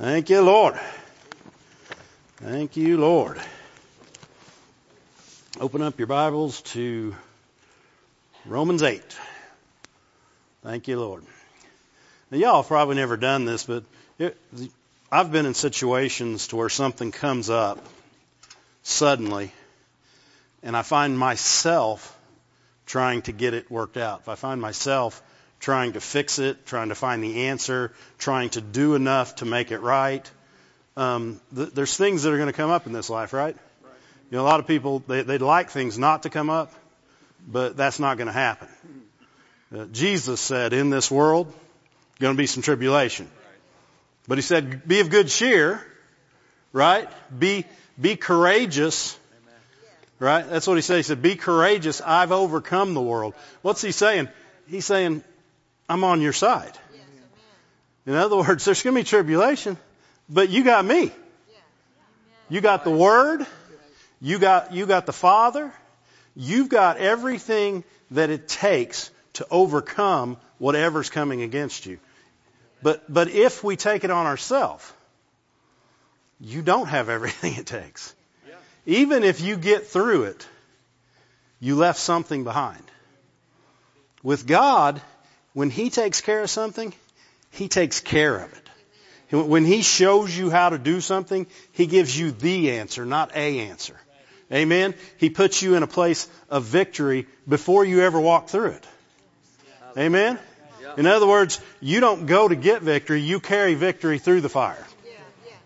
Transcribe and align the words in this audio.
Thank 0.00 0.30
you, 0.30 0.40
Lord. 0.40 0.80
Thank 2.36 2.78
you, 2.78 2.96
Lord. 2.96 3.38
Open 5.60 5.82
up 5.82 5.98
your 5.98 6.06
Bibles 6.06 6.62
to 6.72 7.14
Romans 8.46 8.82
8. 8.82 9.02
Thank 10.62 10.88
you, 10.88 10.98
Lord. 10.98 11.22
Now, 12.30 12.38
y'all 12.38 12.64
probably 12.64 12.96
never 12.96 13.18
done 13.18 13.44
this, 13.44 13.64
but 13.64 13.84
it, 14.18 14.38
I've 15.12 15.30
been 15.30 15.44
in 15.44 15.52
situations 15.52 16.48
to 16.48 16.56
where 16.56 16.70
something 16.70 17.12
comes 17.12 17.50
up 17.50 17.86
suddenly, 18.82 19.52
and 20.62 20.74
I 20.74 20.80
find 20.80 21.18
myself 21.18 22.18
trying 22.86 23.20
to 23.22 23.32
get 23.32 23.52
it 23.52 23.70
worked 23.70 23.98
out. 23.98 24.20
If 24.20 24.30
I 24.30 24.34
find 24.34 24.62
myself 24.62 25.22
trying 25.60 25.92
to 25.92 26.00
fix 26.00 26.38
it, 26.38 26.66
trying 26.66 26.88
to 26.88 26.94
find 26.94 27.22
the 27.22 27.46
answer, 27.48 27.92
trying 28.18 28.50
to 28.50 28.60
do 28.60 28.94
enough 28.94 29.36
to 29.36 29.44
make 29.44 29.70
it 29.70 29.78
right. 29.80 30.28
Um, 30.96 31.40
th- 31.54 31.70
there's 31.70 31.96
things 31.96 32.22
that 32.22 32.32
are 32.32 32.36
going 32.36 32.48
to 32.48 32.54
come 32.54 32.70
up 32.70 32.86
in 32.86 32.92
this 32.92 33.10
life, 33.10 33.32
right? 33.32 33.54
right? 33.54 33.92
You 34.30 34.38
know, 34.38 34.42
a 34.42 34.48
lot 34.48 34.60
of 34.60 34.66
people 34.66 35.02
they, 35.06 35.22
they'd 35.22 35.42
like 35.42 35.70
things 35.70 35.98
not 35.98 36.24
to 36.24 36.30
come 36.30 36.50
up, 36.50 36.72
but 37.46 37.76
that's 37.76 38.00
not 38.00 38.16
going 38.16 38.26
to 38.26 38.32
happen. 38.32 38.68
Uh, 39.74 39.84
Jesus 39.92 40.40
said, 40.40 40.72
"In 40.72 40.90
this 40.90 41.10
world, 41.10 41.52
going 42.18 42.34
to 42.34 42.38
be 42.38 42.46
some 42.46 42.62
tribulation," 42.62 43.30
but 44.26 44.36
he 44.36 44.42
said, 44.42 44.88
"Be 44.88 45.00
of 45.00 45.10
good 45.10 45.28
cheer." 45.28 45.86
Right? 46.72 47.08
Be 47.36 47.66
be 48.00 48.16
courageous. 48.16 49.18
Right? 50.18 50.48
That's 50.48 50.66
what 50.66 50.76
he 50.76 50.82
said. 50.82 50.96
He 50.96 51.02
said, 51.02 51.22
"Be 51.22 51.36
courageous. 51.36 52.00
I've 52.00 52.32
overcome 52.32 52.94
the 52.94 53.00
world." 53.00 53.34
What's 53.62 53.80
he 53.80 53.92
saying? 53.92 54.28
He's 54.70 54.84
saying, 54.84 55.24
I'm 55.90 56.04
on 56.04 56.20
your 56.20 56.32
side. 56.32 56.78
In 58.06 58.14
other 58.14 58.36
words, 58.36 58.64
there's 58.64 58.80
going 58.80 58.94
to 58.94 59.00
be 59.00 59.04
tribulation, 59.04 59.76
but 60.28 60.48
you 60.48 60.62
got 60.62 60.84
me. 60.84 61.10
You 62.48 62.60
got 62.60 62.84
the 62.84 62.92
Word. 62.92 63.44
You 64.20 64.38
got, 64.38 64.72
you 64.72 64.86
got 64.86 65.06
the 65.06 65.12
Father. 65.12 65.72
You've 66.36 66.68
got 66.68 66.98
everything 66.98 67.82
that 68.12 68.30
it 68.30 68.46
takes 68.46 69.10
to 69.34 69.46
overcome 69.50 70.36
whatever's 70.58 71.10
coming 71.10 71.42
against 71.42 71.86
you. 71.86 71.98
But, 72.82 73.12
but 73.12 73.28
if 73.28 73.64
we 73.64 73.74
take 73.74 74.04
it 74.04 74.12
on 74.12 74.26
ourselves, 74.26 74.92
you 76.40 76.62
don't 76.62 76.86
have 76.86 77.08
everything 77.08 77.54
it 77.56 77.66
takes. 77.66 78.14
Even 78.86 79.24
if 79.24 79.40
you 79.40 79.56
get 79.56 79.88
through 79.88 80.24
it, 80.24 80.46
you 81.58 81.74
left 81.74 81.98
something 81.98 82.44
behind. 82.44 82.84
With 84.22 84.46
God, 84.46 85.02
when 85.52 85.70
He 85.70 85.90
takes 85.90 86.20
care 86.20 86.42
of 86.42 86.50
something, 86.50 86.92
He 87.50 87.68
takes 87.68 88.00
care 88.00 88.36
of 88.36 88.52
it. 88.52 89.36
When 89.36 89.64
He 89.64 89.82
shows 89.82 90.36
you 90.36 90.50
how 90.50 90.70
to 90.70 90.78
do 90.78 91.00
something, 91.00 91.46
He 91.72 91.86
gives 91.86 92.18
you 92.18 92.30
the 92.30 92.72
answer, 92.72 93.04
not 93.04 93.36
a 93.36 93.60
answer. 93.60 93.96
Amen? 94.52 94.94
He 95.18 95.30
puts 95.30 95.62
you 95.62 95.76
in 95.76 95.82
a 95.82 95.86
place 95.86 96.28
of 96.48 96.64
victory 96.64 97.26
before 97.48 97.84
you 97.84 98.00
ever 98.00 98.20
walk 98.20 98.48
through 98.48 98.70
it. 98.70 98.86
Amen? 99.96 100.38
In 100.96 101.06
other 101.06 101.26
words, 101.26 101.60
you 101.80 102.00
don't 102.00 102.26
go 102.26 102.48
to 102.48 102.56
get 102.56 102.82
victory, 102.82 103.20
you 103.20 103.38
carry 103.38 103.74
victory 103.74 104.18
through 104.18 104.40
the 104.40 104.48
fire. 104.48 104.84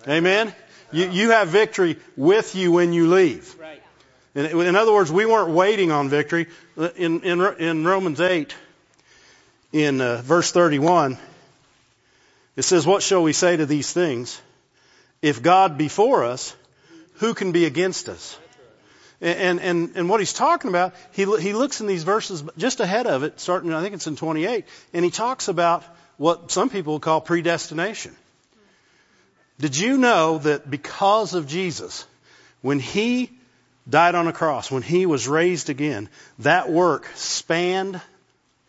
Amen? 0.07 0.55
You, 0.93 1.11
you 1.11 1.31
have 1.31 1.49
victory 1.49 1.99
with 2.17 2.55
you 2.55 2.73
when 2.73 2.93
you 2.93 3.09
leave. 3.09 3.57
In, 4.35 4.47
in 4.61 4.77
other 4.77 4.93
words, 4.93 5.11
we 5.11 5.27
weren't 5.27 5.51
waiting 5.51 5.91
on 5.91 6.09
victory. 6.09 6.47
In, 6.77 7.21
in, 7.23 7.41
in 7.41 7.85
Romans 7.85 8.21
8, 8.21 8.55
in 9.75 10.01
uh, 10.01 10.23
verse 10.23 10.53
31, 10.53 11.19
it 12.55 12.63
says, 12.63 12.87
What 12.87 13.03
shall 13.03 13.25
we 13.25 13.33
say 13.33 13.57
to 13.57 13.67
these 13.67 13.93
things? 13.93 14.41
If 15.21 15.43
God 15.43 15.77
be 15.77 15.89
for 15.89 16.23
us, 16.23 16.55
who 17.15 17.35
can 17.35 17.51
be 17.51 17.65
against 17.65 18.09
us? 18.09 18.39
And, 19.21 19.61
and, 19.61 19.97
and 19.97 20.09
what 20.09 20.21
he's 20.21 20.33
talking 20.33 20.69
about, 20.69 20.95
he, 21.11 21.25
he 21.41 21.53
looks 21.55 21.81
in 21.81 21.89
these 21.89 22.05
verses 22.05 22.45
just 22.57 22.79
ahead 22.79 23.09
of 23.09 23.25
it, 23.25 23.41
starting, 23.41 23.75
I 23.75 23.83
think 23.83 23.95
it's 23.95 24.07
in 24.07 24.15
28, 24.15 24.65
and 24.93 25.05
he 25.05 25.11
talks 25.11 25.49
about 25.49 25.83
what 26.19 26.53
some 26.53 26.71
people 26.71 27.01
call 27.01 27.21
predestination. 27.21 28.15
Did 29.59 29.77
you 29.77 29.99
know 29.99 30.39
that 30.39 30.71
because 30.71 31.35
of 31.35 31.49
Jesus, 31.49 32.07
when 32.63 32.79
he 32.79 33.31
died 33.91 34.15
on 34.15 34.29
a 34.29 34.33
cross, 34.33 34.71
when 34.71 34.83
he 34.83 35.05
was 35.05 35.27
raised 35.27 35.69
again, 35.69 36.09
that 36.41 36.71
work 36.71 37.09
spanned 37.17 38.01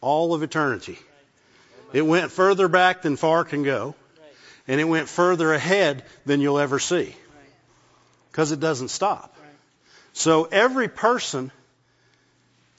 all 0.06 0.36
of 0.36 0.44
eternity. 0.44 1.00
It 1.92 2.04
went 2.04 2.32
further 2.32 2.68
back 2.68 3.02
than 3.02 3.16
far 3.16 3.44
can 3.44 3.64
go, 3.64 3.96
and 4.68 4.80
it 4.80 4.84
went 4.84 5.10
further 5.10 5.52
ahead 5.52 6.04
than 6.28 6.42
you'll 6.42 6.60
ever 6.60 6.78
see. 6.78 7.16
Because 8.32 8.52
it 8.52 8.60
doesn't 8.60 8.90
stop. 8.90 9.36
So 10.14 10.44
every 10.46 10.90
person, 10.90 11.52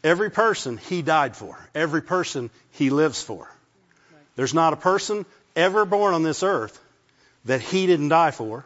every 0.04 0.30
person 0.30 0.76
he 0.76 1.02
died 1.02 1.34
for. 1.34 1.58
Every 1.74 2.00
person 2.00 2.48
he 2.70 2.90
lives 2.90 3.20
for. 3.20 3.50
There's 4.36 4.54
not 4.54 4.72
a 4.72 4.76
person 4.76 5.26
ever 5.56 5.84
born 5.84 6.14
on 6.14 6.22
this 6.22 6.44
earth 6.44 6.78
that 7.46 7.60
he 7.60 7.86
didn't 7.86 8.10
die 8.10 8.30
for 8.30 8.64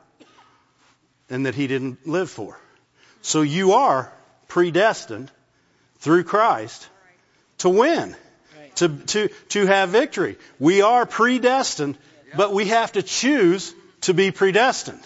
and 1.31 1.47
that 1.47 1.55
he 1.55 1.67
didn't 1.67 2.07
live 2.07 2.31
for. 2.31 2.59
So 3.23 3.41
you 3.41 3.73
are 3.73 4.13
predestined 4.49 5.31
through 6.01 6.25
Christ 6.25 6.87
to 7.59 7.71
win 7.71 8.17
to, 8.81 8.89
to, 8.89 9.29
to 9.51 9.67
have 9.67 9.91
victory. 9.91 10.37
We 10.59 10.83
are 10.83 11.07
predestined, 11.07 11.97
but 12.37 12.53
we 12.53 12.67
have 12.67 12.93
to 12.93 13.03
choose 13.03 13.75
to 14.03 14.15
be 14.15 14.31
predestined. 14.31 15.01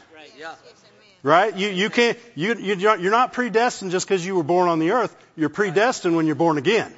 Right? 1.22 1.56
You, 1.56 1.68
you 1.68 1.90
can't, 1.90 2.18
you, 2.34 2.54
you, 2.54 2.74
you're 2.76 3.10
not 3.10 3.32
predestined 3.32 3.90
just 3.90 4.06
because 4.06 4.24
you 4.24 4.36
were 4.36 4.42
born 4.42 4.68
on 4.68 4.78
the 4.78 4.92
earth. 4.92 5.14
You're 5.36 5.48
predestined 5.48 6.16
when 6.16 6.26
you're 6.26 6.34
born 6.34 6.58
again. 6.58 6.94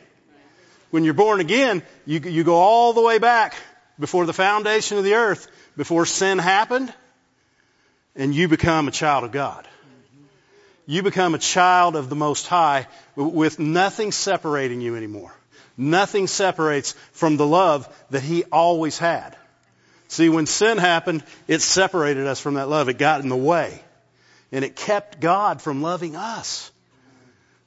When 0.91 1.05
you're 1.05 1.15
born 1.15 1.41
again, 1.41 1.83
you, 2.07 2.21
you 2.21 2.45
go 2.45 2.57
all 2.57 2.93
the 2.93 3.03
way 3.03 3.19
back 3.19 3.55
before 3.99 4.27
the 4.27 4.33
foundation 4.33 4.99
of 4.99 5.05
the 5.05 5.15
earth, 5.15 5.49
before 5.77 6.07
sin 6.07 6.39
happened, 6.39 6.93
and 8.15 8.35
you 8.35 8.49
become 8.49 8.89
a 8.89 8.91
child 8.91 9.25
of 9.25 9.33
God. 9.33 9.67
You 10.87 11.03
become 11.03 11.35
a 11.35 11.39
child 11.39 11.97
of 11.97 12.09
the 12.09 12.17
Most 12.17 12.47
High 12.47 12.87
with 13.17 13.59
nothing 13.59 14.13
separating 14.13 14.81
you 14.81 14.97
anymore. 14.97 15.35
Nothing 15.77 16.27
separates 16.27 16.93
from 17.13 17.37
the 17.37 17.47
love 17.47 17.89
that 18.11 18.23
He 18.23 18.45
always 18.45 18.99
had. 18.99 19.37
See, 20.09 20.29
when 20.29 20.47
sin 20.47 20.79
happened, 20.79 21.25
it 21.49 21.61
separated 21.61 22.27
us 22.27 22.41
from 22.41 22.55
that 22.55 22.69
love. 22.69 22.89
It 22.89 22.99
got 22.99 23.21
in 23.21 23.29
the 23.29 23.37
way. 23.37 23.83
And 24.53 24.65
it 24.65 24.77
kept 24.77 25.21
God 25.21 25.61
from 25.61 25.83
loving 25.83 26.17
us 26.17 26.71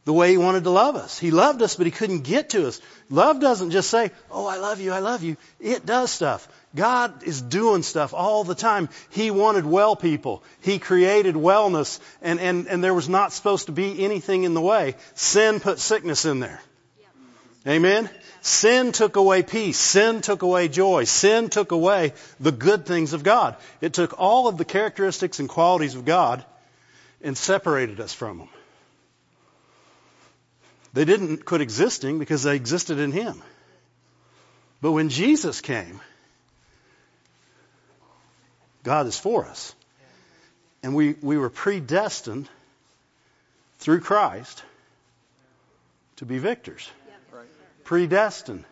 the 0.06 0.14
way 0.14 0.32
He 0.32 0.38
wanted 0.38 0.64
to 0.64 0.70
love 0.70 0.96
us. 0.96 1.20
He 1.20 1.30
loved 1.30 1.62
us, 1.62 1.76
but 1.76 1.86
He 1.86 1.92
couldn't 1.92 2.22
get 2.22 2.52
to 2.52 2.68
us. 2.68 2.82
Love 3.10 3.40
doesn't 3.40 3.72
just 3.72 3.90
say, 3.90 4.12
Oh, 4.32 4.48
I 4.48 4.58
love 4.58 4.80
you, 4.80 4.92
I 4.92 5.00
love 5.00 5.22
you. 5.22 5.38
It 5.60 5.86
does 5.86 6.10
stuff. 6.10 6.48
God 6.76 7.24
is 7.24 7.42
doing 7.42 7.84
stuff 7.84 8.14
all 8.14 8.44
the 8.44 8.56
time. 8.56 8.90
He 9.10 9.32
wanted 9.32 9.66
well 9.66 9.96
people. 9.96 10.44
He 10.62 10.80
created 10.80 11.36
wellness, 11.36 12.00
and, 12.22 12.40
and, 12.40 12.68
and 12.68 12.84
there 12.84 12.94
was 12.94 13.10
not 13.10 13.34
supposed 13.34 13.66
to 13.66 13.72
be 13.72 14.04
anything 14.04 14.44
in 14.44 14.54
the 14.54 14.62
way. 14.62 14.96
Sin 15.16 15.60
put 15.60 15.80
sickness 15.80 16.26
in 16.26 16.40
there. 16.40 16.62
Amen? 17.70 18.10
Sin 18.42 18.94
took 18.94 19.16
away 19.16 19.44
peace. 19.44 19.78
Sin 19.78 20.22
took 20.22 20.42
away 20.42 20.70
joy. 20.70 21.04
Sin 21.04 21.50
took 21.50 21.72
away 21.72 22.14
the 22.40 22.52
good 22.52 22.88
things 22.88 23.14
of 23.14 23.24
God. 23.24 23.56
It 23.80 23.94
took 23.94 24.20
all 24.20 24.48
of 24.48 24.58
the 24.58 24.66
characteristics 24.66 25.40
and 25.40 25.48
qualities 25.48 25.94
of 25.94 26.04
God 26.04 26.44
and 27.22 27.38
separated 27.38 28.00
us 28.00 28.12
from 28.12 28.40
them. 28.40 28.50
They 30.94 31.06
didn't 31.06 31.46
quit 31.46 31.62
existing 31.62 32.18
because 32.18 32.42
they 32.42 32.56
existed 32.56 32.98
in 32.98 33.12
Him. 33.12 33.40
But 34.82 34.94
when 34.94 35.10
Jesus 35.10 35.62
came, 35.62 36.02
God 38.84 39.06
is 39.06 39.20
for 39.20 39.46
us. 39.46 39.76
And 40.82 40.96
we, 40.96 41.14
we 41.22 41.38
were 41.38 41.52
predestined 41.52 42.50
through 43.78 44.00
Christ 44.00 44.64
to 46.16 46.26
be 46.26 46.40
victors 46.40 46.90
predestined. 47.90 48.66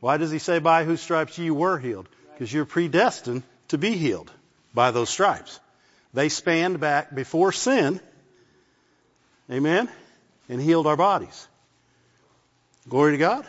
Why 0.00 0.16
does 0.16 0.30
he 0.30 0.38
say, 0.38 0.58
by 0.58 0.84
whose 0.84 1.02
stripes 1.02 1.36
you 1.36 1.52
were 1.54 1.78
healed? 1.78 2.08
Because 2.32 2.50
you're 2.50 2.64
predestined 2.64 3.42
to 3.68 3.76
be 3.76 3.90
healed 3.90 4.30
by 4.72 4.90
those 4.90 5.10
stripes. 5.10 5.60
They 6.14 6.30
spanned 6.30 6.80
back 6.80 7.14
before 7.14 7.52
sin. 7.52 8.00
Amen? 9.50 9.90
And 10.48 10.62
healed 10.62 10.86
our 10.86 10.96
bodies. 10.96 11.46
Glory 12.88 13.12
to 13.12 13.18
God. 13.18 13.44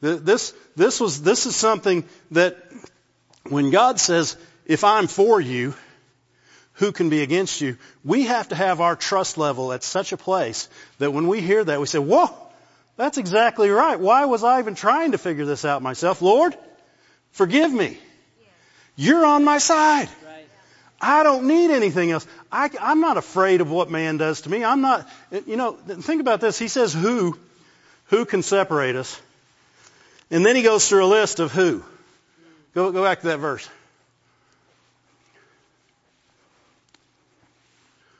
This, 0.00 0.54
this 0.74 1.00
was, 1.00 1.20
this 1.20 1.44
is 1.44 1.54
something 1.54 2.04
that 2.30 2.56
when 3.50 3.68
God 3.68 4.00
says, 4.00 4.38
if 4.64 4.84
I'm 4.84 5.06
for 5.06 5.38
you, 5.38 5.74
who 6.80 6.92
can 6.92 7.10
be 7.10 7.20
against 7.20 7.60
you? 7.60 7.76
We 8.04 8.22
have 8.22 8.48
to 8.48 8.54
have 8.54 8.80
our 8.80 8.96
trust 8.96 9.36
level 9.36 9.70
at 9.70 9.82
such 9.82 10.12
a 10.12 10.16
place 10.16 10.70
that 10.98 11.12
when 11.12 11.28
we 11.28 11.42
hear 11.42 11.62
that, 11.62 11.78
we 11.78 11.86
say, 11.86 11.98
whoa, 11.98 12.47
that's 12.98 13.16
exactly 13.16 13.70
right. 13.70 13.98
Why 13.98 14.24
was 14.24 14.42
I 14.42 14.58
even 14.58 14.74
trying 14.74 15.12
to 15.12 15.18
figure 15.18 15.46
this 15.46 15.64
out 15.64 15.82
myself? 15.82 16.20
Lord, 16.20 16.54
forgive 17.30 17.72
me. 17.72 17.96
You're 18.96 19.24
on 19.24 19.44
my 19.44 19.58
side. 19.58 20.08
I 21.00 21.22
don't 21.22 21.46
need 21.46 21.70
anything 21.70 22.10
else. 22.10 22.26
I, 22.50 22.68
I'm 22.80 23.00
not 23.00 23.16
afraid 23.16 23.60
of 23.60 23.70
what 23.70 23.88
man 23.88 24.16
does 24.16 24.40
to 24.42 24.50
me. 24.50 24.64
I'm 24.64 24.80
not, 24.80 25.08
you 25.46 25.56
know, 25.56 25.74
think 25.74 26.20
about 26.20 26.40
this. 26.40 26.58
He 26.58 26.66
says, 26.66 26.92
who, 26.92 27.38
who 28.06 28.24
can 28.24 28.42
separate 28.42 28.96
us? 28.96 29.20
And 30.28 30.44
then 30.44 30.56
he 30.56 30.62
goes 30.62 30.88
through 30.88 31.04
a 31.04 31.06
list 31.06 31.38
of 31.38 31.52
who. 31.52 31.84
Go, 32.74 32.90
go 32.90 33.04
back 33.04 33.20
to 33.20 33.28
that 33.28 33.38
verse. 33.38 33.68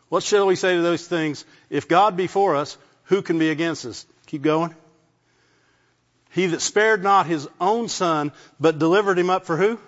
What 0.09 0.23
shall 0.23 0.47
we 0.47 0.55
say 0.55 0.77
to 0.77 0.83
those 0.83 1.05
things? 1.05 1.45
If 1.69 1.89
God 1.89 2.17
be 2.17 2.29
for 2.29 2.55
us, 2.55 2.79
who 3.07 3.23
can 3.23 3.41
be 3.41 3.51
against 3.51 3.85
us? 3.85 4.07
Keep 4.29 4.43
going. 4.43 4.75
He 6.31 6.47
that 6.47 6.61
spared 6.61 7.03
not 7.03 7.27
his 7.27 7.49
own 7.59 7.89
son, 7.89 8.31
but 8.61 8.79
delivered 8.79 9.19
him 9.19 9.31
up 9.31 9.47
for 9.47 9.57
who? 9.57 9.79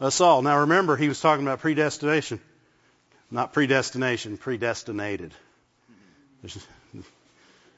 Us 0.00 0.20
all. 0.20 0.42
Now 0.42 0.58
remember, 0.60 0.96
he 0.96 1.06
was 1.06 1.20
talking 1.20 1.46
about 1.46 1.60
predestination. 1.60 2.40
Not 3.30 3.52
predestination, 3.52 4.36
predestinated. 4.36 5.32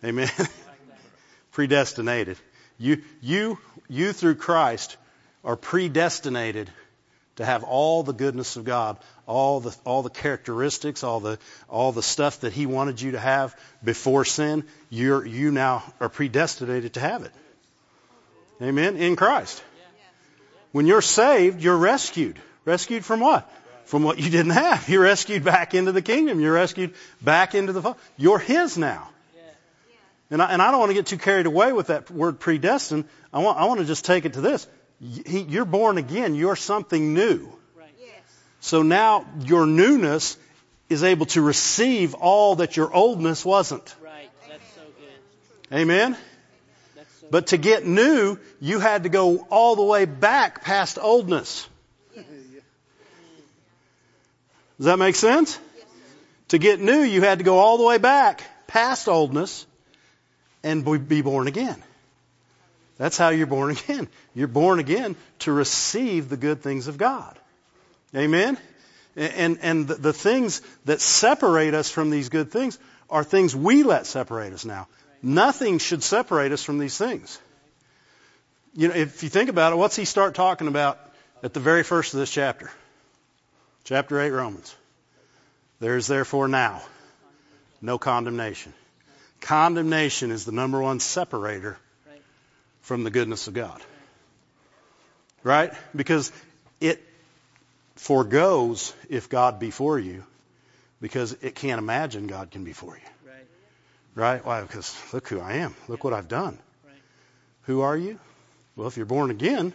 Amen. 0.05 0.31
predestinated. 1.53 2.39
You, 2.79 3.03
you, 3.21 3.59
you 3.89 4.15
through 4.15 4.37
Christ 4.37 4.97
are 5.45 5.57
predestinated 5.57 6.71
to 7.37 7.45
have 7.45 7.63
all 7.63 8.03
the 8.03 8.15
goodness 8.15 8.57
of 8.57 8.65
God, 8.65 8.97
all 9.27 9.61
the 9.61 9.77
all 9.85 10.03
the 10.03 10.11
characteristics, 10.11 11.03
all 11.03 11.21
the 11.21 11.39
all 11.69 11.93
the 11.93 12.03
stuff 12.03 12.41
that 12.41 12.53
He 12.53 12.67
wanted 12.67 13.01
you 13.01 13.13
to 13.13 13.19
have 13.19 13.59
before 13.83 14.25
sin. 14.25 14.65
You're 14.89 15.27
you 15.27 15.51
now 15.51 15.83
are 16.01 16.09
predestinated 16.09 16.95
to 16.95 17.01
have 17.01 17.23
it. 17.23 17.33
Amen. 18.63 18.97
In 18.97 19.17
Christ. 19.17 19.63
When 20.73 20.87
you're 20.87 21.03
saved, 21.03 21.63
you're 21.63 21.77
rescued. 21.77 22.39
Rescued 22.65 23.05
from 23.05 23.21
what? 23.21 23.51
From 23.85 24.03
what 24.03 24.19
you 24.19 24.31
didn't 24.31 24.53
have. 24.53 24.89
You're 24.89 25.03
rescued 25.03 25.45
back 25.45 25.75
into 25.75 25.93
the 25.93 26.03
kingdom. 26.03 26.41
You're 26.41 26.55
rescued 26.55 26.95
back 27.23 27.55
into 27.55 27.73
the. 27.73 27.95
You're 28.17 28.39
His 28.39 28.77
now. 28.77 29.09
And 30.31 30.43
I, 30.43 30.53
and 30.53 30.61
I 30.61 30.71
don't 30.71 30.81
want 30.81 30.91
to 30.91 30.95
get 30.95 31.07
too 31.07 31.19
carried 31.19 31.47
away 31.47 31.73
with 31.73 31.87
that 31.87 32.11
word 32.11 32.41
predestined. 32.41 33.05
I 33.33 33.39
want, 33.39 33.59
I 33.59 33.67
want 33.67 33.81
to 33.81 33.87
just 33.87 34.05
take 34.05 34.25
it 34.25 34.33
to 34.33 34.41
this. 34.41 34.67
He, 35.01 35.41
you're 35.43 35.65
born 35.65 35.99
again. 35.99 36.35
You're 36.35 36.57
something 36.57 37.15
new. 37.15 37.56
So 38.61 38.83
now 38.83 39.27
your 39.45 39.67
newness 39.67 40.37
is 40.89 41.03
able 41.03 41.27
to 41.27 41.41
receive 41.41 42.15
all 42.15 42.57
that 42.57 42.77
your 42.77 42.93
oldness 42.95 43.45
wasn't. 43.45 43.95
Right. 44.03 44.31
That's 44.49 44.75
so 44.75 44.83
good. 45.71 45.79
Amen. 45.79 46.17
So 47.21 47.27
but 47.31 47.49
to 47.49 47.57
get 47.57 47.87
new, 47.87 48.39
you 48.61 48.79
had 48.79 49.03
to 49.03 49.09
go 49.09 49.47
all 49.51 49.77
the 49.77 49.83
way 49.83 50.05
back 50.05 50.63
past 50.63 50.99
oldness. 51.01 51.69
Yes. 52.15 52.25
Does 54.79 54.87
that 54.87 54.99
make 54.99 55.17
sense? 55.17 55.59
Yes. 55.77 55.87
To 56.49 56.59
get 56.59 56.81
new, 56.81 57.01
you 57.01 57.23
had 57.23 57.39
to 57.39 57.45
go 57.45 57.59
all 57.59 57.79
the 57.79 57.85
way 57.85 57.99
back 57.99 58.43
past 58.67 59.09
oldness 59.09 59.67
and 60.63 61.09
be 61.09 61.23
born 61.23 61.49
again. 61.49 61.83
That's 62.99 63.17
how 63.17 63.31
you're 63.31 63.47
born 63.47 63.71
again. 63.77 64.09
You're 64.35 64.49
born 64.49 64.79
again 64.79 65.17
to 65.41 65.53
receive 65.53 66.29
the 66.29 66.37
good 66.37 66.63
things 66.63 66.89
of 66.89 66.99
God. 66.99 67.39
Amen? 68.15 68.59
And, 69.17 69.59
and 69.63 69.89
the, 69.89 70.13
things 70.13 70.61
that 70.85 71.01
separate 71.01 71.73
us 71.75 71.91
from 71.91 72.11
these 72.11 72.29
good 72.29 72.51
things 72.51 72.79
are 73.09 73.25
things 73.25 73.57
we 73.57 73.83
let 73.83 74.07
separate 74.07 74.53
us 74.53 74.65
now. 74.65 74.89
Nothing 75.23 75.79
should 75.79 76.03
separate 76.03 76.53
us 76.53 76.63
from 76.63 76.79
these 76.79 76.99
things. 76.99 77.39
You 78.75 78.89
know, 78.89 78.95
if 78.95 79.23
you 79.23 79.31
think 79.31 79.49
about 79.49 79.73
it, 79.73 79.77
what's 79.77 79.97
he 79.97 80.05
start 80.05 80.35
talking 80.35 80.69
about 80.69 80.99
at 81.43 81.55
the 81.55 81.61
very 81.61 81.83
first 81.83 82.13
of 82.13 82.21
this 82.21 82.31
chapter? 82.31 82.71
Chapter 83.85 84.21
8, 84.21 84.31
Romans. 84.31 84.75
There 85.81 85.97
is 85.97 86.07
therefore 86.07 86.49
now 86.49 86.83
no 87.81 87.99
condemnation. 87.99 88.75
Condemnation 89.41 90.31
is 90.31 90.45
the 90.45 90.53
number 90.53 90.81
one 90.81 91.01
separator 91.01 91.79
from 92.83 93.05
the 93.05 93.11
goodness 93.11 93.49
of 93.49 93.55
God. 93.55 93.81
Right? 95.43 95.73
Because 95.95 96.33
it 96.81 97.03
foregoes 97.97 98.95
if 99.09 99.29
God 99.29 99.59
be 99.59 99.71
for 99.71 99.99
you 99.99 100.25
because 101.01 101.33
it 101.43 101.55
can't 101.55 101.79
imagine 101.79 102.27
God 102.27 102.51
can 102.51 102.65
be 102.65 102.73
for 102.73 102.97
you. 102.97 103.03
Right? 103.27 103.47
Right? 104.15 104.45
Why? 104.45 104.63
Because 104.63 104.97
look 105.13 105.29
who 105.29 105.41
I 105.41 105.55
am. 105.55 105.75
Look 105.89 106.05
what 106.05 106.13
I've 106.13 106.29
done. 106.29 106.59
Right. 106.85 106.95
Who 107.63 107.81
are 107.81 107.97
you? 107.97 108.19
Well, 108.77 108.89
if 108.89 108.97
you're 108.97 109.07
born 109.07 109.31
again, 109.31 109.73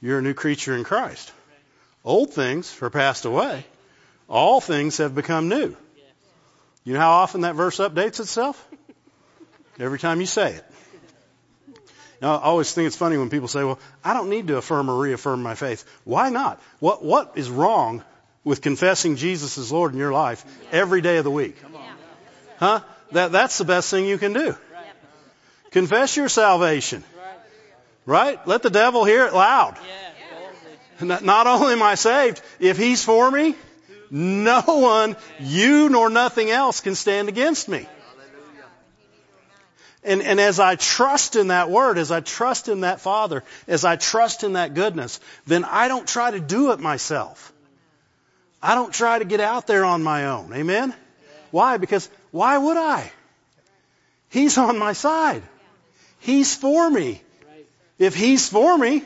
you're 0.00 0.18
a 0.18 0.22
new 0.22 0.34
creature 0.34 0.76
in 0.76 0.84
Christ. 0.84 1.32
Right. 1.48 2.12
Old 2.12 2.32
things 2.32 2.80
are 2.82 2.90
passed 2.90 3.24
away. 3.24 3.64
All 4.28 4.60
things 4.60 4.98
have 4.98 5.14
become 5.14 5.48
new. 5.48 5.76
Yes. 5.96 6.06
You 6.84 6.94
know 6.94 7.00
how 7.00 7.10
often 7.12 7.42
that 7.42 7.54
verse 7.54 7.78
updates 7.78 8.20
itself? 8.20 8.66
Every 9.78 9.98
time 9.98 10.20
you 10.20 10.26
say 10.26 10.54
it. 10.54 10.71
Now, 12.22 12.36
I 12.36 12.42
always 12.42 12.72
think 12.72 12.86
it's 12.86 12.94
funny 12.94 13.18
when 13.18 13.30
people 13.30 13.48
say, 13.48 13.64
well, 13.64 13.80
I 14.04 14.14
don't 14.14 14.30
need 14.30 14.46
to 14.46 14.56
affirm 14.56 14.88
or 14.88 14.96
reaffirm 14.96 15.42
my 15.42 15.56
faith. 15.56 15.84
Why 16.04 16.30
not? 16.30 16.62
What, 16.78 17.04
what 17.04 17.32
is 17.34 17.50
wrong 17.50 18.04
with 18.44 18.62
confessing 18.62 19.16
Jesus 19.16 19.58
as 19.58 19.72
Lord 19.72 19.92
in 19.92 19.98
your 19.98 20.12
life 20.12 20.44
every 20.70 21.00
day 21.00 21.16
of 21.16 21.24
the 21.24 21.32
week? 21.32 21.56
Huh? 22.58 22.80
That, 23.10 23.32
that's 23.32 23.58
the 23.58 23.64
best 23.64 23.90
thing 23.90 24.06
you 24.06 24.18
can 24.18 24.34
do. 24.34 24.54
Confess 25.72 26.16
your 26.16 26.28
salvation. 26.28 27.02
Right? 28.06 28.38
Let 28.46 28.62
the 28.62 28.70
devil 28.70 29.04
hear 29.04 29.26
it 29.26 29.34
loud. 29.34 29.76
Not 31.00 31.48
only 31.48 31.72
am 31.72 31.82
I 31.82 31.96
saved, 31.96 32.40
if 32.60 32.78
he's 32.78 33.04
for 33.04 33.28
me, 33.32 33.56
no 34.12 34.60
one, 34.60 35.16
you 35.40 35.88
nor 35.88 36.08
nothing 36.08 36.50
else 36.50 36.80
can 36.80 36.94
stand 36.94 37.28
against 37.28 37.68
me. 37.68 37.88
And, 40.04 40.20
and 40.22 40.40
as 40.40 40.58
I 40.58 40.74
trust 40.74 41.36
in 41.36 41.48
that 41.48 41.70
word, 41.70 41.96
as 41.96 42.10
I 42.10 42.20
trust 42.20 42.68
in 42.68 42.80
that 42.80 43.00
Father, 43.00 43.44
as 43.68 43.84
I 43.84 43.96
trust 43.96 44.42
in 44.42 44.54
that 44.54 44.74
goodness, 44.74 45.20
then 45.46 45.64
I 45.64 45.88
don't 45.88 46.08
try 46.08 46.32
to 46.32 46.40
do 46.40 46.72
it 46.72 46.80
myself. 46.80 47.52
I 48.60 48.74
don't 48.74 48.92
try 48.92 49.18
to 49.18 49.24
get 49.24 49.40
out 49.40 49.66
there 49.66 49.84
on 49.84 50.02
my 50.02 50.26
own. 50.26 50.52
Amen? 50.52 50.94
Why? 51.50 51.76
Because 51.76 52.08
why 52.30 52.58
would 52.58 52.76
I? 52.76 53.10
He's 54.28 54.58
on 54.58 54.78
my 54.78 54.92
side. 54.92 55.42
He's 56.18 56.54
for 56.54 56.88
me. 56.90 57.22
If 57.98 58.16
He's 58.16 58.48
for 58.48 58.76
me, 58.76 59.04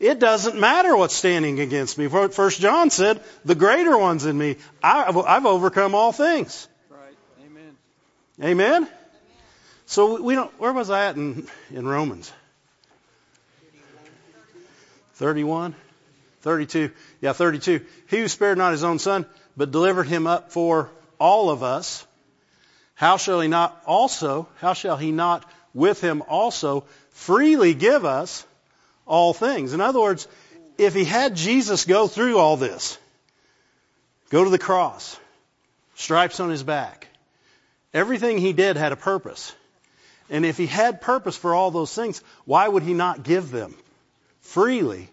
it 0.00 0.18
doesn't 0.18 0.58
matter 0.58 0.96
what's 0.96 1.14
standing 1.14 1.60
against 1.60 1.98
me. 1.98 2.08
First 2.08 2.60
John 2.60 2.90
said, 2.90 3.22
the 3.44 3.54
greater 3.54 3.96
one's 3.96 4.26
in 4.26 4.36
me. 4.36 4.56
I've 4.82 5.46
overcome 5.46 5.94
all 5.94 6.12
things. 6.12 6.66
Right. 6.90 7.16
Amen. 7.46 7.76
Amen? 8.42 8.88
So 9.86 10.20
we 10.20 10.34
don't. 10.34 10.50
Where 10.58 10.72
was 10.72 10.90
I 10.90 11.06
at 11.06 11.16
in 11.16 11.46
in 11.70 11.86
Romans? 11.86 12.32
31, 15.14 15.74
32. 16.40 16.90
Yeah, 17.20 17.32
32. 17.32 17.84
He 18.08 18.18
who 18.18 18.28
spared 18.28 18.58
not 18.58 18.72
his 18.72 18.82
own 18.82 18.98
son, 18.98 19.26
but 19.56 19.70
delivered 19.70 20.08
him 20.08 20.26
up 20.26 20.50
for 20.50 20.90
all 21.20 21.50
of 21.50 21.62
us. 21.62 22.04
How 22.94 23.16
shall 23.16 23.40
he 23.40 23.48
not 23.48 23.80
also? 23.86 24.48
How 24.58 24.72
shall 24.72 24.96
he 24.96 25.12
not 25.12 25.48
with 25.72 26.00
him 26.00 26.22
also 26.28 26.84
freely 27.10 27.74
give 27.74 28.04
us 28.04 28.44
all 29.06 29.32
things? 29.32 29.72
In 29.72 29.80
other 29.80 30.00
words, 30.00 30.26
if 30.78 30.94
he 30.94 31.04
had 31.04 31.36
Jesus 31.36 31.84
go 31.84 32.08
through 32.08 32.38
all 32.38 32.56
this, 32.56 32.98
go 34.30 34.42
to 34.44 34.50
the 34.50 34.58
cross, 34.58 35.18
stripes 35.94 36.40
on 36.40 36.50
his 36.50 36.62
back, 36.62 37.06
everything 37.92 38.38
he 38.38 38.52
did 38.52 38.76
had 38.76 38.92
a 38.92 38.96
purpose. 38.96 39.54
And 40.30 40.44
if 40.46 40.56
he 40.56 40.66
had 40.66 41.00
purpose 41.00 41.36
for 41.36 41.54
all 41.54 41.70
those 41.70 41.94
things, 41.94 42.22
why 42.44 42.66
would 42.66 42.82
he 42.82 42.94
not 42.94 43.22
give 43.22 43.50
them 43.50 43.74
freely 44.40 45.08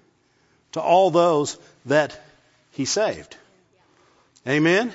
to 0.73 0.81
all 0.81 1.11
those 1.11 1.57
that 1.85 2.19
he 2.71 2.85
saved? 2.85 3.35
Amen? 4.47 4.91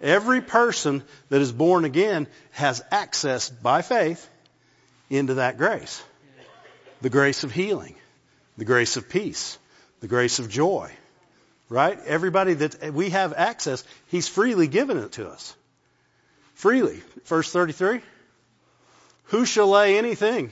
Every 0.00 0.40
person 0.40 1.02
that 1.30 1.40
is 1.40 1.52
born 1.52 1.84
again 1.84 2.26
has 2.52 2.82
access 2.90 3.50
by 3.50 3.82
faith 3.82 4.28
into 5.10 5.34
that 5.34 5.58
grace. 5.58 6.02
The 7.02 7.10
grace 7.10 7.44
of 7.44 7.52
healing, 7.52 7.94
the 8.56 8.64
grace 8.64 8.96
of 8.96 9.08
peace, 9.08 9.58
the 10.00 10.08
grace 10.08 10.38
of 10.38 10.48
joy. 10.48 10.92
Right? 11.68 11.98
Everybody 12.06 12.54
that 12.54 12.94
we 12.94 13.10
have 13.10 13.34
access, 13.34 13.82
he's 14.06 14.28
freely 14.28 14.68
given 14.68 14.98
it 14.98 15.12
to 15.12 15.28
us. 15.28 15.54
Freely. 16.54 17.02
Verse 17.24 17.50
33. 17.50 18.00
Who 19.26 19.44
shall 19.44 19.68
lay 19.68 19.98
anything 19.98 20.50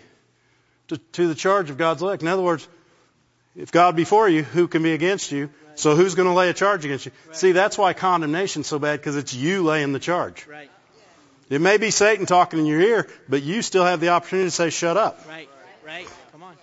to, 0.88 0.98
to 1.12 1.28
the 1.28 1.34
charge 1.34 1.70
of 1.70 1.78
God's 1.78 2.02
elect? 2.02 2.22
In 2.22 2.28
other 2.28 2.42
words, 2.42 2.66
if 3.56 3.70
God 3.70 3.94
be 3.94 4.04
for 4.04 4.28
you, 4.28 4.42
who 4.42 4.66
can 4.66 4.82
be 4.82 4.92
against 4.92 5.30
you? 5.30 5.44
Right. 5.44 5.78
So 5.78 5.94
who's 5.94 6.14
going 6.14 6.28
to 6.28 6.34
lay 6.34 6.50
a 6.50 6.54
charge 6.54 6.84
against 6.84 7.06
you? 7.06 7.12
Right. 7.26 7.36
See, 7.36 7.52
that's 7.52 7.78
why 7.78 7.92
condemnation's 7.92 8.66
so 8.66 8.78
bad 8.78 8.98
because 8.98 9.16
it's 9.16 9.32
you 9.32 9.62
laying 9.62 9.92
the 9.92 10.00
charge. 10.00 10.46
Right. 10.46 10.70
It 11.50 11.60
may 11.60 11.76
be 11.76 11.90
Satan 11.90 12.26
talking 12.26 12.58
in 12.58 12.66
your 12.66 12.80
ear, 12.80 13.08
but 13.28 13.42
you 13.42 13.62
still 13.62 13.84
have 13.84 14.00
the 14.00 14.08
opportunity 14.08 14.48
to 14.48 14.50
say, 14.50 14.70
shut 14.70 14.96
up. 14.96 15.24
Right, 15.28 15.48
right. 15.86 16.08
Come 16.32 16.42
on. 16.42 16.56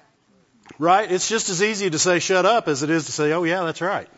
Right? 0.80 1.10
It's 1.12 1.30
just 1.30 1.50
as 1.50 1.62
easy 1.62 1.90
to 1.90 2.00
say, 2.00 2.20
shut 2.20 2.46
up, 2.46 2.68
as 2.68 2.82
it 2.84 2.90
is 2.90 3.06
to 3.06 3.12
say, 3.12 3.32
oh, 3.32 3.44
yeah, 3.44 3.64
that's 3.64 3.82
right. 3.82 4.10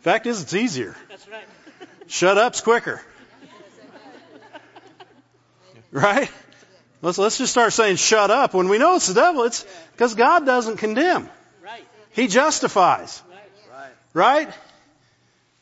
Fact 0.00 0.26
is, 0.26 0.42
it's 0.42 0.54
easier. 0.54 0.96
That's 1.10 1.28
right. 1.28 1.44
Shut 2.06 2.38
up's 2.38 2.60
quicker. 2.60 3.02
Right? 5.92 6.30
Let's 7.02 7.18
let's 7.18 7.38
just 7.38 7.52
start 7.52 7.72
saying 7.72 7.96
shut 7.96 8.30
up 8.30 8.52
when 8.52 8.68
we 8.68 8.78
know 8.78 8.96
it's 8.96 9.06
the 9.06 9.14
devil. 9.14 9.44
It's 9.44 9.64
because 9.92 10.14
God 10.14 10.44
doesn't 10.44 10.76
condemn. 10.76 11.30
Right. 11.64 11.86
He 12.12 12.26
justifies. 12.26 13.22
Right. 13.72 13.92
Right? 14.12 14.54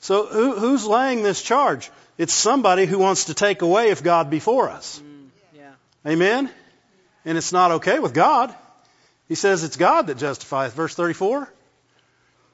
So 0.00 0.26
who, 0.26 0.58
who's 0.58 0.84
laying 0.86 1.22
this 1.22 1.42
charge? 1.42 1.90
It's 2.16 2.32
somebody 2.32 2.86
who 2.86 2.98
wants 2.98 3.26
to 3.26 3.34
take 3.34 3.62
away 3.62 3.90
if 3.90 4.02
God 4.02 4.30
be 4.30 4.40
for 4.40 4.68
us. 4.68 5.00
Mm, 5.00 5.28
yeah. 5.54 5.70
Amen? 6.06 6.50
And 7.24 7.38
it's 7.38 7.52
not 7.52 7.70
okay 7.72 8.00
with 8.00 8.14
God. 8.14 8.52
He 9.28 9.34
says 9.36 9.62
it's 9.62 9.76
God 9.76 10.08
that 10.08 10.18
justifies. 10.18 10.72
Verse 10.72 10.94
34. 10.94 11.52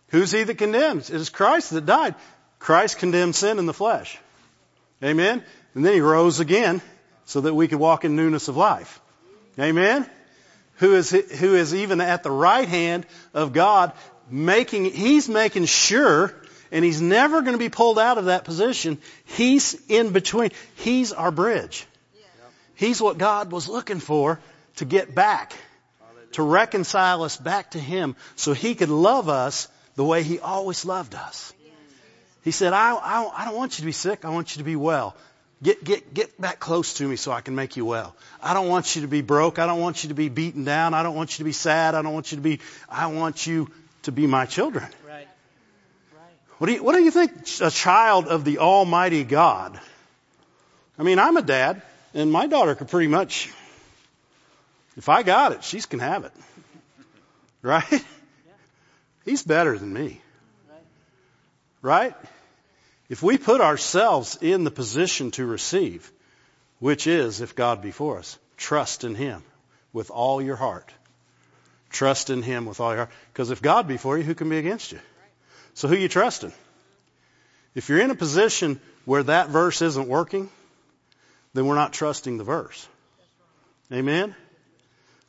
Who's 0.09 0.31
he 0.31 0.43
that 0.43 0.59
condemns? 0.59 1.09
It 1.09 1.17
is 1.17 1.31
Christ 1.31 1.71
that 1.71 1.87
died. 1.87 2.15
Christ 2.59 2.99
condemned 2.99 3.35
sin 3.35 3.59
in 3.59 3.67
the 3.67 3.73
flesh. 3.73 4.19
Amen? 5.03 5.43
And 5.75 5.85
then 5.85 5.95
he 5.95 6.01
rose 6.01 6.41
again 6.41 6.83
so 7.27 7.41
that 7.43 7.55
we 7.55 7.69
could 7.69 7.79
walk 7.79 8.05
in 8.05 8.17
newness 8.17 8.49
of 8.49 8.57
life. 8.57 9.01
Amen? 9.59 10.09
Who 10.77 10.95
is, 10.95 11.11
who 11.11 11.55
is 11.55 11.75
even 11.75 12.01
at 12.01 12.23
the 12.23 12.31
right 12.31 12.69
hand 12.69 13.07
of 13.33 13.53
God 13.53 13.93
making, 14.31 14.87
he's 14.87 15.29
making 15.29 15.67
sure 15.67 16.35
and 16.73 16.85
he's 16.85 17.01
never 17.01 17.41
going 17.43 17.53
to 17.53 17.59
be 17.59 17.69
pulled 17.69 18.01
out 18.01 18.19
of 18.19 18.25
that 18.25 18.45
position. 18.45 18.99
He's 19.25 19.81
in 19.89 20.11
between. 20.11 20.51
He's 20.75 21.13
our 21.13 21.31
bridge. 21.31 21.87
He's 22.75 23.01
what 23.01 23.17
God 23.17 23.53
was 23.53 23.69
looking 23.69 24.01
for 24.01 24.41
to 24.77 24.85
get 24.85 25.15
back, 25.15 25.55
to 26.33 26.43
reconcile 26.43 27.23
us 27.23 27.37
back 27.37 27.71
to 27.73 27.79
Him 27.79 28.17
so 28.35 28.53
He 28.53 28.75
could 28.75 28.89
love 28.89 29.29
us 29.29 29.69
the 29.95 30.05
way 30.05 30.25
He 30.25 30.41
always 30.41 30.85
loved 30.85 31.15
us. 31.15 31.53
He 32.43 32.51
said, 32.51 32.73
I, 32.73 32.95
I, 32.95 33.31
I 33.37 33.45
don't 33.45 33.57
want 33.57 33.79
you 33.79 33.83
to 33.83 33.87
be 33.87 33.93
sick. 33.93 34.25
I 34.25 34.31
want 34.31 34.55
you 34.55 34.59
to 34.59 34.65
be 34.65 34.77
well. 34.77 35.17
Get, 35.65 35.83
get, 35.83 36.13
get 36.13 36.39
back 36.39 36.61
close 36.61 36.93
to 36.95 37.09
me 37.09 37.17
so 37.17 37.33
I 37.33 37.41
can 37.41 37.55
make 37.55 37.79
you 37.79 37.87
well. 37.87 38.15
I 38.43 38.53
don't 38.53 38.69
want 38.69 38.97
you 38.97 39.03
to 39.03 39.09
be 39.09 39.23
broke. 39.23 39.59
I 39.59 39.65
don't 39.65 39.81
want 39.81 40.05
you 40.05 40.09
to 40.09 40.15
be 40.15 40.29
beaten 40.29 40.65
down. 40.65 40.93
I 40.93 41.03
don't 41.03 41.15
want 41.15 41.33
you 41.33 41.39
to 41.39 41.45
be 41.45 41.53
sad. 41.53 41.95
I 41.95 42.03
don't 42.03 42.13
want 42.13 42.33
you 42.33 42.37
to 42.37 42.43
be, 42.43 42.61
I 42.87 43.07
want 43.07 43.47
you 43.47 43.71
to 44.03 44.13
be 44.13 44.27
my 44.27 44.45
children. 44.45 44.85
Right. 45.09 45.27
Right. 46.13 46.33
What 46.59 46.67
do 46.67 46.75
you, 46.75 46.83
what 46.85 46.95
do 46.95 47.03
you 47.03 47.11
think 47.11 47.33
a 47.63 47.71
child 47.71 48.27
of 48.27 48.45
the 48.45 48.59
Almighty 48.59 49.25
God? 49.25 49.81
I 50.99 51.03
mean, 51.03 51.19
I'm 51.19 51.39
a 51.39 51.43
dad 51.43 51.81
and 52.13 52.31
my 52.31 52.47
daughter 52.47 52.75
could 52.75 52.89
pretty 52.89 53.09
much, 53.09 53.51
if 54.99 55.09
I 55.09 55.23
got 55.23 55.53
it, 55.53 55.65
she 55.65 55.81
can 55.81 55.99
have 55.99 56.27
it. 56.27 56.33
Right? 57.63 58.05
He's 59.25 59.43
better 59.43 59.79
than 59.79 59.95
me. 59.95 60.21
Right? 60.69 60.83
Right? 61.81 62.15
If 63.09 63.23
we 63.23 63.37
put 63.39 63.61
ourselves 63.61 64.39
in 64.41 64.65
the 64.65 64.71
position 64.71 65.31
to 65.33 65.47
receive, 65.47 66.11
which 66.79 67.07
is, 67.07 67.41
if 67.41 67.55
God 67.55 67.83
be 67.83 67.91
for 67.91 68.19
us, 68.19 68.39
trust 68.57 69.05
in 69.05 69.15
Him 69.15 69.43
with 69.93 70.11
all 70.11 70.41
your 70.41 70.57
heart. 70.57 70.91
Trust 71.91 72.31
in 72.31 72.43
Him 72.43 72.67
with 72.67 72.81
all 72.81 72.91
your 72.91 73.05
heart. 73.05 73.11
Because 73.33 73.51
if 73.51 73.63
God 73.63 73.87
be 73.87 73.97
for 73.97 74.17
you, 74.17 74.25
who 74.25 74.35
can 74.35 74.49
be 74.49 74.59
against 74.59 74.93
you? 74.93 74.99
So 75.75 75.89
who 75.89 75.97
you 75.97 76.09
trusting? 76.09 76.53
If 77.75 77.89
you're 77.89 78.01
in 78.01 78.11
a 78.11 78.15
position 78.15 78.81
where 79.05 79.23
that 79.25 79.49
verse 79.49 79.83
isn't 79.83 80.09
working, 80.09 80.49
then 81.53 81.67
we're 81.67 81.75
not 81.75 81.93
trusting 81.93 82.39
the 82.39 82.45
verse. 82.45 82.89
Amen? 83.93 84.35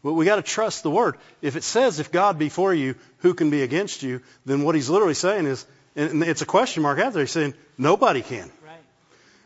Well, 0.01 0.13
we 0.13 0.25
got 0.25 0.35
to 0.35 0.43
trust 0.43 0.83
the 0.83 0.91
word. 0.91 1.17
If 1.41 1.55
it 1.55 1.63
says, 1.63 1.99
if 1.99 2.11
God 2.11 2.37
be 2.37 2.49
for 2.49 2.73
you, 2.73 2.95
who 3.19 3.33
can 3.33 3.49
be 3.49 3.63
against 3.63 4.03
you? 4.03 4.21
Then 4.45 4.63
what 4.63 4.75
he's 4.75 4.89
literally 4.89 5.15
saying 5.15 5.47
is, 5.47 5.65
and 5.95 6.23
it's 6.23 6.41
a 6.41 6.45
question 6.45 6.83
mark 6.83 6.99
out 6.99 7.13
there. 7.13 7.23
He's 7.23 7.31
saying, 7.31 7.53
nobody 7.77 8.21
can. 8.21 8.51
Right. 8.65 8.77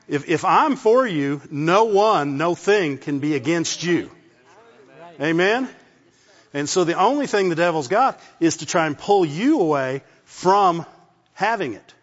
If, 0.08 0.28
if 0.28 0.46
I'm 0.46 0.76
for 0.76 1.08
you, 1.08 1.42
no 1.52 1.86
one, 1.86 2.38
no 2.38 2.56
thing 2.56 2.98
can 2.98 3.20
be 3.20 3.36
against 3.36 3.84
you. 3.84 4.10
Right. 5.00 5.30
Amen? 5.30 5.70
And 6.54 6.68
so 6.68 6.84
the 6.84 6.96
only 6.96 7.28
thing 7.28 7.50
the 7.50 7.56
devil's 7.56 7.88
got 7.88 8.20
is 8.40 8.58
to 8.58 8.66
try 8.66 8.88
and 8.88 8.98
pull 8.98 9.26
you 9.26 9.60
away 9.62 10.02
from 10.26 10.86
having 11.34 11.74
it. 11.74 11.94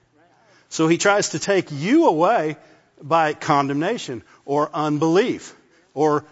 So 0.69 0.89
he 0.89 0.99
tries 0.99 1.31
to 1.31 1.39
take 1.39 1.71
you 1.73 2.07
away 2.07 2.57
by 3.03 3.35
condemnation 3.35 4.23
or 4.45 4.71
unbelief 4.73 5.55
or 5.95 6.25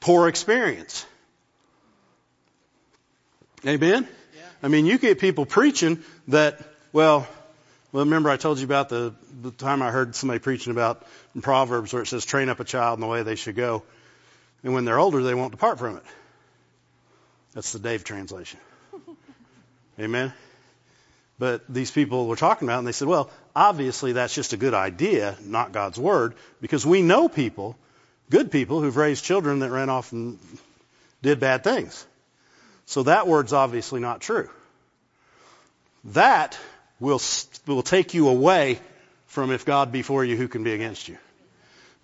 poor 0.00 0.28
experience. 0.28 1.06
Amen? 3.66 4.08
Yeah. 4.36 4.42
I 4.62 4.68
mean, 4.68 4.86
you 4.86 4.98
get 4.98 5.18
people 5.18 5.46
preaching 5.46 6.02
that, 6.28 6.60
well, 6.92 7.26
well, 7.92 8.04
remember 8.04 8.30
I 8.30 8.38
told 8.38 8.58
you 8.58 8.64
about 8.64 8.88
the, 8.88 9.14
the 9.42 9.50
time 9.50 9.82
I 9.82 9.90
heard 9.90 10.16
somebody 10.16 10.38
preaching 10.38 10.72
about 10.72 11.06
in 11.34 11.42
Proverbs 11.42 11.92
where 11.92 12.02
it 12.02 12.06
says, 12.06 12.24
train 12.24 12.48
up 12.48 12.58
a 12.58 12.64
child 12.64 12.96
in 12.96 13.00
the 13.02 13.06
way 13.06 13.22
they 13.22 13.34
should 13.34 13.54
go. 13.54 13.82
And 14.64 14.72
when 14.72 14.86
they're 14.86 14.98
older, 14.98 15.22
they 15.22 15.34
won't 15.34 15.50
depart 15.50 15.78
from 15.78 15.96
it. 15.96 16.02
That's 17.52 17.72
the 17.72 17.78
Dave 17.78 18.02
translation. 18.02 18.58
Amen? 20.00 20.32
But 21.38 21.62
these 21.68 21.90
people 21.90 22.26
were 22.28 22.36
talking 22.36 22.66
about 22.66 22.76
it 22.76 22.78
and 22.78 22.88
they 22.88 22.92
said, 22.92 23.08
well, 23.08 23.30
obviously 23.54 24.12
that's 24.12 24.34
just 24.34 24.54
a 24.54 24.56
good 24.56 24.74
idea, 24.74 25.36
not 25.42 25.72
God's 25.72 25.98
word, 25.98 26.34
because 26.62 26.86
we 26.86 27.02
know 27.02 27.28
people, 27.28 27.76
good 28.30 28.50
people, 28.50 28.80
who've 28.80 28.96
raised 28.96 29.24
children 29.24 29.58
that 29.58 29.70
ran 29.70 29.90
off 29.90 30.12
and 30.12 30.38
did 31.20 31.40
bad 31.40 31.62
things. 31.62 32.06
So 32.86 33.02
that 33.02 33.26
word's 33.26 33.52
obviously 33.52 34.00
not 34.00 34.20
true. 34.20 34.48
That 36.04 36.58
will, 37.02 37.20
will 37.66 37.82
take 37.82 38.14
you 38.14 38.28
away 38.28 38.78
from 39.26 39.50
if 39.50 39.66
God 39.66 39.92
be 39.92 40.02
for 40.02 40.24
you, 40.24 40.36
who 40.36 40.48
can 40.48 40.62
be 40.62 40.72
against 40.72 41.08
you? 41.08 41.18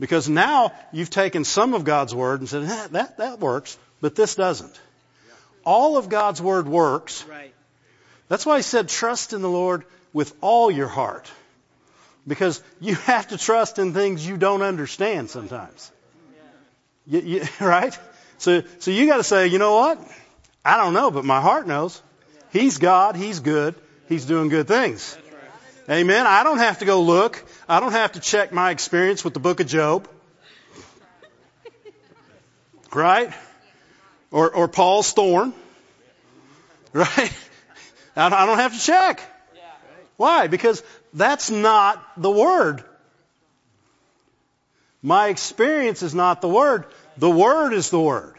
Because 0.01 0.29
now 0.29 0.73
you've 0.93 1.11
taken 1.11 1.45
some 1.45 1.73
of 1.73 1.85
God's 1.85 2.15
word 2.15 2.41
and 2.41 2.49
said, 2.49 2.65
eh, 2.65 2.87
that, 2.93 3.19
that 3.19 3.39
works, 3.39 3.79
but 4.01 4.17
this 4.17 4.35
doesn't. 4.35 4.79
All 5.65 5.97
of 5.97 6.09
God's 6.09 6.43
word 6.43 6.67
works. 6.67 7.25
Right. 7.29 7.55
That's 8.29 8.45
why 8.45 8.57
he 8.57 8.63
said 8.63 8.89
trust 8.89 9.33
in 9.33 9.41
the 9.41 9.49
Lord 9.49 9.85
with 10.13 10.35
all 10.41 10.71
your 10.71 10.89
heart. 10.89 11.31
Because 12.27 12.61
you 12.81 12.95
have 13.07 13.29
to 13.29 13.39
trust 13.39 13.79
in 13.79 13.95
things 13.95 14.27
you 14.27 14.37
don't 14.37 14.63
understand 14.63 15.31
sometimes. 15.31 15.93
You, 17.07 17.21
you, 17.21 17.43
right? 17.61 17.97
So, 18.39 18.63
so 18.81 18.91
you 18.91 19.07
gotta 19.07 19.25
say, 19.25 19.47
you 19.47 19.59
know 19.59 19.77
what? 19.77 20.01
I 20.65 20.77
don't 20.77 20.93
know, 20.93 21.11
but 21.11 21.25
my 21.25 21.41
heart 21.41 21.67
knows. 21.67 22.03
He's 22.53 22.79
God. 22.79 23.15
He's 23.15 23.41
good. 23.41 23.75
He's 24.09 24.25
doing 24.25 24.49
good 24.49 24.67
things. 24.67 25.17
Amen. 25.91 26.27
I 26.27 26.45
don't 26.45 26.59
have 26.59 26.79
to 26.79 26.85
go 26.85 27.03
look. 27.03 27.45
I 27.69 27.81
don't 27.81 27.93
have 27.93 28.13
to 28.13 28.21
check 28.21 28.53
my 28.53 28.71
experience 28.71 29.23
with 29.23 29.35
the 29.35 29.41
book 29.41 29.61
of 29.61 29.67
Job. 29.67 30.09
Right? 32.95 33.33
Or, 34.31 34.51
or 34.51 34.69
Paul's 34.69 35.13
thorn. 35.13 35.53
Right? 36.93 37.33
I 38.17 38.47
don't 38.47 38.59
have 38.59 38.73
to 38.73 38.81
check. 38.81 39.21
Why? 40.17 40.47
Because 40.47 40.83
that's 41.13 41.51
not 41.51 42.03
the 42.17 42.31
Word. 42.31 42.83
My 45.03 45.29
experience 45.29 46.03
is 46.03 46.15
not 46.15 46.41
the 46.41 46.49
Word. 46.49 46.87
The 47.19 47.31
Word 47.31 47.73
is 47.73 47.91
the 47.91 48.01
Word. 48.01 48.38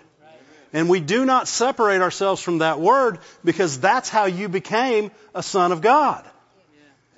And 0.71 0.87
we 0.87 0.99
do 0.99 1.25
not 1.25 1.47
separate 1.47 2.01
ourselves 2.01 2.41
from 2.41 2.59
that 2.59 2.79
Word 2.79 3.19
because 3.43 3.79
that's 3.79 4.09
how 4.09 4.25
you 4.25 4.49
became 4.49 5.11
a 5.33 5.41
son 5.41 5.71
of 5.71 5.81
God. 5.81 6.23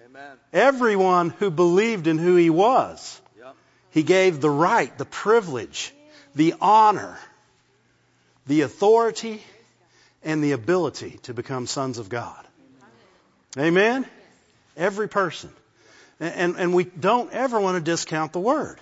Amen. 0.05 0.37
Everyone 0.53 1.31
who 1.31 1.51
believed 1.51 2.07
in 2.07 2.17
who 2.17 2.35
He 2.35 2.49
was, 2.49 3.19
Yep. 3.37 3.55
He 3.91 4.03
gave 4.03 4.39
the 4.39 4.49
right, 4.49 4.97
the 4.97 5.05
privilege, 5.05 5.93
the 6.33 6.55
honor, 6.61 7.17
the 8.47 8.61
authority, 8.61 9.43
and 10.23 10.43
the 10.43 10.53
ability 10.53 11.19
to 11.23 11.33
become 11.33 11.67
sons 11.67 11.97
of 11.97 12.07
God. 12.09 12.45
Amen? 13.57 14.05
Every 14.77 15.09
person. 15.09 15.51
And, 16.19 16.55
and 16.55 16.73
we 16.73 16.85
don't 16.85 17.31
ever 17.33 17.59
want 17.59 17.75
to 17.75 17.81
discount 17.81 18.31
the 18.31 18.39
Word. 18.39 18.79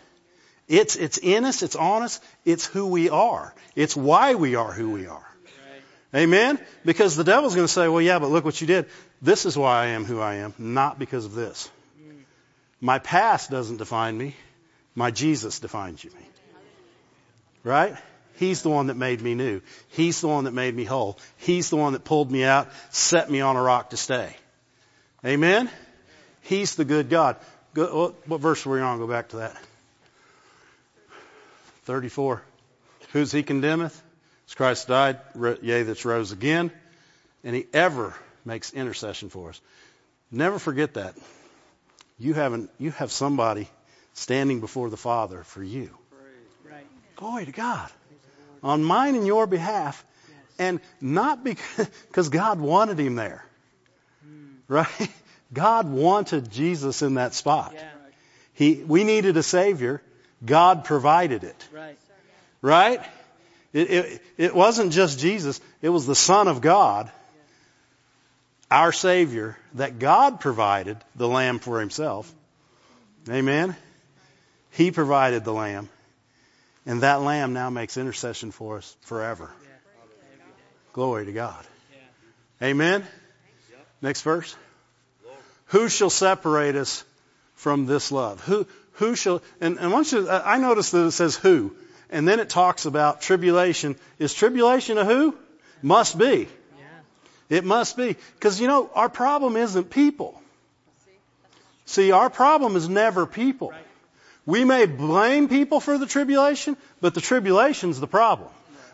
It's, 0.70 0.96
it's 0.96 1.18
in 1.18 1.46
us, 1.46 1.64
it's 1.64 1.76
on 1.76 2.04
us, 2.04 2.22
it's 2.46 2.66
who 2.66 2.88
we 2.88 3.10
are. 3.10 3.54
It's 3.76 3.96
why 3.96 4.36
we 4.36 4.54
are 4.54 4.72
who 4.72 4.92
we 4.92 5.08
are. 5.08 5.26
Amen? 6.16 6.60
Because 6.86 7.16
the 7.16 7.24
devil's 7.24 7.56
going 7.56 7.68
to 7.68 7.74
say, 7.74 7.88
well, 7.88 8.02
yeah, 8.02 8.20
but 8.20 8.30
look 8.30 8.46
what 8.46 8.62
you 8.62 8.68
did. 8.68 8.86
This 9.22 9.46
is 9.46 9.58
why 9.58 9.84
I 9.84 9.88
am 9.88 10.06
who 10.06 10.20
I 10.20 10.36
am, 10.36 10.54
not 10.58 11.00
because 11.00 11.26
of 11.26 11.34
this. 11.34 11.70
My 12.80 13.00
past 13.00 13.50
doesn't 13.50 13.78
define 13.78 14.18
me. 14.18 14.36
My 14.96 15.12
Jesus 15.12 15.60
defines 15.60 16.04
you. 16.04 16.12
Right? 17.64 17.96
He's 18.38 18.62
the 18.62 18.70
one 18.70 18.88
that 18.88 18.96
made 18.96 19.22
me 19.22 19.36
new. 19.36 19.62
He's 19.90 20.22
the 20.22 20.28
one 20.28 20.46
that 20.46 20.54
made 20.54 20.76
me 20.76 20.86
whole. 20.86 21.18
He's 21.38 21.70
the 21.70 21.76
one 21.78 21.94
that 21.94 22.04
pulled 22.04 22.32
me 22.32 22.44
out, 22.44 22.70
set 22.92 23.30
me 23.30 23.42
on 23.42 23.58
a 23.58 23.62
rock 23.62 23.90
to 23.90 23.98
stay. 23.98 24.36
Amen? 25.26 25.70
He's 26.42 26.76
the 26.76 26.86
good 26.86 27.10
God. 27.10 27.38
Go, 27.74 27.98
what, 27.98 28.28
what 28.28 28.40
verse 28.40 28.66
were 28.66 28.76
we 28.76 28.82
on? 28.82 29.00
Go 29.00 29.08
back 29.08 29.30
to 29.30 29.38
that. 29.38 29.58
34. 31.90 32.44
Who's 33.14 33.32
he 33.32 33.42
condemneth? 33.42 34.00
As 34.48 34.54
Christ 34.54 34.88
died, 34.88 35.18
yea, 35.64 35.82
that's 35.82 36.06
rose 36.06 36.32
again, 36.32 36.70
and 37.44 37.56
he 37.56 37.66
ever 37.74 38.14
makes 38.46 38.72
intercession 38.74 39.30
for 39.30 39.50
us. 39.50 39.60
Never 40.32 40.60
forget 40.60 40.94
that. 40.94 41.16
you 42.20 42.36
haven't 42.36 42.70
you 42.78 42.92
have 42.92 43.12
somebody 43.12 43.68
standing 44.14 44.60
before 44.60 44.92
the 44.92 44.98
Father 44.98 45.42
for 45.42 45.64
you. 45.64 45.90
Right. 46.64 46.86
Glory 47.16 47.46
to 47.46 47.52
God. 47.52 47.90
On 48.62 48.84
mine 48.84 49.16
and 49.16 49.26
your 49.26 49.48
behalf. 49.48 50.06
And 50.60 50.82
not 51.02 51.44
because 51.44 52.30
God 52.44 52.60
wanted 52.60 53.00
him 53.00 53.16
there. 53.16 53.44
Right? 54.68 55.12
God 55.54 55.90
wanted 55.90 56.52
Jesus 56.52 57.02
in 57.02 57.16
that 57.16 57.34
spot. 57.34 57.72
Yeah. 57.74 57.90
He, 58.54 58.76
we 58.76 59.04
needed 59.04 59.38
a 59.38 59.44
Savior. 59.44 60.04
God 60.46 60.86
provided 60.86 61.44
it. 61.44 61.68
Right. 61.74 61.98
Right? 62.62 63.02
It, 63.74 63.90
it, 63.90 64.22
it 64.38 64.56
wasn't 64.56 64.92
just 64.94 65.20
Jesus. 65.20 65.62
It 65.82 65.90
was 65.90 66.06
the 66.06 66.16
Son 66.16 66.48
of 66.48 66.62
God, 66.62 67.12
our 68.72 68.92
Savior, 68.92 69.58
that 69.76 70.00
God 70.00 70.40
provided 70.40 70.98
the 71.16 71.28
Lamb 71.28 71.60
for 71.60 71.80
Himself. 71.80 72.34
Amen? 73.30 73.76
He 74.72 74.92
provided 74.92 75.44
the 75.44 75.54
Lamb. 75.54 75.90
And 76.86 77.02
that 77.02 77.22
Lamb 77.22 77.54
now 77.54 77.70
makes 77.70 77.98
intercession 77.98 78.52
for 78.52 78.78
us 78.78 78.98
forever. 79.02 79.52
Yeah. 79.62 79.70
Every 80.04 80.16
day. 80.38 80.44
Glory 80.94 81.26
to 81.26 81.32
God. 81.32 81.66
Amen? 82.62 83.06
Next 84.02 84.22
verse. 84.22 84.56
Who 85.68 85.90
shall 85.90 86.10
separate 86.10 86.76
us 86.76 87.04
from 87.56 87.86
this 87.86 88.12
love? 88.12 88.42
Who, 88.42 88.66
who 89.00 89.16
shall, 89.16 89.42
and, 89.60 89.80
and 89.80 89.92
once 89.92 90.12
you, 90.12 90.30
I 90.30 90.60
noticed 90.60 90.92
that 90.92 91.06
it 91.06 91.12
says 91.12 91.36
who, 91.36 91.74
and 92.10 92.28
then 92.28 92.40
it 92.40 92.50
talks 92.50 92.86
about 92.86 93.22
tribulation. 93.22 93.96
Is 94.20 94.34
tribulation 94.34 94.98
a 94.98 95.06
who? 95.06 95.36
Must 95.82 96.18
be. 96.18 96.48
Yeah. 96.78 97.58
It 97.58 97.66
must 97.66 97.98
be. 97.98 98.16
Because, 98.36 98.60
you 98.60 98.68
know, 98.68 98.90
our 98.94 99.10
problem 99.10 99.56
isn't 99.56 99.90
people. 99.90 100.40
See, 101.86 102.12
our 102.12 102.30
problem 102.30 102.76
is 102.76 102.88
never 102.88 103.26
people. 103.26 103.70
Right. 103.70 103.86
We 104.46 104.64
may 104.64 104.86
blame 104.86 105.48
people 105.48 105.80
for 105.80 105.98
the 105.98 106.06
tribulation, 106.06 106.78
but 107.02 107.14
the 107.14 107.22
tribulation's 107.22 108.00
the 108.00 108.08
problem. 108.08 108.50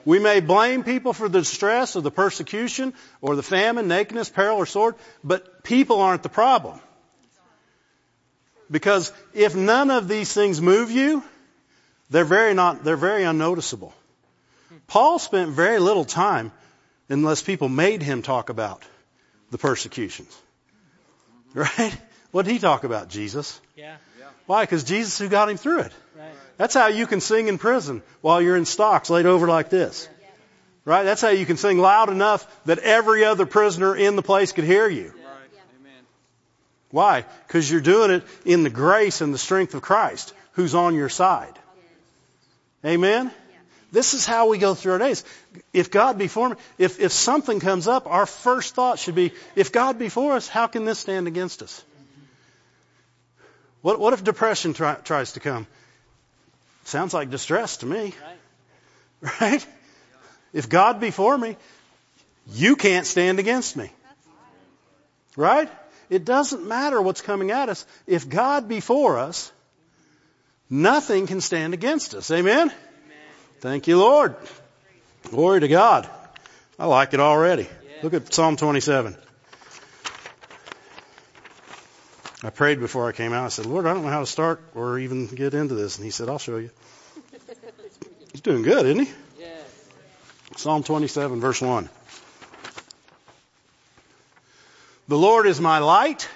We 0.05 0.19
may 0.19 0.39
blame 0.39 0.83
people 0.83 1.13
for 1.13 1.27
the 1.27 1.39
distress 1.39 1.95
or 1.95 2.01
the 2.01 2.11
persecution 2.11 2.93
or 3.21 3.35
the 3.35 3.43
famine, 3.43 3.87
nakedness, 3.87 4.29
peril, 4.29 4.57
or 4.57 4.65
sword, 4.65 4.95
but 5.23 5.63
people 5.63 6.01
aren't 6.01 6.23
the 6.23 6.29
problem. 6.29 6.79
Because 8.69 9.11
if 9.33 9.55
none 9.55 9.91
of 9.91 10.07
these 10.07 10.33
things 10.33 10.61
move 10.61 10.91
you, 10.91 11.23
they're 12.09 12.25
very 12.25 12.53
not, 12.53 12.83
they're 12.83 12.97
very 12.97 13.23
unnoticeable. 13.23 13.93
Paul 14.87 15.19
spent 15.19 15.51
very 15.51 15.79
little 15.79 16.05
time 16.05 16.51
unless 17.09 17.41
people 17.41 17.69
made 17.69 18.01
him 18.01 18.21
talk 18.21 18.49
about 18.49 18.83
the 19.51 19.57
persecutions. 19.57 20.35
Right? 21.53 21.97
What 22.31 22.45
did 22.45 22.51
he 22.51 22.59
talk 22.59 22.83
about? 22.83 23.09
Jesus. 23.09 23.59
Yeah. 23.75 23.95
Why? 24.45 24.63
Because 24.63 24.83
Jesus 24.83 25.17
who 25.17 25.29
got 25.29 25.49
him 25.49 25.57
through 25.57 25.81
it. 25.81 25.91
Right. 26.17 26.31
That's 26.57 26.73
how 26.73 26.87
you 26.87 27.07
can 27.07 27.21
sing 27.21 27.47
in 27.47 27.57
prison 27.57 28.03
while 28.21 28.41
you're 28.41 28.57
in 28.57 28.65
stocks 28.65 29.09
laid 29.09 29.25
over 29.25 29.47
like 29.47 29.69
this. 29.69 30.09
Right? 30.83 31.03
That's 31.03 31.21
how 31.21 31.29
you 31.29 31.45
can 31.45 31.57
sing 31.57 31.79
loud 31.79 32.09
enough 32.09 32.45
that 32.65 32.79
every 32.79 33.25
other 33.25 33.45
prisoner 33.45 33.95
in 33.95 34.15
the 34.15 34.21
place 34.21 34.51
could 34.51 34.65
hear 34.65 34.87
you. 34.87 35.13
Why? 36.95 37.25
Because 37.45 37.69
you're 37.69 37.81
doing 37.81 38.09
it 38.09 38.23
in 38.45 38.63
the 38.63 38.69
grace 38.69 39.19
and 39.19 39.33
the 39.33 39.37
strength 39.37 39.73
of 39.73 39.81
Christ 39.81 40.33
who's 40.53 40.73
on 40.73 40.95
your 40.95 41.09
side. 41.09 41.53
Amen? 42.85 43.31
This 43.91 44.13
is 44.13 44.25
how 44.25 44.47
we 44.47 44.59
go 44.59 44.75
through 44.75 44.93
our 44.93 44.99
days. 44.99 45.25
If 45.73 45.91
God 45.91 46.17
be 46.17 46.29
for 46.29 46.51
me, 46.51 46.55
if, 46.77 47.01
if 47.01 47.11
something 47.11 47.59
comes 47.59 47.89
up, 47.89 48.07
our 48.07 48.25
first 48.25 48.75
thought 48.75 48.97
should 48.97 49.13
be, 49.13 49.33
if 49.57 49.73
God 49.73 49.99
be 49.99 50.07
for 50.07 50.37
us, 50.37 50.47
how 50.47 50.67
can 50.67 50.85
this 50.85 50.97
stand 50.97 51.27
against 51.27 51.61
us? 51.61 51.83
What, 53.81 53.99
what 53.99 54.13
if 54.13 54.23
depression 54.23 54.73
try, 54.73 54.93
tries 54.93 55.33
to 55.33 55.41
come? 55.41 55.67
Sounds 56.85 57.13
like 57.13 57.29
distress 57.29 57.75
to 57.77 57.85
me, 57.85 58.13
Right. 59.21 59.41
right? 59.41 59.67
If 60.53 60.69
God 60.69 61.01
be 61.01 61.11
for 61.11 61.37
me, 61.37 61.57
you 62.53 62.77
can't 62.77 63.05
stand 63.05 63.39
against 63.39 63.75
me. 63.75 63.91
Right? 65.35 65.69
It 66.09 66.25
doesn't 66.25 66.67
matter 66.67 67.01
what's 67.01 67.21
coming 67.21 67.51
at 67.51 67.69
us. 67.69 67.85
If 68.05 68.29
God 68.29 68.67
be 68.67 68.79
for 68.79 69.17
us, 69.17 69.51
nothing 70.69 71.27
can 71.27 71.41
stand 71.41 71.73
against 71.73 72.13
us. 72.13 72.29
Amen? 72.31 72.71
Thank 73.59 73.87
you, 73.87 73.97
Lord. 73.97 74.35
Glory 75.29 75.61
to 75.61 75.67
God. 75.67 76.09
I 76.77 76.85
like 76.85 77.13
it 77.13 77.19
already. 77.19 77.67
Look 78.03 78.13
at 78.13 78.33
Psalm 78.33 78.57
27. 78.57 79.15
I 82.43 82.49
prayed 82.51 82.79
before 82.79 83.07
I 83.07 83.11
came 83.11 83.33
out. 83.33 83.45
I 83.45 83.47
said, 83.47 83.65
Lord, 83.65 83.87
I 83.87 83.93
don't 83.93 84.03
know 84.03 84.09
how 84.09 84.19
to 84.19 84.27
start 84.27 84.61
or 84.75 84.99
even 84.99 85.27
get 85.27 85.55
into 85.55 85.73
this. 85.73 85.95
And 85.95 86.05
he 86.05 86.11
said, 86.11 86.29
I'll 86.29 86.37
show 86.37 86.57
you. 86.57 86.69
He's 88.31 88.41
doing 88.41 88.61
good, 88.61 88.85
isn't 88.85 89.05
he? 89.05 89.11
Yes. 89.39 89.63
Psalm 90.57 90.83
27 90.83 91.39
verse 91.39 91.61
1. 91.61 91.89
The 95.07 95.17
Lord 95.17 95.45
is 95.45 95.61
my 95.61 95.79
light. 95.79 96.27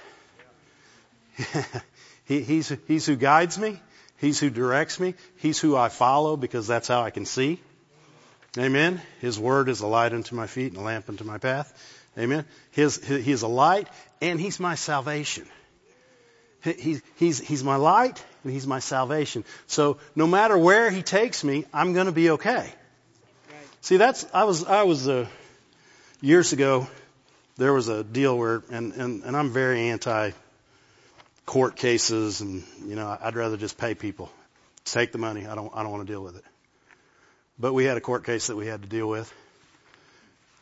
he, 2.25 2.41
he's, 2.41 2.75
he's 2.88 3.05
who 3.05 3.15
guides 3.15 3.58
me. 3.58 3.79
He's 4.17 4.39
who 4.39 4.49
directs 4.49 4.99
me. 4.99 5.15
He's 5.38 5.60
who 5.60 5.75
I 5.75 5.89
follow 5.89 6.38
because 6.38 6.67
that's 6.67 6.88
how 6.88 7.01
I 7.01 7.10
can 7.10 7.25
see. 7.25 7.60
Amen. 8.58 9.01
His 9.21 9.39
word 9.39 9.69
is 9.69 9.82
a 9.82 9.88
light 9.88 10.13
unto 10.13 10.36
my 10.36 10.47
feet 10.47 10.73
and 10.73 10.77
a 10.77 10.82
lamp 10.82 11.10
unto 11.10 11.23
my 11.23 11.38
path. 11.38 11.73
Amen. 12.17 12.45
His, 12.71 13.03
his, 13.03 13.25
he 13.25 13.32
is 13.32 13.43
a 13.43 13.47
light 13.47 13.88
and 14.21 14.39
he's 14.39 14.60
my 14.60 14.75
salvation. 14.75 15.45
He, 16.63 16.73
he, 16.73 17.01
he's, 17.15 17.39
he's 17.39 17.63
my 17.63 17.77
light 17.77 18.23
and 18.43 18.51
he's 18.51 18.67
my 18.67 18.79
salvation. 18.79 19.45
So 19.67 19.97
no 20.15 20.27
matter 20.27 20.58
where 20.58 20.91
he 20.91 21.01
takes 21.01 21.43
me, 21.43 21.65
I'm 21.73 21.93
going 21.93 22.08
to 22.08 22.12
be 22.12 22.32
okay. 22.32 22.55
Right. 22.58 22.73
See, 23.82 23.97
that's 23.97 24.25
I 24.34 24.43
was 24.43 24.65
I 24.65 24.84
was 24.84 25.08
uh, 25.08 25.27
years 26.21 26.51
ago. 26.51 26.88
There 27.60 27.74
was 27.74 27.89
a 27.89 28.06
deal 28.06 28.38
where, 28.38 28.63
and 28.72 28.93
and 28.93 29.24
and 29.26 29.36
I'm 29.36 29.50
very 29.50 29.89
anti 29.89 30.32
court 31.45 31.76
cases, 31.76 32.39
and 32.39 32.63
you 32.86 32.95
know 32.95 33.17
I'd 33.22 33.36
rather 33.36 33.58
just 33.58 33.78
pay 33.78 33.95
people, 33.95 34.32
take 34.86 35.12
the 35.12 35.17
money. 35.17 35.45
I 35.45 35.56
don't 35.56 35.69
I 35.76 35.84
don't 35.84 35.91
want 35.91 36.08
to 36.08 36.13
deal 36.13 36.24
with 36.24 36.38
it. 36.38 36.43
But 37.60 37.74
we 37.74 37.84
had 37.84 37.98
a 37.98 38.02
court 38.02 38.24
case 38.24 38.48
that 38.48 38.56
we 38.56 38.65
had 38.65 38.82
to 38.84 38.88
deal 38.88 39.10
with, 39.10 39.30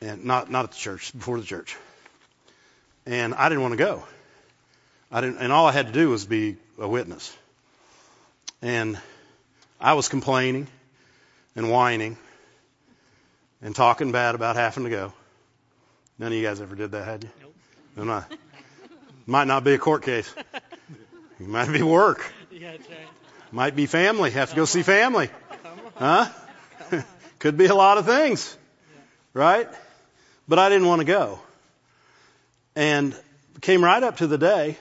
and 0.01 0.25
not 0.25 0.49
not 0.49 0.63
at 0.63 0.71
the 0.71 0.77
church, 0.77 1.13
before 1.15 1.39
the 1.39 1.45
church. 1.45 1.77
And 3.05 3.35
I 3.35 3.47
didn't 3.47 3.61
want 3.61 3.73
to 3.73 3.77
go. 3.77 4.03
I 5.11 5.21
didn't, 5.21 5.37
and 5.37 5.53
all 5.53 5.67
I 5.67 5.73
had 5.73 5.85
to 5.85 5.93
do 5.93 6.09
was 6.09 6.25
be 6.25 6.57
a 6.79 6.87
witness. 6.87 7.31
And 8.63 8.99
I 9.79 9.93
was 9.93 10.09
complaining 10.09 10.65
and 11.55 11.69
whining 11.69 12.17
and 13.61 13.75
talking 13.75 14.11
bad 14.11 14.33
about 14.33 14.55
having 14.55 14.85
to 14.85 14.89
go. 14.89 15.13
None 16.19 16.31
of 16.31 16.37
you 16.37 16.43
guys 16.43 16.61
ever 16.61 16.75
did 16.75 16.91
that, 16.91 17.05
had 17.05 17.23
you? 17.23 17.29
Nope. 17.41 17.55
No, 17.95 18.03
not. 18.03 18.31
Might 19.25 19.47
not 19.47 19.63
be 19.63 19.73
a 19.73 19.77
court 19.77 20.03
case. 20.03 20.33
It 21.39 21.47
might 21.47 21.71
be 21.71 21.83
work. 21.83 22.33
Yeah, 22.49 22.71
that's 22.71 22.89
right. 22.89 22.97
Might 23.51 23.75
be 23.75 23.85
family. 23.85 24.31
Have 24.31 24.49
to 24.49 24.55
go 24.55 24.65
see 24.65 24.81
family. 24.81 25.29
Come 25.61 25.79
on. 25.99 26.29
Huh? 26.89 27.03
Could 27.39 27.57
be 27.57 27.67
a 27.67 27.75
lot 27.75 27.99
of 27.99 28.07
things. 28.07 28.57
Right? 29.35 29.67
But 30.47 30.57
I 30.57 30.69
didn't 30.69 30.87
want 30.87 31.01
to 31.01 31.05
go. 31.05 31.39
And 32.75 33.15
came 33.61 33.83
right 33.83 34.01
up 34.01 34.17
to 34.17 34.25
the 34.25 34.39
day, 34.39 34.77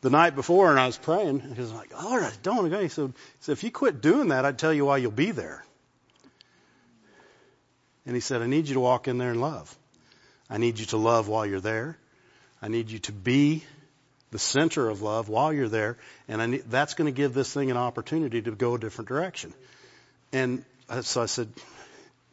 the 0.00 0.10
night 0.10 0.36
before, 0.36 0.70
and 0.70 0.78
I 0.78 0.86
was 0.86 0.96
praying, 0.96 1.38
because 1.38 1.72
I 1.72 1.72
was 1.74 1.80
like, 1.90 2.02
Lord, 2.02 2.22
I 2.22 2.32
don't 2.44 2.56
want 2.56 2.70
to 2.70 2.76
go. 2.76 2.80
He 2.80 2.88
said, 2.88 3.12
said, 3.40 3.52
if 3.52 3.64
you 3.64 3.72
quit 3.72 4.00
doing 4.00 4.28
that, 4.28 4.44
I'd 4.44 4.58
tell 4.58 4.72
you 4.72 4.84
why 4.84 4.98
you'll 4.98 5.10
be 5.10 5.32
there. 5.32 5.64
And 8.06 8.14
he 8.14 8.20
said, 8.20 8.42
I 8.42 8.46
need 8.46 8.68
you 8.68 8.74
to 8.74 8.80
walk 8.80 9.08
in 9.08 9.18
there 9.18 9.30
and 9.30 9.40
love. 9.40 9.76
I 10.50 10.58
need 10.58 10.78
you 10.78 10.86
to 10.86 10.96
love 10.96 11.28
while 11.28 11.46
you're 11.46 11.60
there. 11.60 11.96
I 12.62 12.68
need 12.68 12.90
you 12.90 12.98
to 13.00 13.12
be 13.12 13.64
the 14.30 14.38
center 14.38 14.88
of 14.88 15.02
love 15.02 15.28
while 15.28 15.52
you're 15.52 15.68
there. 15.68 15.96
And 16.26 16.42
I 16.42 16.46
need, 16.46 16.64
that's 16.70 16.94
going 16.94 17.06
to 17.12 17.16
give 17.16 17.34
this 17.34 17.52
thing 17.52 17.70
an 17.70 17.76
opportunity 17.76 18.42
to 18.42 18.50
go 18.52 18.74
a 18.74 18.78
different 18.78 19.08
direction. 19.08 19.52
And 20.32 20.64
so 21.02 21.22
I 21.22 21.26
said, 21.26 21.48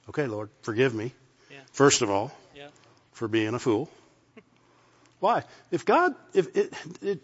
okay, 0.10 0.28
Lord, 0.28 0.50
forgive 0.62 0.94
me. 0.94 1.14
Yeah. 1.52 1.58
First 1.72 2.02
of 2.02 2.10
all, 2.10 2.32
Yeah. 2.56 2.68
for 3.14 3.28
being 3.28 3.54
a 3.54 3.60
fool. 3.60 3.90
Why? 5.20 5.44
If 5.72 5.86
God, 5.86 6.16
if 6.34 6.56
it, 6.56 6.74
it, 7.02 7.20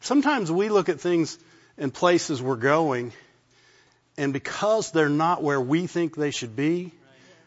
sometimes 0.00 0.50
we 0.50 0.68
look 0.68 0.88
at 0.88 1.00
things 1.00 1.38
and 1.78 1.92
places 1.92 2.42
we're 2.42 2.56
going, 2.56 3.12
and 4.16 4.32
because 4.32 4.90
they're 4.90 5.08
not 5.08 5.42
where 5.42 5.60
we 5.60 5.86
think 5.86 6.16
they 6.16 6.30
should 6.30 6.56
be, 6.56 6.92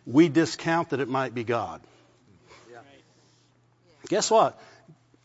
we 0.05 0.27
discount 0.29 0.89
that 0.89 0.99
it 0.99 1.07
might 1.07 1.33
be 1.33 1.43
God. 1.43 1.81
Guess 4.09 4.29
what? 4.31 4.59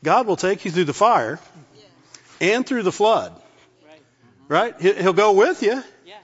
God 0.04 0.26
will 0.26 0.36
take 0.36 0.64
you 0.64 0.70
through 0.70 0.84
the 0.84 0.94
fire 0.94 1.40
and 2.40 2.66
through 2.66 2.82
the 2.84 2.92
flood. 2.92 3.32
Right. 3.84 4.02
Right? 4.48 4.80
He- 4.80 4.92
He'll 4.94 5.12
go 5.12 5.32
with 5.32 5.62
you, 5.62 5.82
Yeah. 6.04 6.18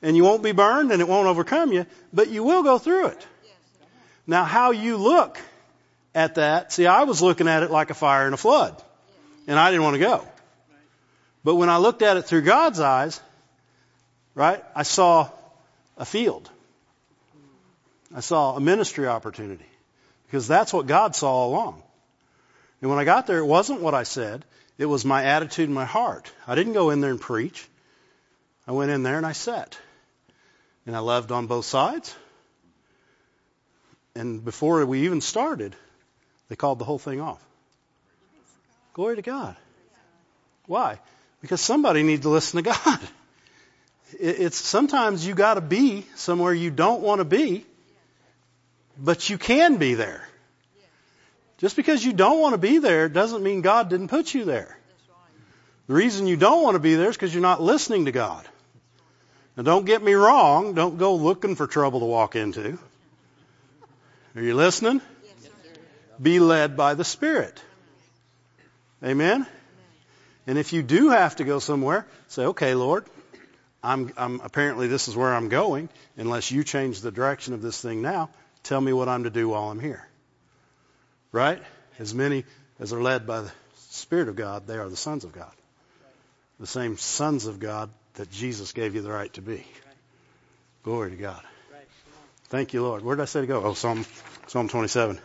and 0.00 0.16
you 0.16 0.24
won't 0.24 0.42
be 0.42 0.52
burned, 0.52 0.92
and 0.92 1.00
it 1.02 1.08
won't 1.08 1.26
overcome 1.28 1.72
you, 1.72 1.86
but 2.12 2.28
you 2.28 2.42
will 2.42 2.62
go 2.62 2.78
through 2.78 3.08
it. 3.08 3.26
Now, 4.26 4.44
how 4.44 4.70
you 4.70 4.96
look 4.96 5.38
at 6.14 6.36
that, 6.36 6.72
see, 6.72 6.86
I 6.86 7.04
was 7.04 7.20
looking 7.20 7.48
at 7.48 7.62
it 7.62 7.70
like 7.70 7.90
a 7.90 7.94
fire 7.94 8.24
and 8.24 8.34
a 8.34 8.38
flood, 8.38 8.80
and 9.46 9.58
I 9.58 9.70
didn't 9.70 9.82
want 9.84 9.94
to 9.94 10.00
go. 10.00 10.26
But 11.44 11.56
when 11.56 11.68
I 11.68 11.78
looked 11.78 12.02
at 12.02 12.16
it 12.16 12.22
through 12.22 12.42
God's 12.42 12.78
eyes, 12.80 13.20
right, 14.34 14.64
I 14.76 14.84
saw 14.84 15.28
a 15.98 16.04
field. 16.04 16.48
I 18.14 18.20
saw 18.20 18.54
a 18.56 18.60
ministry 18.60 19.08
opportunity. 19.08 19.66
Because 20.32 20.48
that's 20.48 20.72
what 20.72 20.86
God 20.86 21.14
saw 21.14 21.44
along. 21.46 21.82
And 22.80 22.88
when 22.88 22.98
I 22.98 23.04
got 23.04 23.26
there, 23.26 23.36
it 23.36 23.44
wasn't 23.44 23.82
what 23.82 23.92
I 23.92 24.04
said. 24.04 24.46
It 24.78 24.86
was 24.86 25.04
my 25.04 25.24
attitude 25.24 25.66
and 25.66 25.74
my 25.74 25.84
heart. 25.84 26.32
I 26.46 26.54
didn't 26.54 26.72
go 26.72 26.88
in 26.88 27.02
there 27.02 27.10
and 27.10 27.20
preach. 27.20 27.68
I 28.66 28.72
went 28.72 28.90
in 28.90 29.02
there 29.02 29.18
and 29.18 29.26
I 29.26 29.32
sat. 29.32 29.76
And 30.86 30.96
I 30.96 31.00
loved 31.00 31.32
on 31.32 31.48
both 31.48 31.66
sides. 31.66 32.16
And 34.14 34.42
before 34.42 34.86
we 34.86 35.02
even 35.04 35.20
started, 35.20 35.76
they 36.48 36.56
called 36.56 36.78
the 36.78 36.86
whole 36.86 36.98
thing 36.98 37.20
off. 37.20 37.44
Glory 38.94 39.16
to 39.16 39.22
God. 39.22 39.54
Why? 40.64 40.98
Because 41.42 41.60
somebody 41.60 42.02
needs 42.02 42.22
to 42.22 42.30
listen 42.30 42.64
to 42.64 42.70
God. 42.84 43.00
It's 44.18 44.56
sometimes 44.56 45.26
you 45.26 45.34
got 45.34 45.54
to 45.54 45.60
be 45.60 46.06
somewhere 46.14 46.54
you 46.54 46.70
don't 46.70 47.02
want 47.02 47.18
to 47.18 47.26
be, 47.26 47.66
but 48.98 49.30
you 49.30 49.38
can 49.38 49.76
be 49.76 49.94
there. 49.94 50.26
Just 51.58 51.76
because 51.76 52.04
you 52.04 52.12
don't 52.12 52.40
want 52.40 52.54
to 52.54 52.58
be 52.58 52.78
there 52.78 53.08
doesn't 53.08 53.42
mean 53.42 53.60
God 53.60 53.88
didn't 53.88 54.08
put 54.08 54.34
you 54.34 54.44
there. 54.44 54.76
The 55.86 55.94
reason 55.94 56.26
you 56.26 56.36
don't 56.36 56.62
want 56.62 56.74
to 56.74 56.80
be 56.80 56.94
there 56.94 57.10
is 57.10 57.16
because 57.16 57.32
you're 57.32 57.42
not 57.42 57.62
listening 57.62 58.06
to 58.06 58.12
God. 58.12 58.46
Now 59.56 59.62
don't 59.62 59.84
get 59.84 60.02
me 60.02 60.14
wrong, 60.14 60.74
don't 60.74 60.98
go 60.98 61.14
looking 61.14 61.54
for 61.54 61.66
trouble 61.66 62.00
to 62.00 62.06
walk 62.06 62.36
into. 62.36 62.78
Are 64.34 64.42
you 64.42 64.54
listening? 64.54 65.00
Be 66.20 66.38
led 66.38 66.76
by 66.76 66.94
the 66.94 67.04
Spirit. 67.04 67.62
Amen? 69.04 69.46
And 70.46 70.58
if 70.58 70.72
you 70.72 70.82
do 70.82 71.10
have 71.10 71.36
to 71.36 71.44
go 71.44 71.58
somewhere, 71.58 72.06
say, 72.28 72.46
okay, 72.46 72.74
Lord, 72.74 73.04
I'm, 73.82 74.12
I'm, 74.16 74.40
apparently 74.40 74.86
this 74.86 75.08
is 75.08 75.16
where 75.16 75.34
I'm 75.34 75.48
going. 75.48 75.88
Unless 76.16 76.50
you 76.50 76.64
change 76.64 77.00
the 77.00 77.10
direction 77.10 77.54
of 77.54 77.62
this 77.62 77.80
thing 77.80 78.02
now, 78.02 78.30
tell 78.62 78.80
me 78.80 78.92
what 78.92 79.08
I'm 79.08 79.24
to 79.24 79.30
do 79.30 79.48
while 79.48 79.70
I'm 79.70 79.80
here. 79.80 80.06
Right? 81.30 81.62
As 81.98 82.14
many 82.14 82.44
as 82.78 82.92
are 82.92 83.02
led 83.02 83.26
by 83.26 83.42
the 83.42 83.52
Spirit 83.76 84.28
of 84.28 84.36
God, 84.36 84.66
they 84.66 84.76
are 84.76 84.88
the 84.88 84.96
sons 84.96 85.24
of 85.24 85.32
God. 85.32 85.52
The 86.60 86.66
same 86.66 86.96
sons 86.96 87.46
of 87.46 87.60
God 87.60 87.90
that 88.14 88.30
Jesus 88.30 88.72
gave 88.72 88.94
you 88.94 89.02
the 89.02 89.10
right 89.10 89.32
to 89.34 89.42
be. 89.42 89.66
Glory 90.82 91.10
to 91.10 91.16
God. 91.16 91.42
Thank 92.46 92.74
you, 92.74 92.82
Lord. 92.82 93.02
Where 93.02 93.16
did 93.16 93.22
I 93.22 93.26
say 93.26 93.40
to 93.40 93.46
go? 93.46 93.64
Oh, 93.64 93.72
Psalm, 93.72 94.04
Psalm 94.46 94.68
27. 94.68 95.18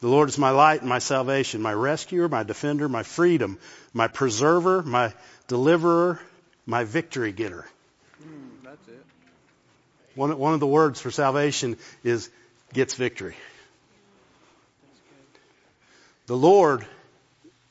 The 0.00 0.08
Lord 0.08 0.28
is 0.28 0.36
my 0.36 0.50
light 0.50 0.80
and 0.80 0.88
my 0.88 0.98
salvation, 0.98 1.62
my 1.62 1.72
rescuer, 1.72 2.28
my 2.28 2.42
defender, 2.42 2.90
my 2.90 3.04
freedom, 3.04 3.58
my 3.94 4.06
preserver, 4.06 4.82
my 4.82 5.14
deliverer, 5.48 6.20
my 6.66 6.84
victory 6.84 7.32
getter. 7.32 7.64
Mm, 8.22 8.50
that's 8.62 8.86
it. 8.88 9.02
One, 10.14 10.36
one 10.36 10.52
of 10.52 10.60
the 10.60 10.66
words 10.66 11.00
for 11.00 11.10
salvation 11.10 11.78
is 12.02 12.28
gets 12.74 12.94
victory. 12.94 13.36
The 16.26 16.36
Lord 16.36 16.86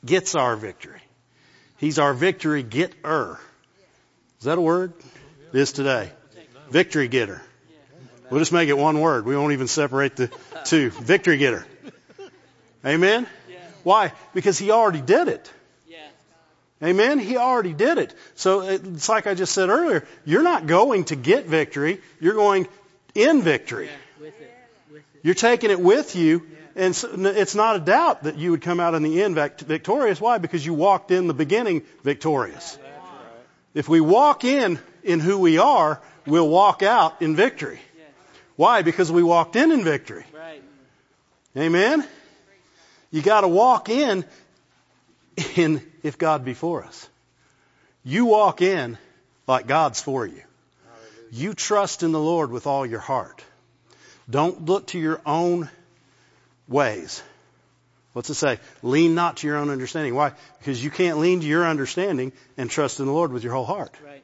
gets 0.04 0.34
our 0.34 0.56
victory. 0.56 1.00
He's 1.76 1.98
our 1.98 2.14
victory 2.14 2.62
getter. 2.62 3.38
Is 4.38 4.44
that 4.44 4.58
a 4.58 4.60
word? 4.60 4.92
It 5.52 5.58
is 5.60 5.72
today. 5.72 6.10
Victory 6.70 7.08
getter. 7.08 7.42
We'll 8.30 8.40
just 8.40 8.52
make 8.52 8.68
it 8.68 8.78
one 8.78 9.00
word. 9.00 9.26
We 9.26 9.36
won't 9.36 9.52
even 9.52 9.68
separate 9.68 10.16
the 10.16 10.30
two. 10.64 10.90
Victory 10.90 11.36
getter. 11.36 11.66
Amen? 12.84 13.26
Why? 13.82 14.12
Because 14.32 14.58
he 14.58 14.70
already 14.70 15.02
did 15.02 15.28
it. 15.28 15.52
Amen? 16.82 17.18
He 17.18 17.36
already 17.36 17.72
did 17.72 17.98
it. 17.98 18.14
So 18.34 18.62
it's 18.62 19.08
like 19.08 19.26
I 19.26 19.34
just 19.34 19.52
said 19.52 19.68
earlier, 19.68 20.06
you're 20.24 20.42
not 20.42 20.66
going 20.66 21.04
to 21.04 21.16
get 21.16 21.46
victory, 21.46 22.00
you're 22.20 22.34
going 22.34 22.66
in 23.14 23.42
victory. 23.42 23.88
You're 25.24 25.34
taking 25.34 25.70
it 25.70 25.80
with 25.80 26.14
you, 26.14 26.46
and 26.76 26.94
it's 26.94 27.54
not 27.54 27.76
a 27.76 27.78
doubt 27.80 28.24
that 28.24 28.36
you 28.36 28.50
would 28.50 28.60
come 28.60 28.78
out 28.78 28.94
in 28.94 29.02
the 29.02 29.22
end 29.22 29.34
victorious. 29.34 30.20
Why? 30.20 30.36
Because 30.36 30.64
you 30.64 30.74
walked 30.74 31.10
in 31.10 31.26
the 31.28 31.34
beginning 31.34 31.82
victorious. 32.02 32.78
If 33.72 33.88
we 33.88 34.00
walk 34.00 34.44
in 34.44 34.78
in 35.02 35.20
who 35.20 35.38
we 35.38 35.56
are, 35.56 36.00
we'll 36.26 36.48
walk 36.48 36.82
out 36.82 37.22
in 37.22 37.34
victory. 37.34 37.80
Why? 38.56 38.82
Because 38.82 39.10
we 39.10 39.22
walked 39.22 39.56
in 39.56 39.72
in 39.72 39.82
victory. 39.82 40.26
Amen? 41.56 42.06
You 43.10 43.22
gotta 43.22 43.48
walk 43.48 43.88
in 43.88 44.26
in 45.56 45.82
if 46.02 46.18
God 46.18 46.44
be 46.44 46.52
for 46.52 46.84
us. 46.84 47.08
You 48.04 48.26
walk 48.26 48.60
in 48.60 48.98
like 49.46 49.66
God's 49.66 50.02
for 50.02 50.26
you. 50.26 50.42
You 51.30 51.54
trust 51.54 52.02
in 52.02 52.12
the 52.12 52.20
Lord 52.20 52.50
with 52.50 52.66
all 52.66 52.84
your 52.84 53.00
heart. 53.00 53.42
Don't 54.28 54.64
look 54.64 54.88
to 54.88 54.98
your 54.98 55.20
own 55.26 55.68
ways. 56.68 57.22
What's 58.14 58.30
it 58.30 58.34
say? 58.34 58.60
Lean 58.82 59.14
not 59.14 59.38
to 59.38 59.46
your 59.46 59.56
own 59.56 59.70
understanding. 59.70 60.14
Why? 60.14 60.32
Because 60.58 60.82
you 60.82 60.90
can't 60.90 61.18
lean 61.18 61.40
to 61.40 61.46
your 61.46 61.66
understanding 61.66 62.32
and 62.56 62.70
trust 62.70 63.00
in 63.00 63.06
the 63.06 63.12
Lord 63.12 63.32
with 63.32 63.42
your 63.42 63.52
whole 63.52 63.64
heart. 63.64 63.92
Right. 64.04 64.22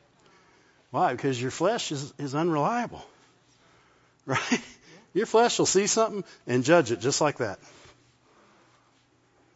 Why? 0.90 1.12
Because 1.12 1.40
your 1.40 1.50
flesh 1.50 1.92
is, 1.92 2.12
is 2.18 2.34
unreliable. 2.34 3.04
Right? 4.26 4.60
Your 5.12 5.26
flesh 5.26 5.58
will 5.58 5.66
see 5.66 5.88
something 5.88 6.22
and 6.46 6.62
judge 6.62 6.92
it 6.92 7.00
just 7.00 7.20
like 7.20 7.38
that. 7.38 7.58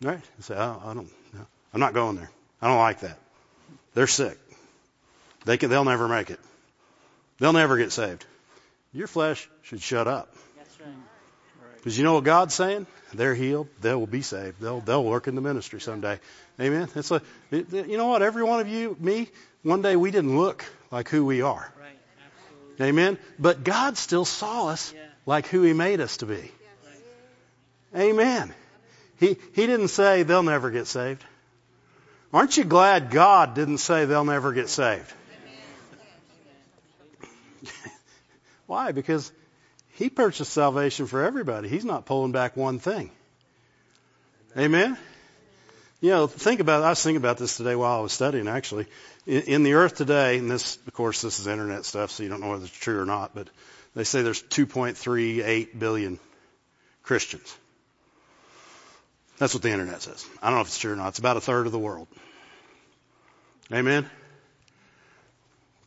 Right? 0.03 0.19
You 0.19 0.43
say, 0.43 0.55
oh, 0.57 0.83
I 0.85 0.95
don't, 0.95 1.09
no, 1.33 1.47
I'm 1.73 1.81
not 1.81 1.95
going 1.95 2.17
there. 2.17 2.31
I 2.61 2.69
don't 2.69 2.79
like 2.79 3.01
that. 3.01 3.19
They're 3.93 4.09
sick. 4.09 4.37
They 5.45 5.59
can, 5.59 5.71
they'll 5.71 5.85
never 5.85 6.09
make 6.09 6.31
it. 6.31 6.41
They'll 7.39 7.53
never 7.53 7.77
get 7.77 7.93
saved. 7.93 8.25
Your 8.95 9.09
flesh 9.09 9.49
should 9.63 9.83
shut 9.83 10.07
up. 10.07 10.35
Because 11.77 11.99
you 11.99 12.05
know 12.05 12.15
what 12.15 12.25
God's 12.25 12.55
saying? 12.55 12.87
They're 13.13 13.35
healed. 13.35 13.69
They 13.81 13.95
will 13.95 14.07
be 14.07 14.23
saved. 14.23 14.61
They'll 14.61 14.81
they'll 14.81 15.05
work 15.05 15.29
in 15.29 15.35
the 15.35 15.43
ministry 15.43 15.81
someday. 15.81 16.19
Amen. 16.59 16.89
It's 16.95 17.11
like 17.11 17.23
it, 17.51 17.71
you 17.73 17.99
know 17.99 18.07
what? 18.07 18.23
Every 18.23 18.43
one 18.43 18.61
of 18.61 18.69
you, 18.69 18.97
me, 18.99 19.29
one 19.63 19.83
day 19.83 19.95
we 19.95 20.11
didn't 20.11 20.39
look 20.39 20.65
like 20.91 21.09
who 21.11 21.27
we 21.27 21.43
are. 21.43 21.71
Right. 21.79 21.99
Absolutely. 22.25 22.87
Amen. 22.87 23.19
But 23.39 23.65
God 23.65 23.99
still 23.99 24.25
saw 24.25 24.69
us 24.69 24.93
Yeah. 24.95 25.01
like 25.27 25.47
who 25.49 25.63
He 25.63 25.75
made 25.75 26.01
us 26.01 26.17
to 26.19 26.27
be. 26.27 26.51
Amen. 27.95 28.55
He 29.21 29.37
He 29.53 29.67
didn't 29.67 29.89
say 29.89 30.23
they'll 30.23 30.43
never 30.43 30.71
get 30.71 30.87
saved. 30.87 31.23
Aren't 32.33 32.57
you 32.57 32.65
glad 32.65 33.11
God 33.11 33.55
didn't 33.55 33.79
say 33.79 34.07
they'll 34.07 34.25
never 34.25 34.53
get 34.53 34.69
saved? 34.69 35.13
Why? 38.67 38.93
Because 38.93 39.31
He 39.95 40.11
purchased 40.11 40.53
salvation 40.53 41.07
for 41.07 41.23
everybody. 41.23 41.69
He's 41.69 41.85
not 41.85 42.07
pulling 42.07 42.33
back 42.33 42.57
one 42.57 42.79
thing. 42.79 43.11
Amen. 44.57 44.97
You 46.01 46.11
know, 46.11 46.27
think 46.27 46.61
about. 46.61 46.83
I 46.83 46.91
was 46.91 47.03
thinking 47.03 47.17
about 47.17 47.39
this 47.39 47.57
today 47.57 47.75
while 47.75 47.99
I 47.99 48.03
was 48.03 48.13
studying. 48.13 48.47
Actually, 48.47 48.87
in, 49.27 49.43
in 49.43 49.63
the 49.63 49.75
earth 49.75 49.95
today, 49.95 50.39
and 50.39 50.51
this, 50.51 50.77
of 50.87 50.93
course, 50.93 51.23
this 51.23 51.41
is 51.41 51.47
internet 51.47 51.85
stuff, 51.85 52.11
so 52.11 52.23
you 52.23 52.29
don't 52.29 52.41
know 52.41 52.51
whether 52.51 52.65
it's 52.65 52.77
true 52.77 53.01
or 53.01 53.07
not. 53.07 53.35
But 53.35 53.49
they 53.95 54.05
say 54.05 54.23
there's 54.23 54.43
2.38 54.43 55.79
billion 55.79 56.19
Christians. 57.03 57.57
That's 59.39 59.55
what 59.55 59.63
the 59.63 59.71
internet 59.71 60.03
says. 60.03 60.27
I 60.43 60.47
don't 60.47 60.57
know 60.57 60.61
if 60.61 60.69
it's 60.69 60.79
true 60.79 60.93
or 60.93 60.97
not. 60.97 61.09
It's 61.09 61.19
about 61.19 61.37
a 61.37 61.41
third 61.41 61.67
of 61.67 61.73
the 61.73 61.79
world. 61.79 62.07
Amen. 63.73 64.09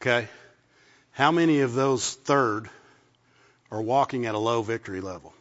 Okay. 0.01 0.27
How 1.17 1.31
many 1.31 1.61
of 1.61 1.73
those 1.73 2.13
third 2.13 2.69
are 3.71 3.81
walking 3.81 4.27
at 4.27 4.35
a 4.35 4.37
low 4.37 4.61
victory 4.61 5.01
level? 5.01 5.33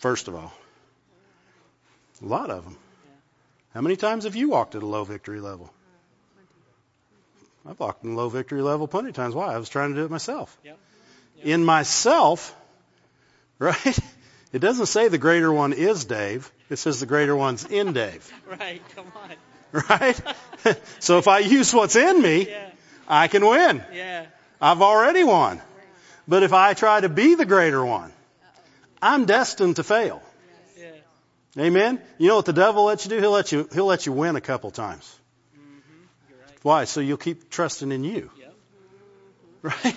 First 0.00 0.26
of 0.26 0.34
all, 0.34 0.52
a 2.20 2.26
lot 2.26 2.50
of 2.50 2.64
them. 2.64 2.76
How 3.72 3.82
many 3.82 3.94
times 3.94 4.24
have 4.24 4.34
you 4.34 4.48
walked 4.48 4.74
at 4.74 4.82
a 4.82 4.86
low 4.86 5.04
victory 5.04 5.38
level? 5.38 5.72
I've 7.64 7.78
walked 7.78 8.02
in 8.02 8.14
a 8.14 8.16
low 8.16 8.28
victory 8.30 8.62
level 8.62 8.88
plenty 8.88 9.10
of 9.10 9.14
times. 9.14 9.36
Why? 9.36 9.54
I 9.54 9.58
was 9.58 9.68
trying 9.68 9.90
to 9.90 10.00
do 10.00 10.04
it 10.06 10.10
myself. 10.10 10.58
Yep. 10.64 10.76
In 11.44 11.64
myself, 11.64 12.52
right? 13.60 13.98
It 14.52 14.58
doesn't 14.58 14.86
say 14.86 15.06
the 15.06 15.18
greater 15.18 15.52
one 15.52 15.72
is 15.72 16.04
Dave. 16.04 16.50
It 16.68 16.80
says 16.80 16.98
the 16.98 17.06
greater 17.06 17.36
one's 17.36 17.64
in 17.64 17.92
Dave. 17.92 18.28
Right. 18.58 18.82
Come 18.96 19.06
on. 19.22 19.84
Right? 19.88 20.20
so 20.98 21.18
if 21.18 21.28
I 21.28 21.38
use 21.38 21.72
what's 21.72 21.94
in 21.94 22.20
me, 22.20 22.48
Yeah. 22.48 22.71
I 23.12 23.28
can 23.28 23.46
win. 23.46 23.84
Yeah. 23.92 24.24
I've 24.58 24.80
already 24.80 25.22
won. 25.22 25.60
But 26.26 26.44
if 26.44 26.54
I 26.54 26.72
try 26.72 26.98
to 26.98 27.10
be 27.10 27.34
the 27.34 27.44
greater 27.44 27.84
one, 27.84 28.10
I'm 29.02 29.26
destined 29.26 29.76
to 29.76 29.82
fail. 29.82 30.22
Yeah. 30.78 31.64
Amen. 31.64 32.00
You 32.16 32.28
know 32.28 32.36
what 32.36 32.46
the 32.46 32.54
devil 32.54 32.84
lets 32.84 33.04
you 33.04 33.10
do? 33.10 33.18
He'll 33.18 33.30
let 33.30 33.52
you 33.52 33.68
he'll 33.74 33.84
let 33.84 34.06
you 34.06 34.12
win 34.12 34.36
a 34.36 34.40
couple 34.40 34.70
times. 34.70 35.04
Mm-hmm. 35.54 36.40
Right. 36.40 36.58
Why? 36.62 36.84
So 36.84 37.00
you'll 37.00 37.18
keep 37.18 37.50
trusting 37.50 37.92
in 37.92 38.02
you. 38.02 38.30
Yep. 38.38 38.54
Right? 39.62 39.96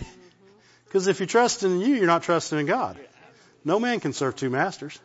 Because 0.83 1.07
if 1.07 1.19
you're 1.19 1.27
trusting 1.27 1.71
in 1.71 1.81
you, 1.81 1.95
you're 1.95 2.05
not 2.05 2.23
trusting 2.23 2.59
in 2.59 2.65
God. 2.65 2.99
No 3.63 3.79
man 3.79 3.99
can 3.99 4.13
serve 4.13 4.35
two 4.35 4.49
masters. 4.49 4.99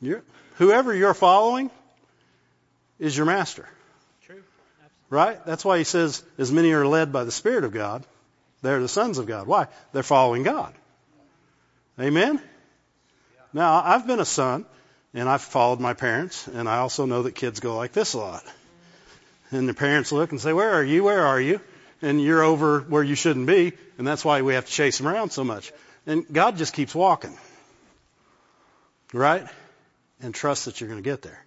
You're, 0.00 0.22
whoever 0.56 0.94
you're 0.94 1.14
following 1.14 1.70
is 2.98 3.16
your 3.16 3.26
master. 3.26 3.68
Right? 5.10 5.44
That's 5.44 5.64
why 5.64 5.78
he 5.78 5.84
says, 5.84 6.22
as 6.38 6.52
many 6.52 6.72
are 6.72 6.86
led 6.86 7.12
by 7.12 7.24
the 7.24 7.32
Spirit 7.32 7.64
of 7.64 7.72
God, 7.72 8.04
they're 8.62 8.80
the 8.80 8.88
sons 8.88 9.18
of 9.18 9.26
God. 9.26 9.46
Why? 9.46 9.66
They're 9.92 10.04
following 10.04 10.44
God. 10.44 10.72
Amen? 11.98 12.40
Now, 13.52 13.82
I've 13.84 14.06
been 14.06 14.20
a 14.20 14.24
son, 14.24 14.64
and 15.12 15.28
I've 15.28 15.42
followed 15.42 15.80
my 15.80 15.94
parents, 15.94 16.46
and 16.46 16.68
I 16.68 16.78
also 16.78 17.06
know 17.06 17.22
that 17.24 17.34
kids 17.34 17.58
go 17.58 17.76
like 17.76 17.92
this 17.92 18.14
a 18.14 18.18
lot. 18.18 18.44
And 19.50 19.68
the 19.68 19.74
parents 19.74 20.12
look 20.12 20.30
and 20.30 20.40
say, 20.40 20.52
Where 20.52 20.70
are 20.74 20.84
you? 20.84 21.02
Where 21.04 21.26
are 21.26 21.40
you? 21.40 21.60
And 22.02 22.22
you're 22.22 22.42
over 22.42 22.80
where 22.80 23.02
you 23.02 23.16
shouldn't 23.16 23.46
be, 23.46 23.72
and 23.98 24.06
that's 24.06 24.24
why 24.24 24.42
we 24.42 24.54
have 24.54 24.66
to 24.66 24.72
chase 24.72 24.98
them 24.98 25.08
around 25.08 25.30
so 25.30 25.42
much. 25.42 25.72
And 26.06 26.24
God 26.32 26.56
just 26.56 26.72
keeps 26.72 26.94
walking. 26.94 27.36
Right? 29.12 29.46
And 30.22 30.34
trust 30.34 30.66
that 30.66 30.80
you're 30.80 30.88
going 30.88 31.02
to 31.02 31.08
get 31.08 31.22
there. 31.22 31.44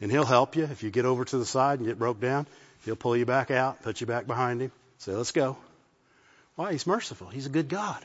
And 0.00 0.10
He'll 0.10 0.24
help 0.24 0.56
you 0.56 0.64
if 0.64 0.82
you 0.82 0.90
get 0.90 1.04
over 1.04 1.24
to 1.26 1.38
the 1.38 1.44
side 1.44 1.80
and 1.80 1.86
get 1.86 1.98
broke 1.98 2.20
down. 2.20 2.46
He'll 2.84 2.96
pull 2.96 3.16
you 3.16 3.26
back 3.26 3.50
out, 3.50 3.82
put 3.82 4.00
you 4.00 4.06
back 4.06 4.26
behind 4.26 4.60
Him, 4.60 4.72
say, 4.98 5.12
Let's 5.12 5.32
go. 5.32 5.56
Why? 6.56 6.72
He's 6.72 6.86
merciful. 6.86 7.28
He's 7.28 7.46
a 7.46 7.50
good 7.50 7.68
God. 7.68 8.04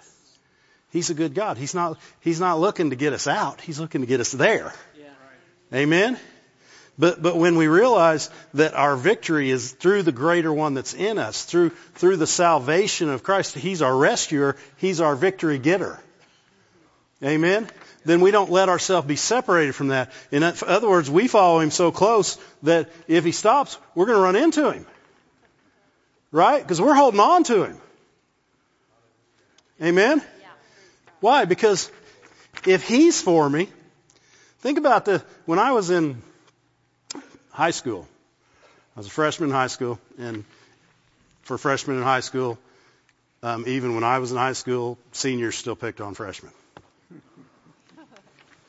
He's 0.91 1.09
a 1.09 1.13
good 1.13 1.35
God. 1.35 1.57
He's 1.57 1.75
not, 1.75 1.99
he's 2.21 2.39
not 2.39 2.59
looking 2.59 2.89
to 2.89 2.95
get 2.95 3.13
us 3.13 3.27
out. 3.27 3.61
He's 3.61 3.79
looking 3.79 4.01
to 4.01 4.07
get 4.07 4.19
us 4.19 4.31
there. 4.31 4.73
Yeah. 4.97 5.77
Amen? 5.77 6.17
But, 6.97 7.21
but 7.21 7.37
when 7.37 7.55
we 7.55 7.67
realize 7.67 8.29
that 8.55 8.73
our 8.73 8.95
victory 8.97 9.51
is 9.51 9.71
through 9.71 10.03
the 10.03 10.11
greater 10.11 10.51
one 10.51 10.73
that's 10.73 10.93
in 10.93 11.17
us, 11.17 11.45
through, 11.45 11.69
through 11.95 12.17
the 12.17 12.27
salvation 12.27 13.09
of 13.09 13.23
Christ, 13.23 13.55
He's 13.55 13.81
our 13.81 13.95
rescuer, 13.95 14.57
He's 14.77 14.99
our 14.99 15.15
victory 15.15 15.59
getter. 15.59 15.99
Amen? 17.23 17.69
Then 18.05 18.21
we 18.21 18.31
don't 18.31 18.49
let 18.49 18.69
ourselves 18.69 19.07
be 19.07 19.15
separated 19.15 19.75
from 19.75 19.89
that. 19.89 20.12
In 20.31 20.43
other 20.43 20.89
words, 20.89 21.09
we 21.09 21.27
follow 21.27 21.59
Him 21.59 21.71
so 21.71 21.91
close 21.91 22.38
that 22.63 22.89
if 23.07 23.25
He 23.25 23.31
stops, 23.31 23.77
we're 23.95 24.05
going 24.05 24.17
to 24.17 24.23
run 24.23 24.35
into 24.35 24.71
Him. 24.71 24.85
Right? 26.31 26.62
Because 26.62 26.79
we're 26.79 26.93
holding 26.95 27.19
on 27.19 27.43
to 27.45 27.63
Him. 27.63 27.77
Amen? 29.81 30.21
Why? 31.19 31.45
Because 31.45 31.91
if 32.65 32.88
He's 32.88 33.21
for 33.21 33.49
me, 33.49 33.67
think 34.59 34.77
about 34.77 35.05
the, 35.05 35.23
when 35.45 35.59
I 35.59 35.71
was 35.71 35.89
in 35.89 36.21
high 37.51 37.71
school, 37.71 38.07
I 38.95 38.99
was 38.99 39.07
a 39.07 39.12
freshman 39.12 39.49
in 39.49 39.55
high 39.55 39.67
school, 39.67 39.99
and 40.17 40.45
for 41.41 41.57
freshmen 41.57 41.97
in 41.97 42.03
high 42.03 42.19
school, 42.19 42.57
um, 43.41 43.65
even 43.67 43.95
when 43.95 44.03
I 44.03 44.19
was 44.19 44.31
in 44.31 44.38
high 44.38 44.53
school, 44.53 44.97
seniors 45.12 45.55
still 45.55 45.75
picked 45.75 46.01
on 46.01 46.13
freshmen. 46.13 46.51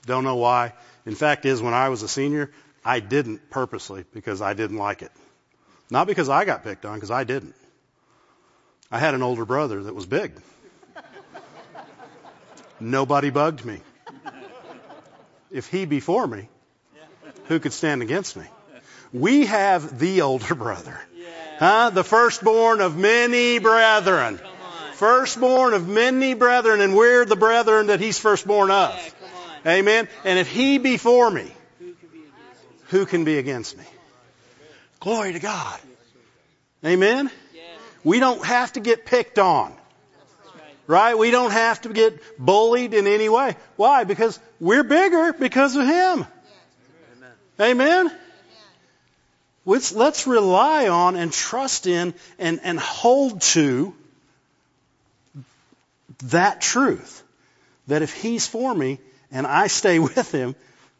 Don't 0.07 0.25
know 0.25 0.37
why. 0.37 0.73
In 1.07 1.15
fact, 1.15 1.45
is 1.45 1.61
when 1.61 1.75
I 1.75 1.89
was 1.89 2.03
a 2.03 2.09
senior, 2.09 2.51
I 2.85 3.01
didn't 3.01 3.51
purposely 3.51 4.05
because 4.13 4.41
I 4.41 4.55
didn't 4.55 4.79
like 4.79 5.03
it. 5.03 5.13
Not 5.91 6.07
because 6.07 6.29
I 6.29 6.45
got 6.45 6.63
picked 6.63 6.85
on, 6.85 6.95
because 6.95 7.11
I 7.11 7.25
didn't. 7.25 7.55
I 8.91 8.99
had 8.99 9.15
an 9.15 9.23
older 9.23 9.45
brother 9.45 9.83
that 9.85 9.95
was 9.95 10.07
big. 10.07 10.33
Nobody 12.81 13.31
bugged 13.31 13.65
me. 13.65 13.81
If 15.51 15.67
he 15.67 15.85
be 15.85 16.01
for 16.01 16.27
me, 16.27 16.49
who 17.47 17.59
could 17.59 17.73
stand 17.73 18.03
against 18.03 18.37
me? 18.37 18.45
We 19.13 19.47
have 19.47 19.99
the 19.99 20.23
older 20.23 20.55
brother. 20.55 20.99
Huh? 21.59 21.91
The 21.91 22.05
firstborn 22.05 22.81
of 22.81 22.97
many 22.97 23.59
brethren. 23.59 24.41
Firstborn 24.95 25.75
of 25.75 25.89
many 25.89 26.35
brethren, 26.35 26.81
and 26.81 26.97
we're 26.97 27.25
the 27.25 27.37
brethren 27.37 27.89
that 27.89 28.01
he's 28.01 28.19
firstborn 28.19 28.71
of. 28.71 29.15
Amen. 29.67 30.09
And 30.25 30.39
if 30.39 30.49
he 30.49 30.79
be 30.79 30.97
for 30.97 31.31
me, 31.31 31.51
Who 32.89 33.07
can 33.07 33.25
be 33.25 33.39
against 33.39 33.79
me? 33.79 33.85
Glory 34.99 35.33
to 35.33 35.39
God. 35.39 35.79
Amen. 36.85 37.31
We 38.03 38.19
don't 38.19 38.45
have 38.45 38.73
to 38.73 38.81
get 38.81 39.05
picked 39.05 39.39
on. 39.39 39.73
Right. 39.73 39.77
Right? 40.87 41.19
We 41.19 41.31
don't 41.31 41.53
have 41.53 41.83
to 41.83 41.91
get 41.91 42.21
bullied 42.39 42.95
in 42.95 43.07
any 43.07 43.29
way. 43.29 43.57
Why? 43.77 44.05
Because 44.05 44.39
we're 44.59 44.83
bigger 44.83 45.33
because 45.33 45.77
of 45.77 45.87
Him. 45.87 46.27
Amen? 47.61 48.11
Let's, 49.67 49.93
let's 49.93 50.27
rely 50.27 50.89
on 50.89 51.17
and 51.17 51.31
trust 51.31 51.87
in 51.87 52.15
and, 52.39 52.61
and 52.63 52.81
hold 52.81 53.43
to 53.43 53.95
that 56.25 56.61
truth. 56.61 57.23
That 57.87 58.03
if 58.03 58.15
He's 58.15 58.47
for 58.47 58.75
me 58.75 58.99
and 59.31 59.47
I 59.47 59.67
stay 59.69 59.99
with 60.09 60.33
Him, 60.33 60.55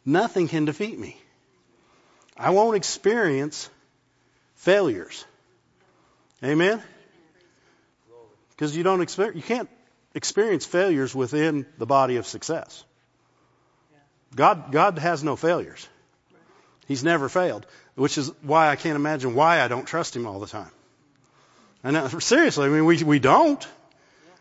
nothing 0.05 0.47
can 0.47 0.65
defeat 0.65 0.97
me. 0.97 1.17
I 2.37 2.51
won't 2.51 2.75
experience 2.75 3.69
failures. 4.55 5.25
Amen? 6.43 6.81
Because 8.51 8.75
you 8.75 8.83
don't 8.83 9.01
expect, 9.01 9.35
you 9.35 9.41
can't 9.41 9.69
experience 10.15 10.65
failures 10.65 11.13
within 11.13 11.65
the 11.77 11.85
body 11.85 12.17
of 12.17 12.25
success. 12.25 12.83
God, 14.35 14.71
God 14.71 14.97
has 14.97 15.23
no 15.23 15.35
failures. 15.35 15.87
He's 16.87 17.03
never 17.03 17.29
failed, 17.29 17.65
which 17.95 18.17
is 18.17 18.31
why 18.41 18.69
I 18.69 18.75
can't 18.75 18.95
imagine 18.95 19.35
why 19.35 19.61
I 19.61 19.67
don't 19.67 19.85
trust 19.85 20.15
Him 20.15 20.25
all 20.25 20.39
the 20.39 20.47
time. 20.47 20.71
And 21.83 22.21
seriously, 22.21 22.65
I 22.65 22.69
mean, 22.69 22.85
we, 22.85 23.03
we 23.03 23.19
don't, 23.19 23.65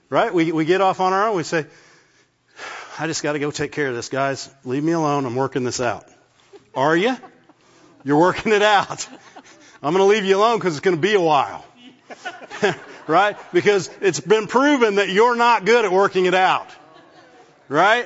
right? 0.09 0.33
We, 0.33 0.53
we 0.53 0.65
get 0.65 0.81
off 0.81 1.01
on 1.01 1.13
our 1.13 1.29
own. 1.29 1.37
We 1.37 1.43
say, 1.43 1.67
I 3.01 3.07
just 3.07 3.23
got 3.23 3.33
to 3.33 3.39
go 3.39 3.51
take 3.51 3.73
care 3.73 3.89
of 3.89 3.95
this, 3.95 4.11
guys. 4.11 4.51
Leave 4.63 4.85
me 4.85 4.93
alone. 4.93 5.25
I'm 5.25 5.35
working 5.35 5.65
this 5.65 5.81
out. 5.81 6.05
Are 6.75 6.95
you? 6.95 7.17
You're 8.05 8.19
working 8.19 8.53
it 8.53 8.61
out. 8.61 9.09
I'm 9.83 9.95
going 9.95 10.05
to 10.05 10.07
leave 10.15 10.27
you 10.27 10.37
alone 10.37 10.59
because 10.59 10.77
it's 10.77 10.85
going 10.85 10.99
to 10.99 11.01
be 11.01 11.15
a 11.15 11.21
while. 11.21 11.65
right? 13.07 13.39
Because 13.55 13.89
it's 14.03 14.21
been 14.21 14.49
proven 14.49 14.97
that 14.97 15.09
you're 15.09 15.35
not 15.35 15.65
good 15.65 15.87
at 15.87 15.91
working 15.91 16.27
it 16.27 16.35
out. 16.35 16.69
Right? 17.71 18.05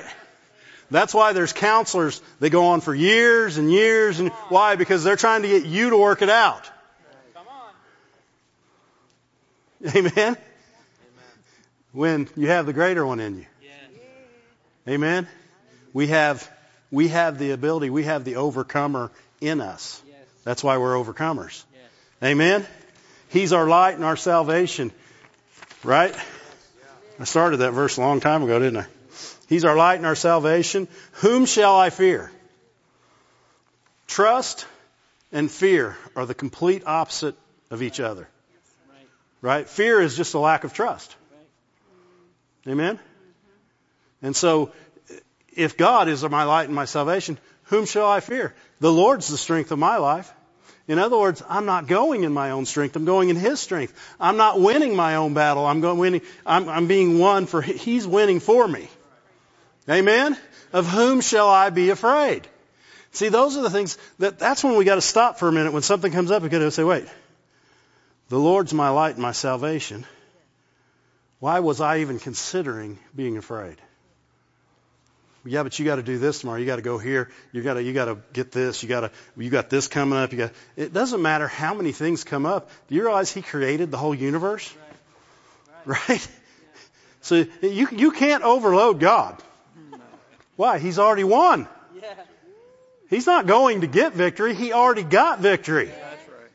That's 0.89 1.13
why 1.13 1.33
there's 1.33 1.51
counselors 1.51 2.21
They 2.39 2.49
go 2.49 2.67
on 2.67 2.79
for 2.79 2.95
years 2.95 3.57
and 3.57 3.69
years 3.69 4.21
and 4.21 4.29
why? 4.47 4.77
Because 4.77 5.03
they're 5.03 5.17
trying 5.17 5.41
to 5.41 5.49
get 5.49 5.65
you 5.65 5.89
to 5.89 5.97
work 5.97 6.21
it 6.21 6.29
out. 6.29 6.71
Come 7.33 7.47
on. 7.49 7.73
Amen? 9.89 10.13
Amen? 10.15 10.37
When 11.91 12.29
you 12.37 12.47
have 12.47 12.65
the 12.65 12.71
greater 12.71 13.05
one 13.05 13.19
in 13.19 13.39
you. 13.39 13.45
Amen? 14.87 15.27
We 15.93 16.07
have 16.07 16.49
we 16.91 17.07
have 17.09 17.37
the 17.39 17.51
ability, 17.51 17.89
we 17.89 18.03
have 18.03 18.23
the 18.23 18.35
overcomer 18.37 19.11
in 19.41 19.61
us. 19.61 20.01
That's 20.43 20.63
why 20.63 20.77
we're 20.77 20.93
overcomers. 20.93 21.63
Amen? 22.23 22.65
He's 23.29 23.51
our 23.51 23.67
light 23.67 23.95
and 23.95 24.05
our 24.05 24.15
salvation. 24.15 24.91
Right? 25.83 26.15
I 27.19 27.23
started 27.23 27.57
that 27.57 27.71
verse 27.71 27.97
a 27.97 28.01
long 28.01 28.19
time 28.19 28.43
ago, 28.43 28.59
didn't 28.59 28.77
I? 28.77 28.85
He's 29.47 29.65
our 29.65 29.75
light 29.75 29.95
and 29.95 30.05
our 30.05 30.15
salvation. 30.15 30.87
Whom 31.13 31.45
shall 31.45 31.75
I 31.75 31.89
fear? 31.89 32.31
Trust 34.07 34.65
and 35.31 35.49
fear 35.49 35.97
are 36.15 36.25
the 36.25 36.33
complete 36.33 36.83
opposite 36.85 37.35
of 37.69 37.81
each 37.81 37.99
other. 37.99 38.27
Right? 39.41 39.67
Fear 39.67 40.01
is 40.01 40.15
just 40.15 40.33
a 40.33 40.39
lack 40.39 40.63
of 40.63 40.73
trust. 40.73 41.15
Amen? 42.67 42.99
And 44.25 44.35
so, 44.35 44.71
if 45.55 45.77
God 45.77 46.09
is 46.09 46.23
my 46.23 46.45
light 46.45 46.65
and 46.65 46.73
my 46.73 46.85
salvation, 46.85 47.37
whom 47.65 47.85
shall 47.85 48.09
I 48.09 48.21
fear? 48.21 48.55
The 48.79 48.91
Lord's 48.91 49.27
the 49.27 49.37
strength 49.37 49.71
of 49.71 49.77
my 49.77 49.97
life. 49.97 50.33
In 50.87 50.97
other 50.97 51.15
words, 51.15 51.43
I'm 51.47 51.67
not 51.67 51.85
going 51.85 52.23
in 52.23 52.33
my 52.33 52.49
own 52.49 52.65
strength. 52.65 52.95
I'm 52.95 53.05
going 53.05 53.29
in 53.29 53.35
His 53.35 53.59
strength. 53.59 53.93
I'm 54.19 54.37
not 54.37 54.59
winning 54.59 54.95
my 54.95 55.17
own 55.17 55.35
battle. 55.35 55.63
I'm 55.63 55.79
going 55.79 55.99
winning. 55.99 56.21
I'm, 56.43 56.67
I'm 56.67 56.87
being 56.87 57.19
won 57.19 57.45
for. 57.45 57.61
He's 57.61 58.07
winning 58.07 58.39
for 58.39 58.67
me. 58.67 58.89
Amen. 59.87 60.35
Of 60.73 60.87
whom 60.87 61.21
shall 61.21 61.47
I 61.47 61.69
be 61.69 61.91
afraid? 61.91 62.47
See, 63.11 63.29
those 63.29 63.57
are 63.57 63.61
the 63.61 63.69
things 63.69 63.99
that. 64.17 64.39
That's 64.39 64.63
when 64.63 64.75
we 64.75 64.85
got 64.85 64.95
to 64.95 65.01
stop 65.01 65.37
for 65.37 65.47
a 65.47 65.51
minute. 65.51 65.71
When 65.71 65.83
something 65.83 66.11
comes 66.11 66.31
up, 66.31 66.41
we 66.41 66.49
got 66.49 66.59
to 66.59 66.71
say, 66.71 66.83
"Wait, 66.83 67.05
the 68.29 68.39
Lord's 68.39 68.73
my 68.73 68.89
light 68.89 69.13
and 69.13 69.21
my 69.21 69.33
salvation. 69.33 70.03
Why 71.37 71.59
was 71.59 71.79
I 71.79 71.99
even 71.99 72.17
considering 72.17 72.97
being 73.15 73.37
afraid?" 73.37 73.77
Yeah, 75.47 75.61
but 75.61 75.77
you 75.77 75.85
got 75.85 75.97
to 75.97 76.03
do 76.03 76.17
this 76.17 76.39
tomorrow. 76.39 76.59
You 76.59 76.65
got 76.65 76.77
to 76.77 76.81
go 76.81 76.97
here. 76.97 77.29
You 77.51 77.61
got 77.61 77.75
to 77.75 77.83
you 77.83 77.93
got 77.93 78.05
to 78.05 78.17
get 78.33 78.51
this. 78.51 78.81
You 78.81 78.89
got 78.89 79.01
to 79.01 79.11
you 79.37 79.49
got 79.51 79.69
this 79.69 79.87
coming 79.87 80.17
up. 80.17 80.31
You 80.31 80.39
got. 80.39 80.51
It 80.75 80.91
doesn't 80.91 81.21
matter 81.21 81.47
how 81.47 81.75
many 81.75 81.91
things 81.91 82.23
come 82.23 82.47
up. 82.47 82.69
Do 82.87 82.95
you 82.95 83.03
realize 83.03 83.31
He 83.31 83.43
created 83.43 83.91
the 83.91 83.97
whole 83.97 84.15
universe? 84.15 84.73
Right. 85.85 86.09
Right. 86.09 86.27
So 87.21 87.45
you 87.61 87.87
you 87.91 88.11
can't 88.11 88.43
overload 88.43 88.99
God. 88.99 89.41
Why? 90.55 90.79
He's 90.79 90.99
already 90.99 91.23
won. 91.23 91.67
Yeah. 92.01 92.13
He's 93.09 93.27
not 93.27 93.45
going 93.45 93.81
to 93.81 93.87
get 93.87 94.13
victory. 94.13 94.55
He 94.55 94.73
already 94.73 95.03
got 95.03 95.39
victory. 95.39 95.85
That's 95.85 96.27
right. 96.29 96.51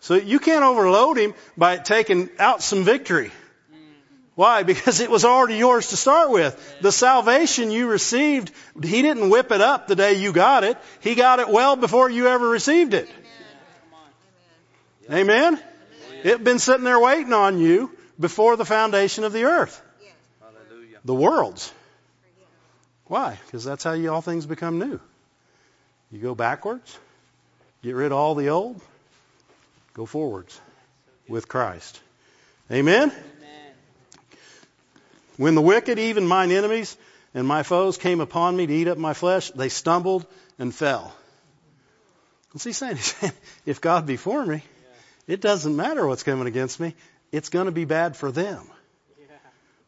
So 0.00 0.14
you 0.14 0.38
can't 0.38 0.64
overload 0.64 1.16
him 1.16 1.34
by 1.56 1.78
taking 1.78 2.28
out 2.38 2.62
some 2.62 2.84
victory. 2.84 3.32
Why? 4.38 4.62
Because 4.72 5.00
it 5.00 5.10
was 5.10 5.24
already 5.24 5.56
yours 5.56 5.88
to 5.88 5.96
start 5.96 6.30
with. 6.30 6.54
The 6.80 6.92
salvation 6.92 7.72
you 7.72 7.88
received, 7.88 8.52
he 8.80 9.02
didn't 9.02 9.30
whip 9.30 9.50
it 9.50 9.60
up 9.60 9.88
the 9.88 9.96
day 9.96 10.12
you 10.12 10.32
got 10.32 10.62
it. 10.62 10.78
He 11.00 11.16
got 11.16 11.40
it 11.40 11.48
well 11.48 11.74
before 11.74 12.08
you 12.08 12.28
ever 12.28 12.48
received 12.48 12.94
it. 12.94 13.08
Come 13.08 13.98
on. 15.10 15.18
Amen? 15.18 15.60
It 16.22 16.44
been 16.44 16.60
sitting 16.60 16.84
there 16.84 17.00
waiting 17.00 17.32
on 17.32 17.58
you 17.58 17.90
before 18.20 18.54
the 18.54 18.64
foundation 18.64 19.24
of 19.24 19.32
the 19.32 19.42
earth, 19.42 19.82
the 21.04 21.14
world's. 21.14 21.72
Why? 23.06 23.40
Because 23.46 23.64
that's 23.64 23.82
how 23.82 23.94
you 23.94 24.12
all 24.12 24.22
things 24.22 24.46
become 24.46 24.78
new. 24.78 25.00
You 26.12 26.20
go 26.20 26.36
backwards, 26.36 26.96
get 27.82 27.96
rid 27.96 28.12
of 28.12 28.18
all 28.18 28.36
the 28.36 28.50
old, 28.50 28.80
go 29.94 30.06
forwards 30.06 30.60
with 31.28 31.48
Christ. 31.48 32.00
Amen? 32.70 33.12
When 35.38 35.54
the 35.54 35.62
wicked, 35.62 35.98
even 35.98 36.26
mine 36.26 36.50
enemies 36.50 36.96
and 37.32 37.46
my 37.46 37.62
foes, 37.62 37.96
came 37.96 38.20
upon 38.20 38.56
me 38.56 38.66
to 38.66 38.74
eat 38.74 38.88
up 38.88 38.98
my 38.98 39.14
flesh, 39.14 39.50
they 39.52 39.68
stumbled 39.68 40.26
and 40.58 40.74
fell. 40.74 41.14
What's 42.50 42.64
he 42.64 42.72
saying? 42.72 42.96
He's 42.96 43.14
saying, 43.14 43.32
if 43.64 43.80
God 43.80 44.04
be 44.04 44.16
for 44.16 44.44
me, 44.44 44.62
it 45.28 45.40
doesn't 45.40 45.76
matter 45.76 46.06
what's 46.06 46.24
coming 46.24 46.48
against 46.48 46.80
me. 46.80 46.94
It's 47.30 47.50
going 47.50 47.66
to 47.66 47.72
be 47.72 47.84
bad 47.84 48.16
for 48.16 48.32
them. 48.32 48.66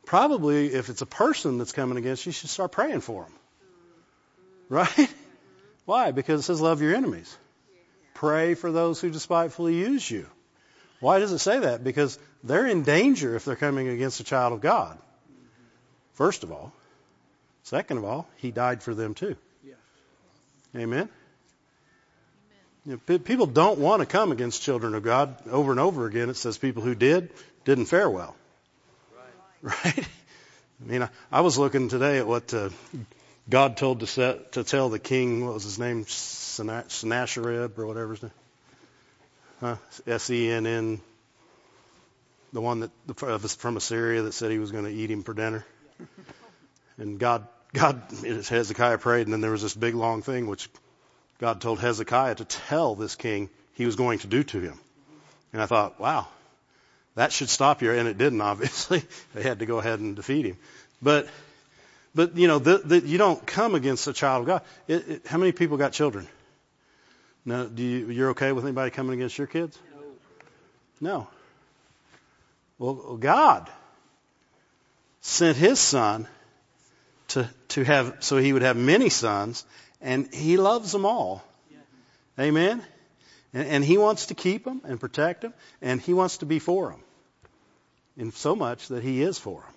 Probably 0.06 0.72
if 0.72 0.88
it's 0.88 1.02
a 1.02 1.06
person 1.06 1.58
that's 1.58 1.72
coming 1.72 1.98
against 1.98 2.24
you, 2.26 2.30
you 2.30 2.34
should 2.34 2.50
start 2.50 2.72
praying 2.72 3.00
for 3.00 3.24
them. 3.24 3.32
Right? 4.68 5.14
Why? 5.84 6.12
Because 6.12 6.40
it 6.40 6.42
says 6.44 6.60
love 6.60 6.80
your 6.80 6.94
enemies. 6.94 7.36
Pray 8.14 8.54
for 8.54 8.70
those 8.70 9.00
who 9.00 9.10
despitefully 9.10 9.74
use 9.74 10.08
you. 10.08 10.26
Why 11.00 11.18
does 11.18 11.32
it 11.32 11.38
say 11.38 11.58
that? 11.60 11.82
Because 11.82 12.18
they're 12.44 12.66
in 12.66 12.84
danger 12.84 13.34
if 13.34 13.44
they're 13.44 13.56
coming 13.56 13.88
against 13.88 14.20
a 14.20 14.24
child 14.24 14.52
of 14.52 14.60
God. 14.60 14.98
First 16.20 16.42
of 16.42 16.52
all. 16.52 16.70
Second 17.62 17.96
of 17.96 18.04
all, 18.04 18.28
he 18.36 18.50
died 18.50 18.82
for 18.82 18.94
them 18.94 19.14
too. 19.14 19.36
Yes. 19.64 19.76
Amen. 20.76 21.08
You 22.84 23.00
know, 23.08 23.18
people 23.18 23.46
don't 23.46 23.78
want 23.78 24.00
to 24.00 24.06
come 24.06 24.30
against 24.30 24.60
children 24.60 24.94
of 24.94 25.02
God 25.02 25.34
over 25.48 25.70
and 25.70 25.80
over 25.80 26.04
again. 26.04 26.28
It 26.28 26.36
says 26.36 26.58
people 26.58 26.82
who 26.82 26.94
did 26.94 27.30
didn't 27.64 27.86
fare 27.86 28.10
well. 28.10 28.36
Right. 29.62 29.72
Right? 29.86 30.08
I 30.82 30.90
mean, 30.92 31.02
I, 31.04 31.08
I 31.32 31.40
was 31.40 31.56
looking 31.56 31.88
today 31.88 32.18
at 32.18 32.26
what 32.26 32.52
uh, 32.52 32.68
God 33.48 33.78
told 33.78 34.00
to 34.00 34.06
set, 34.06 34.52
to 34.52 34.62
tell 34.62 34.90
the 34.90 34.98
king. 34.98 35.46
What 35.46 35.54
was 35.54 35.64
his 35.64 35.78
name? 35.78 36.04
Sennacherib 36.06 37.78
or 37.78 37.86
whatever 37.86 38.10
his 38.10 38.22
name. 38.24 38.32
Huh? 39.60 39.76
S 40.06 40.28
E 40.28 40.50
N 40.50 40.66
N. 40.66 41.00
The 42.52 42.60
one 42.60 42.80
that 42.80 42.90
the- 43.06 43.14
from 43.48 43.78
Assyria 43.78 44.20
that 44.22 44.32
said 44.32 44.50
he 44.50 44.58
was 44.58 44.70
going 44.70 44.84
to 44.84 44.92
eat 44.92 45.10
him 45.10 45.22
for 45.22 45.32
dinner. 45.32 45.64
And 46.98 47.18
God, 47.18 47.46
God, 47.72 48.02
Hezekiah 48.22 48.98
prayed, 48.98 49.26
and 49.26 49.32
then 49.32 49.40
there 49.40 49.50
was 49.50 49.62
this 49.62 49.74
big 49.74 49.94
long 49.94 50.22
thing 50.22 50.46
which 50.46 50.68
God 51.38 51.60
told 51.60 51.80
Hezekiah 51.80 52.34
to 52.36 52.44
tell 52.44 52.94
this 52.94 53.16
king 53.16 53.48
he 53.74 53.86
was 53.86 53.96
going 53.96 54.18
to 54.20 54.26
do 54.26 54.44
to 54.44 54.60
him. 54.60 54.78
And 55.52 55.62
I 55.62 55.66
thought, 55.66 55.98
wow, 55.98 56.28
that 57.14 57.32
should 57.32 57.48
stop 57.48 57.80
you. 57.80 57.92
And 57.92 58.06
it 58.06 58.18
didn't, 58.18 58.40
obviously. 58.52 59.02
They 59.34 59.42
had 59.42 59.60
to 59.60 59.66
go 59.66 59.78
ahead 59.78 60.00
and 60.00 60.14
defeat 60.14 60.44
him. 60.44 60.58
But, 61.00 61.28
but 62.14 62.36
you 62.36 62.46
know, 62.46 62.58
the, 62.58 62.78
the, 62.78 63.00
you 63.00 63.16
don't 63.16 63.44
come 63.46 63.74
against 63.74 64.06
a 64.06 64.12
child 64.12 64.42
of 64.42 64.46
God. 64.46 64.62
It, 64.86 65.08
it, 65.08 65.26
how 65.26 65.38
many 65.38 65.52
people 65.52 65.78
got 65.78 65.92
children? 65.92 66.28
No, 67.46 67.66
do 67.66 67.82
you, 67.82 68.10
you're 68.10 68.30
okay 68.30 68.52
with 68.52 68.64
anybody 68.64 68.90
coming 68.90 69.14
against 69.14 69.38
your 69.38 69.46
kids? 69.46 69.78
No. 71.00 71.18
No. 71.18 71.28
Well, 72.78 73.16
God 73.16 73.70
sent 75.20 75.56
His 75.56 75.78
Son 75.78 76.26
to 77.28 77.48
to 77.68 77.84
have 77.84 78.18
so 78.20 78.36
He 78.36 78.52
would 78.52 78.62
have 78.62 78.76
many 78.76 79.08
sons, 79.08 79.64
and 80.00 80.32
He 80.32 80.56
loves 80.56 80.92
them 80.92 81.06
all. 81.06 81.42
Amen. 82.38 82.82
And, 83.52 83.68
and 83.68 83.84
He 83.84 83.98
wants 83.98 84.26
to 84.26 84.34
keep 84.34 84.64
them 84.64 84.82
and 84.84 84.98
protect 84.98 85.42
them, 85.42 85.54
and 85.82 86.00
He 86.00 86.14
wants 86.14 86.38
to 86.38 86.46
be 86.46 86.58
for 86.58 86.90
them. 86.90 87.00
In 88.16 88.32
so 88.32 88.56
much 88.56 88.88
that 88.88 89.02
He 89.02 89.22
is 89.22 89.38
for 89.38 89.60
them, 89.60 89.74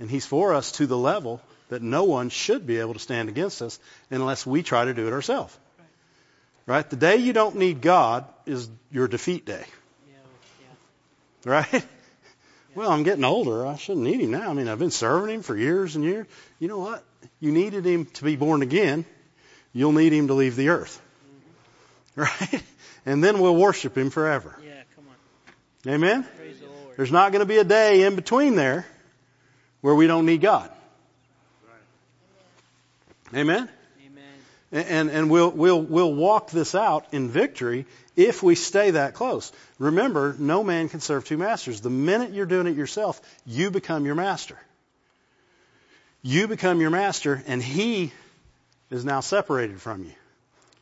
and 0.00 0.10
He's 0.10 0.26
for 0.26 0.54
us 0.54 0.72
to 0.72 0.86
the 0.86 0.98
level 0.98 1.40
that 1.68 1.80
no 1.80 2.04
one 2.04 2.28
should 2.28 2.66
be 2.66 2.78
able 2.78 2.92
to 2.92 2.98
stand 2.98 3.28
against 3.28 3.62
us 3.62 3.78
unless 4.10 4.44
we 4.44 4.62
try 4.62 4.84
to 4.84 4.92
do 4.92 5.06
it 5.06 5.12
ourselves. 5.12 5.56
Right? 6.66 6.88
The 6.88 6.96
day 6.96 7.16
you 7.16 7.32
don't 7.32 7.56
need 7.56 7.80
God 7.80 8.24
is 8.46 8.68
your 8.90 9.08
defeat 9.08 9.46
day. 9.46 9.64
Yeah. 10.06 10.14
Yeah. 11.44 11.50
Right? 11.50 11.86
Well, 12.74 12.90
I'm 12.90 13.02
getting 13.02 13.24
older. 13.24 13.66
I 13.66 13.76
shouldn't 13.76 14.04
need 14.04 14.20
him 14.20 14.30
now. 14.30 14.50
I 14.50 14.54
mean, 14.54 14.68
I've 14.68 14.78
been 14.78 14.90
serving 14.90 15.34
him 15.34 15.42
for 15.42 15.56
years 15.56 15.94
and 15.94 16.04
years. 16.04 16.26
You 16.58 16.68
know 16.68 16.78
what? 16.78 17.04
You 17.38 17.52
needed 17.52 17.84
him 17.84 18.06
to 18.06 18.24
be 18.24 18.36
born 18.36 18.62
again. 18.62 19.04
You'll 19.72 19.92
need 19.92 20.12
him 20.12 20.28
to 20.28 20.34
leave 20.34 20.56
the 20.56 20.70
earth. 20.70 21.00
Right? 22.14 22.62
And 23.06 23.24
then 23.24 23.40
we'll 23.40 23.56
worship 23.56 23.96
him 23.96 24.10
forever. 24.10 24.54
Yeah. 24.62 24.82
Come 24.94 25.06
on. 25.08 25.94
Amen? 25.94 26.28
Praise 26.36 26.60
the 26.60 26.66
Lord. 26.66 26.96
There's 26.98 27.10
not 27.10 27.32
going 27.32 27.40
to 27.40 27.46
be 27.46 27.56
a 27.56 27.64
day 27.64 28.02
in 28.02 28.16
between 28.16 28.54
there 28.54 28.86
where 29.80 29.94
we 29.94 30.06
don't 30.06 30.26
need 30.26 30.42
God. 30.42 30.70
Amen? 33.34 33.66
Amen. 34.06 34.86
And, 34.88 35.10
and 35.10 35.30
we'll, 35.30 35.50
we'll, 35.50 35.80
we'll 35.80 36.12
walk 36.12 36.50
this 36.50 36.74
out 36.74 37.06
in 37.12 37.30
victory 37.30 37.86
if 38.16 38.42
we 38.42 38.54
stay 38.54 38.92
that 38.92 39.14
close. 39.14 39.52
Remember, 39.78 40.34
no 40.38 40.62
man 40.62 40.88
can 40.88 41.00
serve 41.00 41.24
two 41.24 41.38
masters. 41.38 41.80
The 41.80 41.90
minute 41.90 42.32
you're 42.32 42.46
doing 42.46 42.66
it 42.66 42.76
yourself, 42.76 43.20
you 43.46 43.70
become 43.70 44.04
your 44.04 44.14
master. 44.14 44.58
You 46.22 46.46
become 46.46 46.80
your 46.80 46.90
master, 46.90 47.42
and 47.46 47.62
he 47.62 48.12
is 48.90 49.04
now 49.04 49.20
separated 49.20 49.80
from 49.80 50.04
you. 50.04 50.12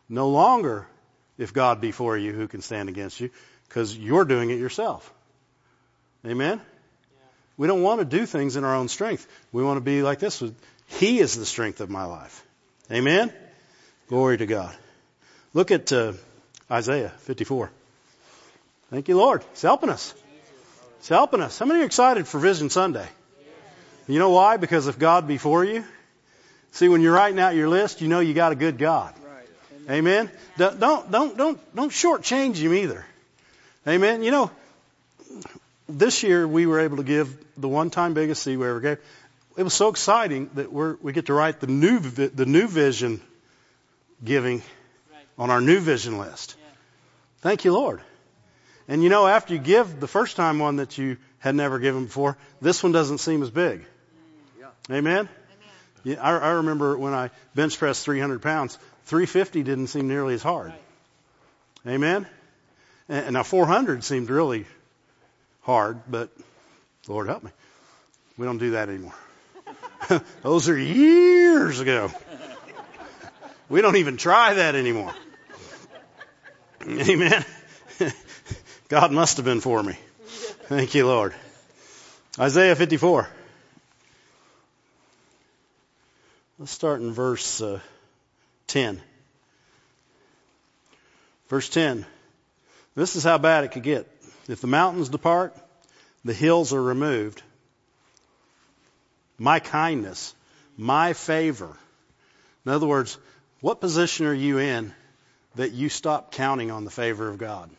No 0.09 0.29
longer, 0.29 0.87
if 1.39 1.53
God 1.53 1.81
be 1.81 1.93
for 1.93 2.17
you, 2.17 2.33
who 2.33 2.49
can 2.49 2.61
stand 2.61 2.89
against 2.89 3.21
you? 3.21 3.31
Because 3.69 3.97
you're 3.97 4.25
doing 4.25 4.51
it 4.51 4.59
yourself. 4.59 5.11
Amen? 6.27 6.61
We 7.57 7.67
don't 7.67 7.83
want 7.83 8.01
to 8.01 8.05
do 8.05 8.27
things 8.27 8.57
in 8.57 8.65
our 8.65 8.75
own 8.75 8.89
strength. 8.89 9.27
We 9.53 9.63
want 9.63 9.77
to 9.77 9.83
be 9.83 10.03
like 10.03 10.19
this. 10.19 10.43
He 10.87 11.21
is 11.21 11.37
the 11.37 11.47
strength 11.47 11.81
of 11.81 11.89
my 11.89 12.05
life. 12.05 12.45
Amen? 12.91 13.33
Glory 14.09 14.39
to 14.39 14.47
God. 14.47 14.75
Look 15.55 15.71
at 15.71 15.93
uh, 15.93 16.15
Isaiah 16.71 17.11
54. 17.21 17.71
Thank 18.91 19.09
you, 19.09 19.17
Lord. 19.17 19.45
He's 19.53 19.63
helping 19.63 19.91
us. 19.91 20.15
He's 20.99 21.09
helping 21.09 21.41
us. 21.41 21.59
How 21.59 21.67
many 21.67 21.81
are 21.81 21.85
excited 21.85 22.29
for 22.29 22.39
Vision 22.39 22.71
Sunday? 22.71 23.09
You 24.07 24.19
know 24.19 24.31
why? 24.31 24.57
Because 24.57 24.89
if 24.89 24.99
God 24.99 25.29
be 25.29 25.39
for 25.39 25.65
you, 25.65 25.85
see, 26.73 26.89
when 26.89 27.01
you're 27.01 27.13
writing 27.15 27.39
out 27.39 27.55
your 27.55 27.69
list, 27.69 28.01
you 28.01 28.09
know 28.09 28.21
you 28.21 28.35
got 28.35 28.53
a 28.53 28.57
good 28.57 28.77
God. 28.77 29.15
Right. 29.25 29.99
Amen. 29.99 30.31
Amen. 30.59 30.79
Don't 30.81 31.11
don't 31.11 31.37
don't 31.37 31.75
don't 31.75 31.93
shortchange 31.93 32.57
him 32.57 32.75
either. 32.75 33.07
Amen. 33.87 34.23
You 34.23 34.33
know, 34.33 34.51
this 35.89 36.23
year 36.23 36.47
we 36.47 36.67
were 36.67 36.81
able 36.81 36.97
to 36.99 37.03
give 37.05 37.37
the 37.57 37.69
one-time 37.69 38.15
biggest 38.15 38.43
seed 38.43 38.59
we 38.59 38.67
ever 38.67 38.81
gave. 38.81 38.99
It 39.57 39.63
was 39.63 39.75
so 39.75 39.89
exciting 39.89 40.51
that 40.55 40.73
we're 40.73 40.97
we 41.03 41.13
get 41.13 41.27
to 41.27 41.35
write 41.35 41.61
the 41.61 41.67
new 41.69 42.01
the 42.01 42.47
new 42.47 42.67
vision 42.67 43.21
giving 44.25 44.63
on 45.39 45.51
our 45.51 45.61
new 45.61 45.81
vision 45.81 46.19
list. 46.19 46.57
Thank 47.41 47.65
you, 47.65 47.73
Lord. 47.73 48.01
And 48.89 49.03
you 49.03 49.09
know, 49.09 49.27
after 49.27 49.55
you 49.55 49.61
give 49.61 50.01
the 50.01 50.09
first 50.09 50.37
time 50.37 50.59
one 50.59 50.77
that 50.77 50.99
you 50.99 51.17
had 51.39 51.55
never 51.55 51.79
given 51.79 52.07
before, 52.07 52.37
this 52.61 52.83
one 52.83 52.93
doesn't 52.93 53.19
seem 53.19 53.43
as 53.43 53.51
big. 53.51 53.85
Yeah. 54.59 54.67
Amen. 54.91 55.29
Yeah, 56.03 56.17
I, 56.21 56.37
I 56.37 56.51
remember 56.53 56.97
when 56.97 57.13
I 57.13 57.31
bench 57.55 57.79
pressed 57.79 58.05
300 58.05 58.41
pounds, 58.43 58.79
350 59.05 59.63
didn't 59.63 59.89
seem 59.89 60.09
nearly 60.09 60.35
as 60.35 60.43
hard. 60.43 60.71
Right. 61.85 61.95
Amen. 61.95 62.27
And, 63.09 63.27
and 63.27 63.33
now 63.35 63.43
400 63.43 64.03
seemed 64.03 64.31
really 64.31 64.67
hard, 65.63 66.01
but 66.09 66.31
Lord 67.07 67.29
help 67.29 67.43
me, 67.43 67.51
we 68.37 68.47
don't 68.47 68.59
do 68.59 68.73
that 68.73 68.89
anymore. 68.89 69.15
Those 70.43 70.69
are 70.69 70.79
years 70.79 71.81
ago. 71.81 72.11
We 73.69 73.83
don't 73.83 73.95
even 73.95 74.17
try 74.17 74.55
that 74.55 74.75
anymore. 74.75 75.15
Amen. 76.89 77.45
God 78.89 79.13
must 79.13 79.37
have 79.37 79.45
been 79.45 79.61
for 79.61 79.83
me. 79.83 79.99
Thank 80.69 80.95
you, 80.95 81.07
Lord. 81.07 81.35
Isaiah 82.39 82.75
54. 82.75 83.29
Let's 86.59 86.73
start 86.73 87.01
in 87.01 87.13
verse 87.13 87.61
uh, 87.61 87.81
10. 88.69 89.01
Verse 91.49 91.69
10. 91.69 92.07
This 92.95 93.15
is 93.15 93.25
how 93.25 93.37
bad 93.37 93.65
it 93.65 93.73
could 93.73 93.83
get. 93.83 94.09
If 94.49 94.63
the 94.63 94.67
mountains 94.67 95.11
depart, 95.11 95.55
the 96.25 96.35
hills 96.35 96.73
are 96.73 96.83
removed. 96.83 97.43
My 99.39 99.59
kindness, 99.59 100.35
my 100.79 101.13
favor. 101.13 101.77
In 102.65 102.73
other 102.73 102.87
words, 102.87 103.19
what 103.61 103.81
position 103.81 104.27
are 104.27 104.35
you 104.35 104.59
in 104.59 104.95
that 105.57 105.73
you 105.73 105.89
stop 105.89 106.33
counting 106.33 106.71
on 106.71 106.85
the 106.85 106.91
favor 106.91 107.29
of 107.29 107.39
God? 107.39 107.71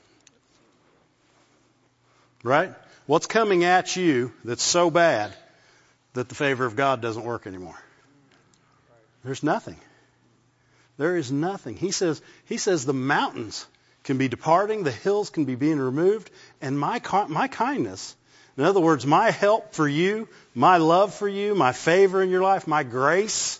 Right? 2.44 2.74
What's 3.06 3.28
coming 3.28 3.64
at 3.64 3.96
you 3.96 4.32
that's 4.44 4.64
so 4.64 4.90
bad 4.90 5.34
that 6.14 6.30
the 6.30 6.36
favor 6.36 6.66
of 6.66 6.76
God 6.76 7.02
doesn't 7.02 7.24
work 7.24 7.48
anymore? 7.48 7.78
There's 9.24 9.44
nothing. 9.44 9.78
There 10.98 11.18
is 11.18 11.32
nothing. 11.32 11.76
He 11.76 11.92
says, 11.92 12.22
he 12.46 12.58
says 12.58 12.86
the 12.86 12.94
mountains 12.94 13.66
can 14.04 14.18
be 14.18 14.28
departing, 14.28 14.84
the 14.84 14.92
hills 14.92 15.30
can 15.30 15.46
be 15.46 15.56
being 15.56 15.80
removed, 15.80 16.30
and 16.62 16.80
my, 16.80 17.02
my 17.30 17.48
kindness, 17.48 18.16
in 18.58 18.64
other 18.64 18.80
words, 18.80 19.06
my 19.06 19.32
help 19.32 19.74
for 19.74 19.88
you, 19.88 20.28
my 20.54 20.78
love 20.78 21.14
for 21.14 21.28
you, 21.28 21.56
my 21.56 21.72
favor 21.72 22.22
in 22.22 22.30
your 22.30 22.42
life, 22.42 22.68
my 22.68 22.84
grace 22.84 23.60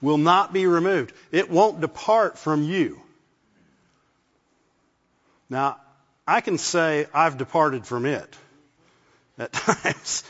will 0.00 0.18
not 0.18 0.52
be 0.52 0.66
removed. 0.66 1.12
It 1.30 1.50
won't 1.50 1.80
depart 1.80 2.38
from 2.38 2.62
you. 2.62 3.00
Now, 5.50 5.78
I 6.26 6.40
can 6.40 6.56
say 6.58 7.06
I've 7.12 7.36
departed 7.36 7.84
from 7.84 8.06
it 8.06 8.36
at 9.36 9.52
times 9.52 10.22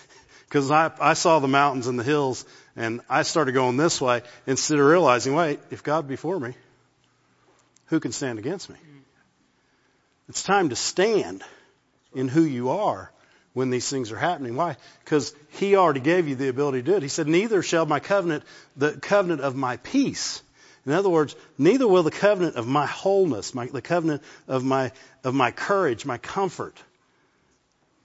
because 0.48 0.70
I, 0.70 0.90
I 0.98 1.12
saw 1.12 1.38
the 1.38 1.48
mountains 1.48 1.86
and 1.86 1.98
the 1.98 2.04
hills 2.04 2.44
and 2.74 3.02
I 3.08 3.22
started 3.22 3.52
going 3.52 3.76
this 3.76 4.00
way 4.00 4.22
instead 4.46 4.78
of 4.78 4.86
realizing, 4.86 5.34
wait, 5.34 5.60
if 5.70 5.82
God 5.82 6.08
be 6.08 6.16
for 6.16 6.40
me, 6.40 6.54
who 7.86 8.00
can 8.00 8.12
stand 8.12 8.38
against 8.38 8.70
me? 8.70 8.76
It's 10.28 10.42
time 10.42 10.70
to 10.70 10.76
stand 10.76 11.42
in 12.14 12.28
who 12.28 12.42
you 12.42 12.70
are 12.70 13.12
when 13.52 13.70
these 13.70 13.90
things 13.90 14.12
are 14.12 14.16
happening. 14.16 14.54
Why? 14.56 14.76
Because 15.04 15.34
he 15.50 15.76
already 15.76 16.00
gave 16.00 16.28
you 16.28 16.36
the 16.36 16.48
ability 16.48 16.82
to 16.82 16.90
do 16.90 16.96
it. 16.96 17.02
He 17.02 17.08
said, 17.08 17.26
neither 17.26 17.62
shall 17.62 17.84
my 17.84 18.00
covenant, 18.00 18.44
the 18.76 18.92
covenant 18.92 19.40
of 19.40 19.56
my 19.56 19.76
peace. 19.78 20.42
In 20.86 20.92
other 20.92 21.10
words, 21.10 21.36
neither 21.58 21.86
will 21.86 22.02
the 22.02 22.10
covenant 22.10 22.56
of 22.56 22.66
my 22.66 22.86
wholeness, 22.86 23.54
my, 23.54 23.66
the 23.66 23.82
covenant 23.82 24.22
of 24.48 24.64
my, 24.64 24.92
of 25.24 25.34
my 25.34 25.50
courage, 25.50 26.06
my 26.06 26.18
comfort, 26.18 26.76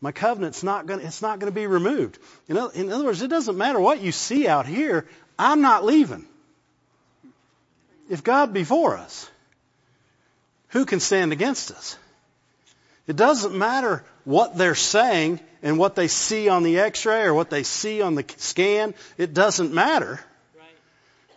my 0.01 0.11
covenant's 0.11 0.61
not 0.61 0.86
going 0.86 0.99
it's 0.99 1.21
not 1.21 1.39
going 1.39 1.51
to 1.51 1.55
be 1.55 1.67
removed. 1.67 2.19
In 2.47 2.57
other, 2.57 2.73
in 2.73 2.91
other 2.91 3.05
words, 3.05 3.21
it 3.21 3.30
doesn't 3.30 3.57
matter 3.57 3.80
what 3.80 4.01
you 4.01 4.11
see 4.11 4.47
out 4.47 4.67
here. 4.67 5.07
I'm 5.39 5.61
not 5.61 5.86
leaving. 5.86 6.26
If 8.09 8.23
God 8.23 8.53
be 8.53 8.63
for 8.63 8.97
us, 8.97 9.30
who 10.69 10.86
can 10.86 10.99
stand 10.99 11.32
against 11.32 11.71
us? 11.71 11.97
It 13.07 13.15
doesn't 13.15 13.57
matter 13.57 14.03
what 14.26 14.57
they're 14.57 14.76
saying 14.76 15.39
and 15.63 15.80
what 15.80 15.95
they 15.95 16.07
see 16.07 16.49
on 16.49 16.63
the 16.63 16.80
x-ray 16.80 17.21
or 17.21 17.34
what 17.34 17.49
they 17.49 17.63
see 17.63 18.01
on 18.01 18.15
the 18.15 18.26
scan. 18.38 18.93
It 19.17 19.34
doesn't 19.34 19.73
matter. 19.73 20.19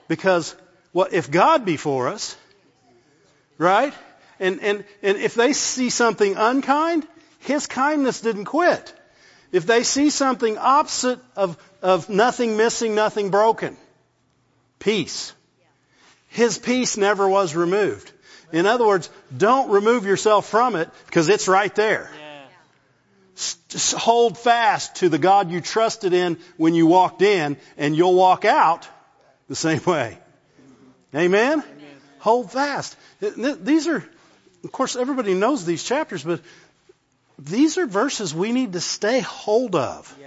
Because 0.09 0.55
what 0.93 1.13
if 1.13 1.31
God 1.31 1.65
be 1.65 1.77
for 1.77 2.09
us, 2.09 2.37
right? 3.59 3.95
And, 4.41 4.61
and, 4.61 4.85
and 5.03 5.19
if 5.19 5.35
they 5.35 5.53
see 5.53 5.91
something 5.91 6.37
unkind, 6.37 7.07
His 7.41 7.67
kindness 7.67 8.21
didn't 8.21 8.47
quit. 8.47 8.95
If 9.51 9.67
they 9.67 9.83
see 9.83 10.11
something 10.11 10.59
opposite 10.59 11.21
of, 11.35 11.57
of 11.83 12.09
nothing 12.09 12.57
missing, 12.57 12.95
nothing 12.95 13.31
broken, 13.31 13.77
peace. 14.79 15.33
His 16.29 16.59
peace 16.59 16.97
never 16.97 17.29
was 17.29 17.55
removed. 17.55 18.13
In 18.53 18.67
other 18.67 18.87
words, 18.87 19.11
don't 19.35 19.71
remove 19.71 20.05
yourself 20.05 20.49
from 20.49 20.77
it 20.77 20.89
because 21.07 21.29
it's 21.29 21.49
right 21.49 21.75
there. 21.75 22.11
Yeah. 22.19 22.45
Just 23.69 23.95
hold 23.95 24.37
fast 24.37 24.97
to 24.97 25.09
the 25.09 25.19
God 25.19 25.51
you 25.51 25.61
trusted 25.61 26.13
in 26.13 26.39
when 26.57 26.75
you 26.75 26.87
walked 26.87 27.23
in 27.23 27.57
and 27.77 27.97
you'll 27.97 28.15
walk 28.15 28.45
out 28.45 28.89
the 29.49 29.57
same 29.57 29.83
way. 29.85 30.19
Amen? 31.15 31.63
Hold 32.21 32.51
fast. 32.53 32.97
These 33.21 33.89
are, 33.89 34.05
of 34.65 34.73
course, 34.73 34.97
everybody 34.97 35.35
knows 35.35 35.65
these 35.65 35.85
chapters, 35.85 36.23
but 36.23 36.41
these 37.39 37.79
are 37.79 37.87
verses 37.87 38.35
we 38.35 38.53
need 38.53 38.73
to 38.73 38.81
stay 38.81 39.21
hold 39.21 39.75
of. 39.77 40.15
Yeah. 40.21 40.27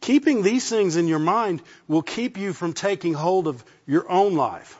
Keeping 0.00 0.42
these 0.42 0.68
things 0.68 0.96
in 0.96 1.06
your 1.06 1.20
mind 1.20 1.62
will 1.86 2.02
keep 2.02 2.36
you 2.36 2.52
from 2.52 2.72
taking 2.72 3.14
hold 3.14 3.46
of 3.46 3.64
your 3.86 4.10
own 4.10 4.34
life. 4.34 4.76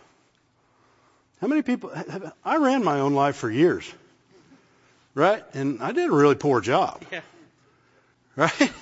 How 1.40 1.46
many 1.46 1.62
people, 1.62 1.92
I 2.44 2.56
ran 2.56 2.84
my 2.84 3.00
own 3.00 3.14
life 3.14 3.36
for 3.36 3.50
years, 3.50 3.90
right? 5.14 5.42
And 5.54 5.82
I 5.82 5.92
did 5.92 6.08
a 6.08 6.12
really 6.12 6.34
poor 6.34 6.60
job, 6.60 7.04
Yeah. 7.10 7.20
right? 8.36 8.72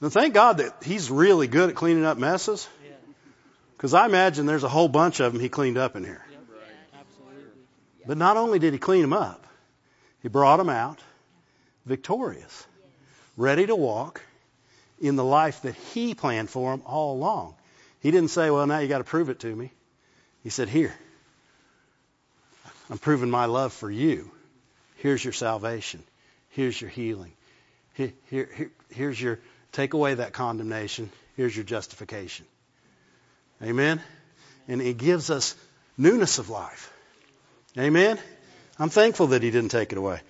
Now 0.00 0.08
thank 0.08 0.32
God 0.32 0.58
that 0.58 0.82
he's 0.82 1.10
really 1.10 1.46
good 1.46 1.70
at 1.70 1.74
cleaning 1.76 2.04
up 2.04 2.16
messes. 2.16 2.66
Because 3.80 3.94
I 3.94 4.04
imagine 4.04 4.44
there's 4.44 4.62
a 4.62 4.68
whole 4.68 4.88
bunch 4.88 5.20
of 5.20 5.32
them 5.32 5.40
he 5.40 5.48
cleaned 5.48 5.78
up 5.78 5.96
in 5.96 6.04
here. 6.04 6.22
Yep. 6.30 6.40
Absolutely. 7.00 7.62
But 8.06 8.18
not 8.18 8.36
only 8.36 8.58
did 8.58 8.74
he 8.74 8.78
clean 8.78 9.00
them 9.00 9.14
up, 9.14 9.46
he 10.22 10.28
brought 10.28 10.58
them 10.58 10.68
out 10.68 10.98
victorious, 11.86 12.66
ready 13.38 13.64
to 13.64 13.74
walk 13.74 14.20
in 15.00 15.16
the 15.16 15.24
life 15.24 15.62
that 15.62 15.74
he 15.74 16.12
planned 16.14 16.50
for 16.50 16.72
them 16.72 16.82
all 16.84 17.14
along. 17.14 17.54
He 18.00 18.10
didn't 18.10 18.28
say, 18.28 18.50
well, 18.50 18.66
now 18.66 18.80
you 18.80 18.88
got 18.88 18.98
to 18.98 19.04
prove 19.04 19.30
it 19.30 19.40
to 19.40 19.56
me. 19.56 19.72
He 20.42 20.50
said, 20.50 20.68
here, 20.68 20.94
I'm 22.90 22.98
proving 22.98 23.30
my 23.30 23.46
love 23.46 23.72
for 23.72 23.90
you. 23.90 24.30
Here's 24.96 25.24
your 25.24 25.32
salvation. 25.32 26.02
Here's 26.50 26.78
your 26.78 26.90
healing. 26.90 27.32
Here, 27.94 28.12
here, 28.28 28.50
here, 28.54 28.70
here's 28.90 29.18
your, 29.18 29.38
take 29.72 29.94
away 29.94 30.12
that 30.12 30.34
condemnation. 30.34 31.10
Here's 31.34 31.56
your 31.56 31.64
justification. 31.64 32.44
Amen? 33.62 34.00
And 34.68 34.80
it 34.80 34.96
gives 34.96 35.30
us 35.30 35.54
newness 35.98 36.38
of 36.38 36.50
life. 36.50 36.92
Amen? 37.78 38.18
I'm 38.78 38.88
thankful 38.88 39.28
that 39.28 39.42
he 39.42 39.50
didn't 39.50 39.70
take 39.70 39.92
it 39.92 39.98
away. 39.98 40.20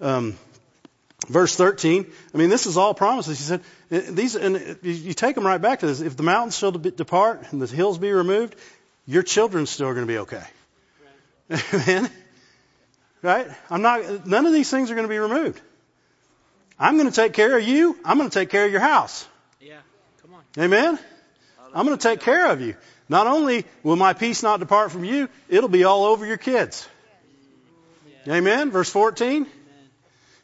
Um, 0.00 0.38
verse 1.28 1.56
13, 1.56 2.06
I 2.34 2.38
mean, 2.38 2.48
this 2.48 2.66
is 2.66 2.76
all 2.76 2.94
promises. 2.94 3.38
He 3.38 3.44
said, 3.44 3.62
these, 4.16 4.36
and 4.36 4.78
you 4.82 5.12
take 5.12 5.34
them 5.34 5.46
right 5.46 5.60
back 5.60 5.80
to 5.80 5.86
this. 5.86 6.00
If 6.00 6.16
the 6.16 6.22
mountains 6.22 6.56
shall 6.56 6.72
depart 6.72 7.52
and 7.52 7.60
the 7.60 7.66
hills 7.66 7.98
be 7.98 8.12
removed, 8.12 8.54
your 9.06 9.22
children 9.22 9.66
still 9.66 9.88
are 9.88 9.94
going 9.94 10.06
to 10.06 10.12
be 10.12 10.18
okay. 10.18 10.44
Amen? 11.74 12.10
Right? 13.22 13.48
I'm 13.70 13.82
not, 13.82 14.26
none 14.26 14.46
of 14.46 14.52
these 14.52 14.70
things 14.70 14.90
are 14.90 14.94
going 14.94 15.06
to 15.06 15.12
be 15.12 15.18
removed. 15.18 15.60
I'm 16.78 16.96
going 16.96 17.08
to 17.08 17.14
take 17.14 17.32
care 17.32 17.56
of 17.56 17.66
you. 17.66 17.98
I'm 18.04 18.18
going 18.18 18.28
to 18.28 18.38
take 18.38 18.50
care 18.50 18.66
of 18.66 18.70
your 18.70 18.80
house. 18.80 19.26
Yeah. 19.60 19.78
Come 20.22 20.34
on. 20.34 20.62
Amen? 20.62 20.98
I'm 21.76 21.84
going 21.84 21.98
to 21.98 22.02
take 22.02 22.20
care 22.20 22.50
of 22.50 22.62
you. 22.62 22.74
Not 23.06 23.26
only 23.26 23.66
will 23.82 23.96
my 23.96 24.14
peace 24.14 24.42
not 24.42 24.60
depart 24.60 24.90
from 24.90 25.04
you, 25.04 25.28
it'll 25.50 25.68
be 25.68 25.84
all 25.84 26.04
over 26.04 26.24
your 26.24 26.38
kids. 26.38 26.88
Amen? 28.26 28.70
Verse 28.70 28.88
14. 28.88 29.46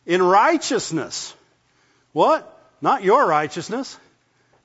In 0.05 0.23
righteousness. 0.23 1.35
What? 2.13 2.47
Not 2.83 3.03
your 3.03 3.27
righteousness. 3.27 3.99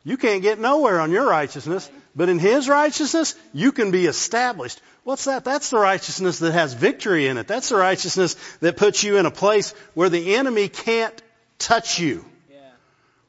You 0.03 0.17
can't 0.17 0.41
get 0.41 0.59
nowhere 0.59 0.99
on 0.99 1.09
your 1.09 1.25
righteousness. 1.25 1.89
But 2.13 2.27
in 2.27 2.37
His 2.37 2.67
righteousness, 2.67 3.35
you 3.53 3.71
can 3.71 3.91
be 3.91 4.05
established. 4.05 4.81
What's 5.05 5.23
that? 5.23 5.45
That's 5.45 5.69
the 5.69 5.79
righteousness 5.79 6.39
that 6.39 6.51
has 6.51 6.73
victory 6.73 7.27
in 7.27 7.37
it. 7.37 7.47
That's 7.47 7.69
the 7.69 7.77
righteousness 7.77 8.35
that 8.59 8.75
puts 8.75 9.05
you 9.05 9.17
in 9.17 9.25
a 9.25 9.31
place 9.31 9.71
where 9.93 10.09
the 10.09 10.35
enemy 10.35 10.67
can't 10.67 11.13
touch 11.59 11.97
you. 11.97 12.25
Yeah. 12.51 12.57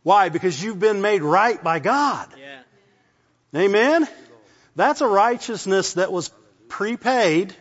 Why? 0.02 0.28
Because 0.28 0.60
you've 0.60 0.80
been 0.80 1.02
made 1.02 1.22
right 1.22 1.62
by 1.62 1.78
God. 1.78 2.28
Yeah. 2.36 2.58
Amen? 3.54 4.06
That's 4.76 5.00
a 5.00 5.06
righteousness 5.06 5.94
that 5.94 6.12
was 6.12 6.30
prepaid. 6.68 7.54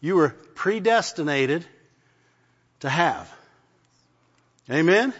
You 0.00 0.16
were 0.16 0.30
predestinated 0.54 1.64
to 2.80 2.88
have. 2.88 3.32
Amen? 4.70 5.12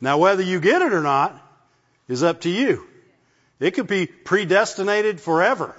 Now 0.00 0.18
whether 0.18 0.42
you 0.42 0.60
get 0.60 0.82
it 0.82 0.92
or 0.92 1.02
not 1.02 1.40
is 2.08 2.22
up 2.22 2.42
to 2.42 2.50
you. 2.50 2.86
It 3.58 3.72
could 3.72 3.86
be 3.86 4.06
predestinated 4.06 5.20
forever. 5.20 5.74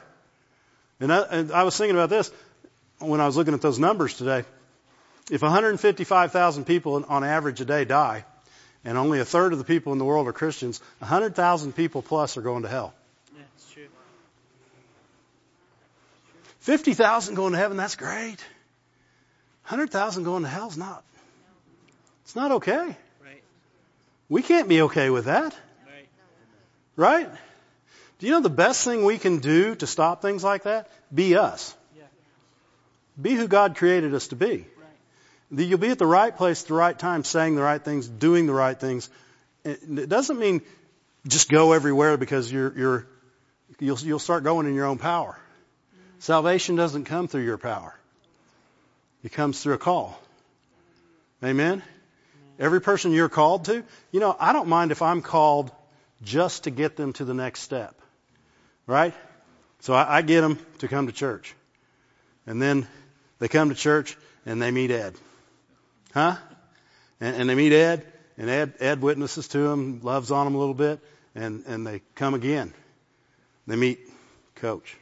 And 1.00 1.14
I, 1.14 1.22
and 1.22 1.52
I 1.52 1.64
was 1.64 1.78
thinking 1.78 1.96
about 1.96 2.10
this 2.10 2.32
when 3.00 3.22
I 3.22 3.28
was 3.28 3.38
looking 3.38 3.54
at 3.54 3.62
those 3.62 3.78
numbers 3.78 4.16
today. 4.16 4.44
If 5.30 5.42
155,000 5.42 6.66
people 6.66 7.06
on 7.08 7.24
average 7.24 7.62
a 7.62 7.66
day 7.66 7.86
die, 7.86 8.26
and 8.84 8.98
only 8.98 9.20
a 9.20 9.26
third 9.26 9.52
of 9.52 9.60
the 9.60 9.66
people 9.66 9.92
in 9.92 10.00
the 10.00 10.06
world 10.06 10.28
are 10.28 10.34
Christians, 10.34 10.80
100,000 11.00 11.76
people 11.76 12.02
plus 12.02 12.38
are 12.38 12.42
going 12.42 12.64
to 12.64 12.70
hell. 12.70 12.94
Yeah. 13.36 13.44
It's 13.56 13.72
true. 13.72 13.88
50,000 16.68 17.36
going 17.36 17.54
to 17.54 17.58
heaven, 17.58 17.78
that's 17.78 17.96
great. 17.96 18.44
100,000 19.68 20.26
going 20.26 20.44
to 20.44 20.50
hell's 20.50 20.76
not. 20.76 21.02
It's 22.26 22.36
not 22.36 22.52
okay. 22.52 22.98
Right. 23.24 23.42
We 24.28 24.42
can't 24.42 24.68
be 24.68 24.82
okay 24.82 25.10
with 25.10 25.26
that. 25.26 25.56
Right. 25.86 26.10
Right? 26.98 27.30
Do 28.20 28.26
you 28.26 28.34
know 28.34 28.42
the 28.42 28.50
best 28.50 28.84
thing 28.84 29.06
we 29.06 29.18
can 29.18 29.40
do 29.40 29.76
to 29.76 29.88
stop 29.88 30.22
things 30.22 30.44
like 30.44 30.64
that? 30.64 30.92
Be 31.16 31.38
us. 31.38 31.74
Yeah. 31.96 32.04
Be 33.22 33.36
who 33.36 33.48
God 33.48 33.78
created 33.78 34.14
us 34.14 34.28
to 34.28 34.36
be. 34.36 34.68
Right. 35.52 35.66
You'll 35.66 35.80
be 35.80 35.92
at 35.92 36.00
the 36.00 36.06
right 36.06 36.36
place 36.36 36.64
at 36.64 36.68
the 36.68 36.74
right 36.74 37.00
time, 37.00 37.24
saying 37.24 37.56
the 37.56 37.64
right 37.64 37.82
things, 37.82 38.10
doing 38.10 38.46
the 38.46 38.54
right 38.54 38.78
things. 38.78 39.10
It 39.64 40.10
doesn't 40.10 40.38
mean 40.38 40.64
just 41.26 41.48
go 41.48 41.72
everywhere 41.72 42.18
because 42.18 42.52
you're, 42.52 42.78
you're, 42.78 43.08
you'll, 43.80 44.00
you'll 44.00 44.20
start 44.20 44.44
going 44.44 44.68
in 44.68 44.76
your 44.76 44.88
own 44.88 44.98
power. 44.98 45.40
Salvation 46.20 46.76
doesn't 46.76 47.06
come 47.06 47.28
through 47.28 47.44
your 47.44 47.58
power. 47.58 47.96
It 49.24 49.32
comes 49.32 49.62
through 49.62 49.76
a 49.76 49.78
call. 49.78 50.20
Amen? 51.44 51.84
Every 52.60 52.82
person 52.82 53.12
you're 53.12 53.30
called 53.30 53.66
to, 53.66 53.84
you 54.12 54.20
know, 54.20 54.36
I 54.40 54.54
don't 54.54 54.68
mind 54.68 54.92
if 54.92 55.02
I'm 55.02 55.22
called 55.22 55.72
just 56.24 56.64
to 56.64 56.72
get 56.72 56.96
them 56.96 57.14
to 57.14 57.26
the 57.26 57.34
next 57.34 57.62
step. 57.62 57.96
Right? 58.88 59.14
So 59.82 59.94
I, 59.94 60.18
I 60.18 60.22
get 60.22 60.42
them 60.42 60.58
to 60.80 60.88
come 60.88 61.08
to 61.08 61.14
church. 61.14 61.54
And 62.48 62.62
then 62.62 62.88
they 63.40 63.48
come 63.48 63.70
to 63.70 63.76
church 63.76 64.18
and 64.46 64.62
they 64.62 64.72
meet 64.72 64.90
Ed. 64.90 65.14
Huh? 66.14 66.38
And, 67.20 67.36
and 67.36 67.50
they 67.50 67.56
meet 67.56 67.74
Ed, 67.74 68.06
and 68.38 68.50
Ed, 68.50 68.74
Ed 68.80 69.02
witnesses 69.02 69.48
to 69.50 69.72
him, 69.72 70.02
loves 70.02 70.32
on 70.32 70.48
him 70.48 70.56
a 70.56 70.58
little 70.58 70.74
bit, 70.74 71.00
and, 71.36 71.64
and 71.68 71.86
they 71.86 72.02
come 72.16 72.34
again. 72.34 72.74
They 73.66 73.76
meet 73.76 74.00
Coach. 74.56 74.96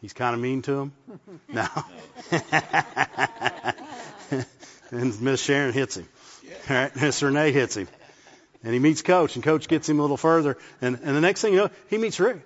He's 0.00 0.12
kind 0.12 0.34
of 0.34 0.40
mean 0.40 0.62
to 0.62 0.80
him. 0.80 0.92
No. 1.48 1.66
and 4.90 5.22
Miss 5.22 5.40
Sharon 5.40 5.72
hits 5.72 5.96
him. 5.96 6.08
All 6.68 6.76
right, 6.76 6.96
Miss 6.96 7.22
Renee 7.22 7.52
hits 7.52 7.76
him. 7.76 7.88
And 8.64 8.72
he 8.72 8.80
meets 8.80 9.02
Coach, 9.02 9.36
and 9.36 9.44
Coach 9.44 9.68
gets 9.68 9.88
him 9.88 9.98
a 9.98 10.02
little 10.02 10.16
further. 10.16 10.58
And, 10.80 10.98
and 11.02 11.16
the 11.16 11.20
next 11.20 11.40
thing 11.40 11.52
you 11.52 11.60
know, 11.60 11.70
he 11.88 11.98
meets 11.98 12.18
Rick, 12.18 12.38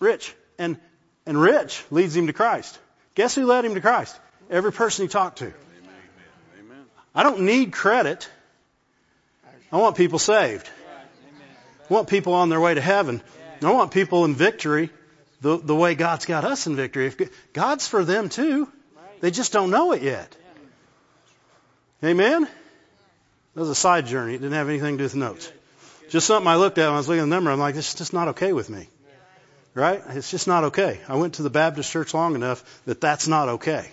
Rich. 0.00 0.34
And, 0.58 0.78
and 1.26 1.40
Rich 1.40 1.84
leads 1.90 2.16
him 2.16 2.26
to 2.26 2.32
Christ. 2.32 2.78
Guess 3.14 3.36
who 3.36 3.46
led 3.46 3.64
him 3.64 3.74
to 3.74 3.80
Christ? 3.80 4.18
Every 4.50 4.72
person 4.72 5.04
he 5.04 5.08
talked 5.08 5.38
to. 5.38 5.52
I 7.14 7.22
don't 7.22 7.42
need 7.42 7.72
credit. 7.72 8.28
I 9.72 9.76
want 9.76 9.96
people 9.96 10.18
saved. 10.18 10.68
I 11.88 11.94
want 11.94 12.08
people 12.08 12.34
on 12.34 12.48
their 12.48 12.60
way 12.60 12.74
to 12.74 12.80
heaven. 12.80 13.22
I 13.62 13.72
want 13.72 13.92
people 13.92 14.24
in 14.24 14.34
victory 14.34 14.90
the, 15.40 15.56
the 15.58 15.74
way 15.74 15.94
God's 15.94 16.26
got 16.26 16.44
us 16.44 16.66
in 16.66 16.76
victory. 16.76 17.06
If 17.06 17.52
God's 17.52 17.86
for 17.86 18.04
them 18.04 18.28
too. 18.28 18.68
They 19.20 19.30
just 19.30 19.52
don't 19.52 19.70
know 19.70 19.92
it 19.92 20.02
yet. 20.02 20.36
Amen? 22.04 22.44
That 23.54 23.60
was 23.60 23.68
a 23.68 23.74
side 23.74 24.06
journey. 24.06 24.34
It 24.34 24.38
didn't 24.38 24.52
have 24.52 24.68
anything 24.68 24.94
to 24.94 24.98
do 24.98 25.04
with 25.04 25.16
notes. 25.16 25.52
Just 26.08 26.26
something 26.26 26.46
I 26.46 26.56
looked 26.56 26.78
at 26.78 26.86
when 26.86 26.94
I 26.94 26.96
was 26.96 27.08
looking 27.08 27.22
at 27.22 27.24
the 27.24 27.30
number. 27.30 27.50
I'm 27.50 27.58
like, 27.58 27.74
this 27.74 27.88
is 27.88 27.94
just 27.94 28.12
not 28.12 28.28
okay 28.28 28.52
with 28.52 28.70
me. 28.70 28.88
Right? 29.74 30.02
It's 30.10 30.30
just 30.30 30.46
not 30.46 30.64
okay. 30.64 31.00
I 31.08 31.16
went 31.16 31.34
to 31.34 31.42
the 31.42 31.50
Baptist 31.50 31.90
church 31.90 32.14
long 32.14 32.34
enough 32.34 32.64
that 32.84 33.00
that's 33.00 33.28
not 33.28 33.48
okay. 33.48 33.88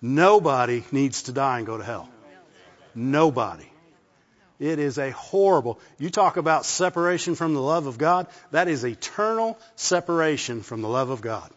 Nobody 0.00 0.84
needs 0.92 1.24
to 1.24 1.32
die 1.32 1.58
and 1.58 1.66
go 1.66 1.78
to 1.78 1.84
hell. 1.84 2.08
Nobody. 2.94 3.66
It 4.58 4.78
is 4.78 4.98
a 4.98 5.10
horrible, 5.10 5.78
you 5.98 6.08
talk 6.08 6.38
about 6.38 6.64
separation 6.64 7.34
from 7.34 7.52
the 7.52 7.60
love 7.60 7.86
of 7.86 7.98
God, 7.98 8.26
that 8.52 8.68
is 8.68 8.84
eternal 8.84 9.58
separation 9.76 10.62
from 10.62 10.80
the 10.80 10.88
love 10.88 11.10
of 11.10 11.20
God. 11.20 11.50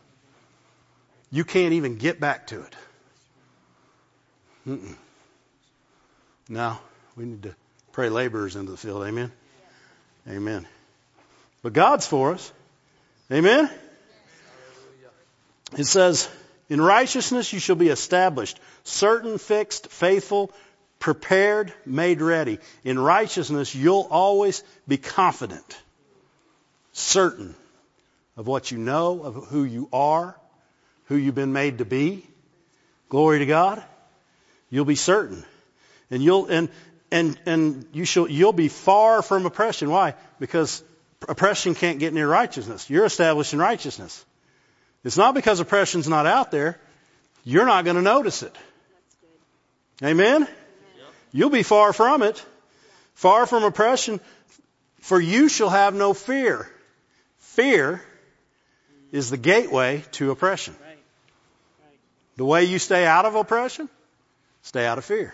You 1.31 1.45
can't 1.45 1.73
even 1.73 1.97
get 1.97 2.19
back 2.19 2.47
to 2.47 2.61
it. 2.61 2.75
Mm-mm. 4.67 4.95
No, 6.49 6.77
we 7.15 7.25
need 7.25 7.43
to 7.43 7.55
pray 7.93 8.09
laborers 8.09 8.55
into 8.55 8.71
the 8.71 8.77
field. 8.77 9.05
Amen? 9.05 9.31
Amen. 10.27 10.67
But 11.61 11.73
God's 11.73 12.05
for 12.05 12.33
us. 12.33 12.51
Amen? 13.31 13.69
It 15.77 15.85
says, 15.85 16.27
in 16.67 16.81
righteousness 16.81 17.53
you 17.53 17.59
shall 17.59 17.75
be 17.75 17.89
established, 17.89 18.59
certain, 18.83 19.37
fixed, 19.37 19.87
faithful, 19.87 20.51
prepared, 20.99 21.73
made 21.85 22.21
ready. 22.21 22.59
In 22.83 22.99
righteousness, 22.99 23.73
you'll 23.73 24.07
always 24.11 24.63
be 24.87 24.97
confident, 24.97 25.77
certain 26.91 27.55
of 28.37 28.47
what 28.47 28.71
you 28.71 28.77
know, 28.77 29.23
of 29.23 29.35
who 29.47 29.63
you 29.63 29.89
are, 29.91 30.37
who 31.05 31.15
you've 31.15 31.35
been 31.35 31.53
made 31.53 31.79
to 31.79 31.85
be. 31.85 32.25
Glory 33.09 33.39
to 33.39 33.45
God. 33.45 33.83
You'll 34.69 34.85
be 34.85 34.95
certain. 34.95 35.43
And 36.11 36.21
you'll, 36.21 36.45
and, 36.45 36.69
and, 37.11 37.39
and 37.45 37.85
you 37.91 38.05
shall, 38.05 38.29
you'll 38.29 38.53
be 38.53 38.67
far 38.67 39.21
from 39.21 39.45
oppression. 39.45 39.89
Why? 39.89 40.13
Because 40.39 40.83
oppression 41.27 41.75
can't 41.75 41.99
get 41.99 42.13
near 42.13 42.27
righteousness. 42.27 42.89
You're 42.89 43.05
established 43.05 43.53
in 43.53 43.59
righteousness. 43.59 44.23
It's 45.03 45.17
not 45.17 45.33
because 45.33 45.59
oppression's 45.59 46.07
not 46.07 46.25
out 46.25 46.51
there. 46.51 46.79
You're 47.43 47.65
not 47.65 47.83
going 47.85 47.95
to 47.95 48.01
notice 48.01 48.43
it. 48.43 48.55
Amen? 50.03 50.47
You'll 51.31 51.49
be 51.49 51.63
far 51.63 51.93
from 51.93 52.23
it. 52.23 52.43
Far 53.13 53.45
from 53.45 53.63
oppression. 53.63 54.19
For 55.01 55.19
you 55.19 55.49
shall 55.49 55.69
have 55.69 55.93
no 55.93 56.13
fear. 56.13 56.69
Fear 57.37 58.03
is 59.11 59.29
the 59.29 59.37
gateway 59.37 60.03
to 60.13 60.31
oppression. 60.31 60.75
The 62.37 62.45
way 62.45 62.63
you 62.63 62.79
stay 62.79 63.05
out 63.05 63.25
of 63.25 63.35
oppression, 63.35 63.89
stay 64.61 64.85
out 64.85 64.97
of 64.97 65.05
fear. 65.05 65.33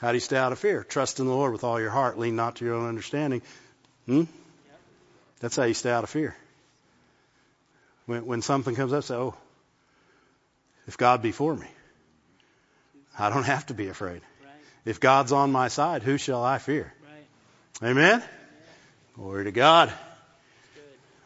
How 0.00 0.10
do 0.10 0.16
you 0.16 0.20
stay 0.20 0.36
out 0.36 0.52
of 0.52 0.58
fear? 0.58 0.84
Trust 0.84 1.20
in 1.20 1.26
the 1.26 1.32
Lord 1.32 1.52
with 1.52 1.64
all 1.64 1.78
your 1.78 1.90
heart. 1.90 2.18
Lean 2.18 2.34
not 2.34 2.56
to 2.56 2.64
your 2.64 2.74
own 2.74 2.88
understanding. 2.88 3.42
Hmm? 4.06 4.24
That's 5.40 5.54
how 5.54 5.64
you 5.64 5.74
stay 5.74 5.90
out 5.90 6.02
of 6.02 6.10
fear. 6.10 6.34
When, 8.06 8.26
when 8.26 8.42
something 8.42 8.74
comes 8.74 8.92
up, 8.92 9.04
say, 9.04 9.14
oh, 9.14 9.34
if 10.86 10.96
God 10.96 11.22
be 11.22 11.30
for 11.30 11.54
me, 11.54 11.66
I 13.18 13.28
don't 13.28 13.44
have 13.44 13.66
to 13.66 13.74
be 13.74 13.88
afraid. 13.88 14.22
If 14.84 15.00
God's 15.00 15.32
on 15.32 15.52
my 15.52 15.68
side, 15.68 16.02
who 16.02 16.18
shall 16.18 16.42
I 16.42 16.58
fear? 16.58 16.92
Amen? 17.82 18.22
Glory 19.14 19.44
to 19.44 19.52
God. 19.52 19.92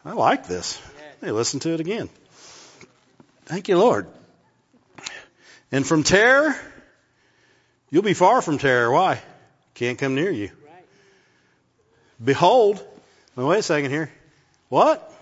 I 0.05 0.13
like 0.13 0.47
this. 0.47 0.81
Hey, 1.21 1.31
listen 1.31 1.59
to 1.61 1.73
it 1.73 1.79
again. 1.79 2.09
Thank 3.45 3.67
you, 3.67 3.77
Lord. 3.77 4.07
And 5.71 5.85
from 5.85 6.03
terror, 6.03 6.55
you'll 7.89 8.03
be 8.03 8.13
far 8.13 8.41
from 8.41 8.57
terror. 8.57 8.91
Why? 8.91 9.21
Can't 9.73 9.97
come 9.97 10.15
near 10.15 10.31
you. 10.31 10.51
Behold, 12.23 12.83
now 13.35 13.49
wait 13.49 13.59
a 13.59 13.63
second 13.63 13.91
here. 13.91 14.11
What? 14.69 15.13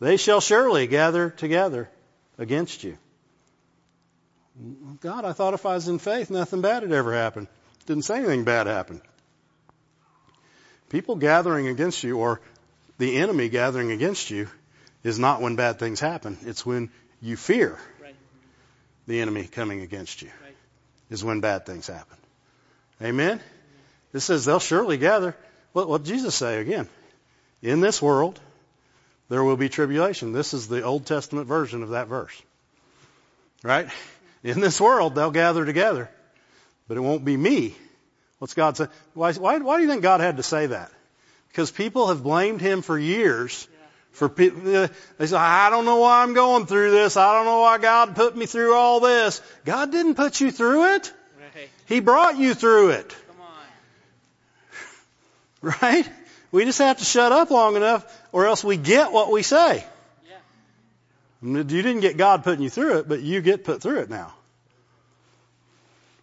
They 0.00 0.16
shall 0.16 0.40
surely 0.40 0.86
gather 0.86 1.30
together 1.30 1.88
against 2.38 2.84
you. 2.84 2.98
God, 5.00 5.24
I 5.24 5.32
thought 5.32 5.54
if 5.54 5.66
I 5.66 5.74
was 5.74 5.88
in 5.88 5.98
faith, 5.98 6.30
nothing 6.30 6.60
bad 6.60 6.82
had 6.82 6.92
ever 6.92 7.12
happened. 7.12 7.48
Didn't 7.86 8.04
say 8.04 8.18
anything 8.18 8.44
bad 8.44 8.66
happened. 8.66 9.00
People 10.90 11.16
gathering 11.16 11.66
against 11.66 12.04
you 12.04 12.18
or 12.18 12.40
the 12.98 13.16
enemy 13.16 13.48
gathering 13.48 13.90
against 13.90 14.30
you 14.30 14.48
is 15.02 15.18
not 15.18 15.40
when 15.40 15.56
bad 15.56 15.78
things 15.78 15.98
happen. 15.98 16.38
It's 16.42 16.64
when 16.64 16.90
you 17.20 17.36
fear 17.36 17.78
Right. 18.00 18.14
the 19.06 19.20
enemy 19.20 19.46
coming 19.46 19.80
against 19.80 20.22
you 20.22 20.30
Right. 20.42 20.56
is 21.10 21.24
when 21.24 21.40
bad 21.40 21.66
things 21.66 21.88
happen. 21.88 22.16
Amen? 23.02 23.40
It 24.12 24.20
says 24.20 24.44
they'll 24.44 24.60
surely 24.60 24.98
gather. 24.98 25.36
What, 25.72 25.88
what 25.88 26.04
did 26.04 26.14
Jesus 26.14 26.36
say 26.36 26.60
again? 26.60 26.88
In 27.60 27.80
this 27.80 28.00
world, 28.00 28.38
there 29.28 29.42
will 29.42 29.56
be 29.56 29.68
tribulation. 29.68 30.32
This 30.32 30.54
is 30.54 30.68
the 30.68 30.82
Old 30.82 31.06
Testament 31.06 31.48
version 31.48 31.82
of 31.82 31.90
that 31.90 32.06
verse. 32.06 32.40
Right? 33.64 33.88
In 34.44 34.60
this 34.60 34.80
world, 34.80 35.14
they'll 35.14 35.30
gather 35.30 35.64
together, 35.64 36.10
but 36.86 36.98
it 36.98 37.00
won't 37.00 37.24
be 37.24 37.36
me. 37.36 37.74
What's 38.38 38.52
God 38.52 38.76
say? 38.76 38.88
Why, 39.14 39.32
why, 39.32 39.58
why 39.58 39.78
do 39.78 39.82
you 39.82 39.88
think 39.88 40.02
God 40.02 40.20
had 40.20 40.36
to 40.36 40.42
say 40.42 40.66
that? 40.66 40.92
Because 41.48 41.70
people 41.70 42.08
have 42.08 42.22
blamed 42.22 42.60
Him 42.60 42.82
for 42.82 42.98
years 42.98 43.66
for 44.12 44.28
people. 44.28 44.88
They 45.18 45.26
say, 45.26 45.36
I 45.36 45.70
don't 45.70 45.86
know 45.86 45.96
why 45.96 46.22
I'm 46.22 46.34
going 46.34 46.66
through 46.66 46.90
this. 46.90 47.16
I 47.16 47.34
don't 47.34 47.46
know 47.46 47.60
why 47.60 47.78
God 47.78 48.14
put 48.14 48.36
me 48.36 48.44
through 48.44 48.74
all 48.74 49.00
this. 49.00 49.40
God 49.64 49.90
didn't 49.90 50.14
put 50.14 50.40
you 50.40 50.50
through 50.50 50.94
it. 50.94 51.12
Right. 51.54 51.68
He 51.86 52.00
brought 52.00 52.36
you 52.36 52.54
through 52.54 52.90
it. 52.90 53.08
Come 53.08 53.40
on. 53.40 53.48
Right? 55.82 56.08
We 56.52 56.66
just 56.66 56.78
have 56.78 56.98
to 56.98 57.04
shut 57.04 57.32
up 57.32 57.50
long 57.50 57.76
enough 57.76 58.04
or 58.30 58.46
else 58.46 58.62
we 58.62 58.76
get 58.76 59.10
what 59.10 59.32
we 59.32 59.42
say. 59.42 59.84
You 61.44 61.62
didn't 61.62 62.00
get 62.00 62.16
God 62.16 62.42
putting 62.42 62.62
you 62.62 62.70
through 62.70 62.98
it, 62.98 63.08
but 63.08 63.20
you 63.20 63.42
get 63.42 63.64
put 63.64 63.82
through 63.82 64.00
it 64.00 64.08
now. 64.08 64.32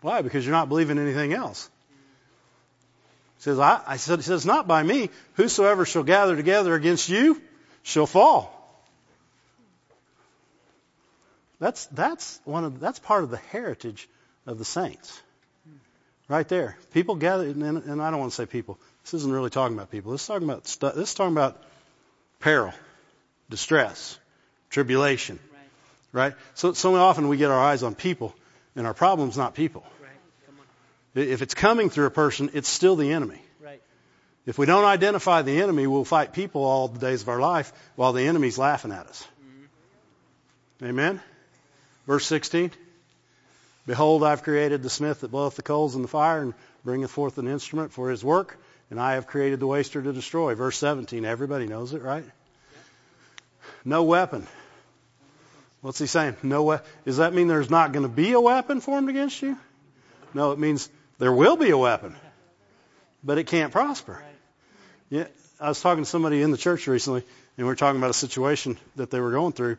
Why? 0.02 0.24
Because 0.24 0.44
you're 0.44 0.56
not 0.56 0.68
believing 0.68 0.98
anything 0.98 1.32
else. 1.32 1.70
He 3.38 3.44
says, 3.44 3.60
I, 3.60 3.82
I 3.86 3.98
said, 3.98 4.24
says, 4.24 4.48
not 4.48 4.68
by 4.68 4.82
me. 4.82 5.12
Whosoever 5.36 5.86
shall 5.86 6.02
gather 6.02 6.36
together 6.36 6.74
against 6.74 7.08
you 7.08 7.40
shall 7.84 8.08
fall. 8.08 8.58
That's, 11.60 11.86
that's 11.88 12.40
one 12.44 12.64
of, 12.64 12.80
that's 12.80 12.98
part 12.98 13.24
of 13.24 13.30
the 13.30 13.38
heritage 13.38 14.10
of 14.48 14.58
the 14.58 14.66
saints. 14.66 15.22
Right 16.28 16.48
there. 16.48 16.78
People 16.94 17.16
gather, 17.16 17.44
and, 17.44 17.62
and 17.64 18.02
I 18.02 18.10
don't 18.10 18.20
want 18.20 18.32
to 18.32 18.36
say 18.36 18.48
people. 18.48 18.80
This 19.04 19.14
isn't 19.14 19.32
really 19.32 19.52
talking 19.52 19.78
about 19.78 19.92
people. 19.92 20.14
This 20.14 20.22
is 20.22 20.28
talking 20.28 20.50
about, 20.50 20.64
this 20.64 21.10
is 21.10 21.14
talking 21.14 21.34
about 21.34 21.62
peril, 22.40 22.74
distress, 23.52 24.18
tribulation. 24.72 25.38
Right. 26.14 26.24
Right? 26.24 26.34
So, 26.56 26.74
so 26.74 26.96
often 26.96 27.28
we 27.28 27.38
get 27.38 27.52
our 27.52 27.60
eyes 27.60 27.84
on 27.84 27.94
people, 27.94 28.34
and 28.76 28.88
our 28.88 28.94
problem's 28.96 29.38
not 29.38 29.54
people. 29.54 29.86
Right. 31.16 31.28
If 31.28 31.42
it's 31.44 31.54
coming 31.54 31.90
through 31.92 32.08
a 32.08 32.12
person, 32.12 32.50
it's 32.54 32.70
still 32.70 32.96
the 32.96 33.12
enemy. 33.12 33.40
Right. 33.64 33.82
If 34.48 34.58
we 34.58 34.66
don't 34.66 34.86
identify 34.86 35.44
the 35.44 35.62
enemy, 35.62 35.86
we'll 35.86 36.06
fight 36.06 36.34
people 36.34 36.64
all 36.64 36.88
the 36.88 37.00
days 37.00 37.22
of 37.22 37.30
our 37.30 37.40
life 37.40 37.72
while 37.96 38.14
the 38.14 38.24
enemy's 38.24 38.58
laughing 38.58 38.92
at 38.92 39.06
us. 39.06 39.28
Mm-hmm. 39.44 40.86
Amen? 40.88 41.22
Verse 42.08 42.26
16. 42.26 42.72
Behold, 43.86 44.24
I've 44.24 44.44
created 44.44 44.84
the 44.84 44.90
smith 44.90 45.22
that 45.22 45.32
bloweth 45.32 45.56
the 45.56 45.64
coals 45.64 45.96
in 45.96 46.02
the 46.02 46.08
fire 46.08 46.42
and 46.42 46.54
bringeth 46.86 47.12
forth 47.12 47.38
an 47.38 47.48
instrument 47.48 47.92
for 47.92 48.10
his 48.10 48.24
work, 48.24 48.58
and 48.90 49.00
I 49.00 49.14
have 49.14 49.28
created 49.28 49.60
the 49.60 49.68
waster 49.68 50.02
to 50.02 50.14
destroy. 50.14 50.56
Verse 50.56 50.78
17. 50.78 51.26
Everybody 51.26 51.68
knows 51.68 51.94
it, 51.94 52.02
right? 52.02 52.24
No 53.84 54.04
weapon 54.04 54.48
What's 55.82 56.00
he 56.00 56.06
saying? 56.06 56.38
No 56.44 56.64
we- 56.64 56.78
Does 57.06 57.18
that 57.18 57.34
mean 57.34 57.48
there's 57.48 57.70
not 57.70 57.92
going 57.92 58.04
to 58.04 58.10
be 58.10 58.34
a 58.34 58.42
weapon 58.42 58.82
formed 58.82 59.10
against 59.10 59.42
you? 59.42 59.58
No, 60.34 60.52
it 60.52 60.60
means 60.60 60.90
there 61.18 61.34
will 61.34 61.58
be 61.58 61.72
a 61.72 61.78
weapon, 61.78 62.16
but 63.24 63.38
it 63.38 63.48
can't 63.48 63.72
prosper. 63.72 64.22
Yeah, 65.10 65.26
I 65.60 65.70
was 65.70 65.82
talking 65.82 66.04
to 66.04 66.10
somebody 66.10 66.42
in 66.42 66.52
the 66.52 66.58
church 66.58 66.88
recently, 66.88 67.22
and 67.58 67.66
we 67.66 67.70
were 67.70 67.76
talking 67.76 68.00
about 68.00 68.12
a 68.12 68.16
situation 68.16 68.78
that 68.96 69.12
they 69.12 69.20
were 69.20 69.32
going 69.32 69.54
through, 69.54 69.78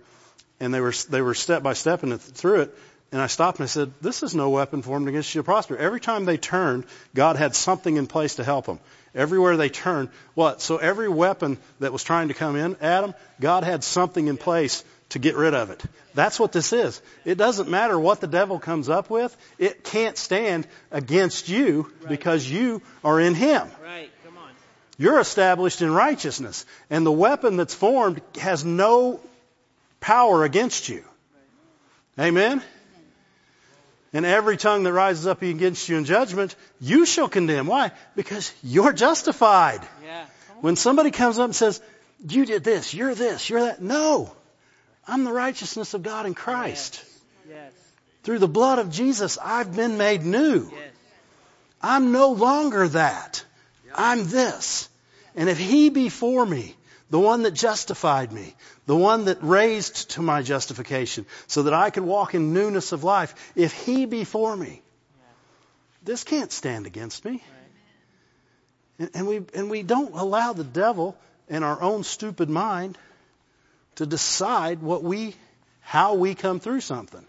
and 0.61 0.74
they 0.74 0.80
were 0.80 0.92
they 1.09 1.22
were 1.22 1.34
step 1.34 1.62
by 1.62 1.72
step 1.72 2.00
through 2.00 2.62
it. 2.62 2.78
And 3.12 3.20
I 3.20 3.26
stopped 3.26 3.59
and 3.59 3.64
I 3.64 3.66
said, 3.66 3.92
"This 4.00 4.22
is 4.22 4.34
no 4.34 4.50
weapon 4.50 4.82
formed 4.82 5.07
against 5.09 5.34
you 5.34 5.40
to 5.40 5.44
prosper." 5.44 5.76
Every 5.76 6.00
time 6.00 6.24
they 6.24 6.38
turned, 6.38 6.84
God 7.14 7.36
had 7.36 7.55
something 7.55 7.96
in 7.96 8.07
place 8.07 8.36
to 8.36 8.44
help 8.44 8.66
them. 8.66 8.78
Everywhere 9.14 9.59
they 9.59 9.68
turned, 9.68 10.09
what? 10.34 10.62
So 10.62 10.78
every 10.78 11.09
weapon 11.09 11.59
that 11.80 11.92
was 11.92 12.03
trying 12.03 12.28
to 12.28 12.34
come 12.34 12.57
in, 12.57 12.76
Adam, 12.80 13.14
God 13.40 13.64
had 13.64 13.84
something 13.84 14.26
in 14.28 14.38
place 14.38 14.82
to 15.12 15.18
get 15.18 15.36
rid 15.36 15.54
of 15.54 15.70
it. 15.70 15.82
That's 16.14 16.40
what 16.40 16.52
this 16.52 16.72
is. 16.72 17.00
It 17.24 17.36
doesn't 17.36 17.68
matter 17.68 17.98
what 17.98 18.20
the 18.20 18.26
devil 18.26 18.58
comes 18.58 18.88
up 18.88 19.10
with. 19.10 19.36
It 19.58 19.84
can't 19.84 20.16
stand 20.16 20.66
against 20.90 21.48
you 21.48 21.92
because 22.08 22.48
you 22.48 22.82
are 23.04 23.20
in 23.20 23.34
him. 23.34 23.68
Right. 23.82 24.10
Come 24.24 24.38
on. 24.38 24.50
You're 24.98 25.20
established 25.20 25.82
in 25.82 25.92
righteousness. 25.92 26.64
And 26.88 27.04
the 27.04 27.12
weapon 27.12 27.56
that's 27.56 27.74
formed 27.74 28.22
has 28.40 28.64
no 28.64 29.20
power 30.00 30.44
against 30.44 30.88
you. 30.88 31.04
Amen? 32.18 32.62
And 34.14 34.26
every 34.26 34.56
tongue 34.56 34.82
that 34.84 34.92
rises 34.92 35.26
up 35.26 35.42
against 35.42 35.88
you 35.88 35.96
in 35.96 36.04
judgment, 36.04 36.54
you 36.80 37.06
shall 37.06 37.28
condemn. 37.28 37.66
Why? 37.66 37.92
Because 38.16 38.52
you're 38.62 38.92
justified. 38.92 39.80
Yeah. 40.04 40.24
When 40.60 40.76
somebody 40.76 41.10
comes 41.10 41.38
up 41.38 41.46
and 41.46 41.56
says, 41.56 41.80
you 42.26 42.46
did 42.46 42.64
this, 42.64 42.94
you're 42.94 43.14
this, 43.14 43.50
you're 43.50 43.60
that. 43.60 43.82
No. 43.82 44.32
I'm 45.07 45.24
the 45.24 45.32
righteousness 45.32 45.94
of 45.94 46.03
God 46.03 46.26
in 46.26 46.34
Christ. 46.34 47.05
Yes. 47.48 47.72
Through 48.22 48.38
the 48.38 48.48
blood 48.48 48.78
of 48.78 48.90
Jesus, 48.90 49.38
I've 49.42 49.74
been 49.74 49.98
made 49.98 50.22
new. 50.22 50.70
Yes. 50.70 50.90
I'm 51.80 52.12
no 52.12 52.30
longer 52.30 52.88
that. 52.88 53.44
I'm 53.94 54.28
this. 54.28 54.88
And 55.34 55.48
if 55.48 55.59
He 55.59 55.90
be 55.90 56.09
for 56.09 56.46
me, 56.46 56.76
the 57.11 57.18
one 57.18 57.42
that 57.42 57.53
justified 57.53 58.32
me, 58.32 58.55
the 58.86 58.96
one 58.96 59.26
that 59.26 59.42
raised 59.42 60.11
to 60.12 60.22
my 60.22 60.42
justification, 60.42 61.26
so 61.46 61.64
that 61.64 61.74
I 61.74 61.90
could 61.90 62.05
walk 62.05 62.34
in 62.34 62.55
newness 62.55 62.92
of 62.92 63.05
life, 63.05 63.53
if 63.55 63.72
He 63.72 64.07
be 64.07 64.24
for 64.24 64.57
me, 64.57 64.82
this 66.03 66.24
can't 66.24 66.50
stand 66.50 66.86
against 66.86 67.24
me. 67.24 67.42
And, 68.98 69.11
and 69.14 69.26
we 69.26 69.42
and 69.55 69.70
we 69.70 69.82
don't 69.82 70.14
allow 70.14 70.53
the 70.53 70.64
devil 70.64 71.16
and 71.48 71.64
our 71.64 71.80
own 71.80 72.05
stupid 72.05 72.48
mind 72.48 72.98
to 73.97 74.07
decide 74.07 74.82
what 74.82 75.03
we 75.03 75.34
how 75.80 76.14
we 76.14 76.34
come 76.34 76.61
through 76.61 76.80
something. 76.80 77.26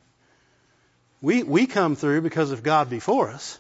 We 1.22 1.44
we 1.44 1.66
come 1.68 1.96
through 1.96 2.22
because 2.22 2.52
of 2.52 2.64
God 2.64 2.90
before 2.90 3.30
us. 3.30 3.60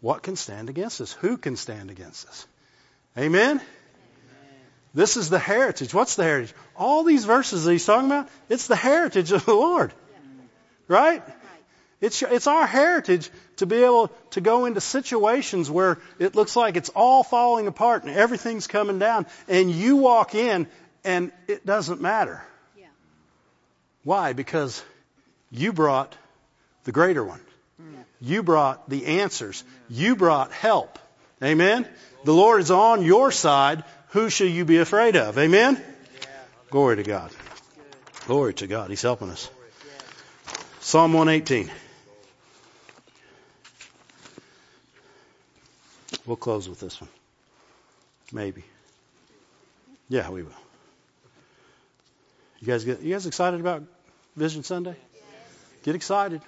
What 0.00 0.22
can 0.22 0.36
stand 0.36 0.68
against 0.70 1.00
us? 1.00 1.12
Who 1.12 1.36
can 1.36 1.56
stand 1.56 1.90
against 1.90 2.26
us? 2.26 2.46
Amen? 3.18 3.60
This 4.92 5.16
is 5.16 5.30
the 5.30 5.38
heritage. 5.38 5.94
What's 5.94 6.16
the 6.16 6.24
heritage? 6.24 6.54
All 6.76 7.04
these 7.04 7.24
verses 7.24 7.64
that 7.64 7.72
he's 7.72 7.84
talking 7.84 8.10
about, 8.10 8.28
it's 8.48 8.66
the 8.66 8.76
heritage 8.76 9.30
of 9.30 9.44
the 9.44 9.54
Lord. 9.54 9.92
Right? 10.88 11.22
It's, 12.00 12.22
it's 12.22 12.46
our 12.46 12.66
heritage 12.66 13.30
to 13.56 13.66
be 13.66 13.84
able 13.84 14.08
to 14.30 14.40
go 14.40 14.64
into 14.64 14.80
situations 14.80 15.70
where 15.70 15.98
it 16.18 16.34
looks 16.34 16.56
like 16.56 16.76
it's 16.76 16.88
all 16.88 17.22
falling 17.22 17.66
apart 17.66 18.04
and 18.04 18.16
everything's 18.16 18.66
coming 18.66 18.98
down, 18.98 19.26
and 19.48 19.70
you 19.70 19.96
walk 19.96 20.34
in 20.34 20.66
and 21.04 21.32
it 21.48 21.64
doesn't 21.64 22.00
matter. 22.00 22.42
Yeah. 22.78 22.86
Why? 24.04 24.32
Because 24.32 24.82
you 25.50 25.72
brought 25.72 26.16
the 26.84 26.92
greater 26.92 27.24
one. 27.24 27.40
Mm. 27.80 28.04
You 28.20 28.42
brought 28.42 28.88
the 28.88 29.06
answers. 29.06 29.64
You 29.88 30.16
brought 30.16 30.52
help. 30.52 30.98
Amen? 31.42 31.88
The 32.24 32.34
Lord 32.34 32.60
is 32.60 32.70
on 32.70 33.04
your 33.04 33.32
side. 33.32 33.84
Who 34.08 34.28
shall 34.28 34.46
you 34.46 34.64
be 34.64 34.78
afraid 34.78 35.16
of? 35.16 35.38
Amen? 35.38 35.82
Glory 36.70 36.96
to 36.96 37.02
God. 37.02 37.30
Glory 38.26 38.54
to 38.54 38.66
God. 38.66 38.90
He's 38.90 39.02
helping 39.02 39.30
us. 39.30 39.50
Psalm 40.80 41.12
118. 41.12 41.70
We'll 46.26 46.36
close 46.36 46.68
with 46.68 46.80
this 46.80 47.00
one. 47.00 47.10
Maybe. 48.32 48.64
Yeah, 50.08 50.30
we 50.30 50.42
will. 50.42 50.52
You 52.60 52.66
guys 52.66 52.84
get 52.84 53.00
you 53.00 53.12
guys 53.12 53.26
excited 53.26 53.60
about 53.60 53.84
Vision 54.36 54.62
Sunday? 54.62 54.96
Get 55.82 55.94
excited. 55.94 56.42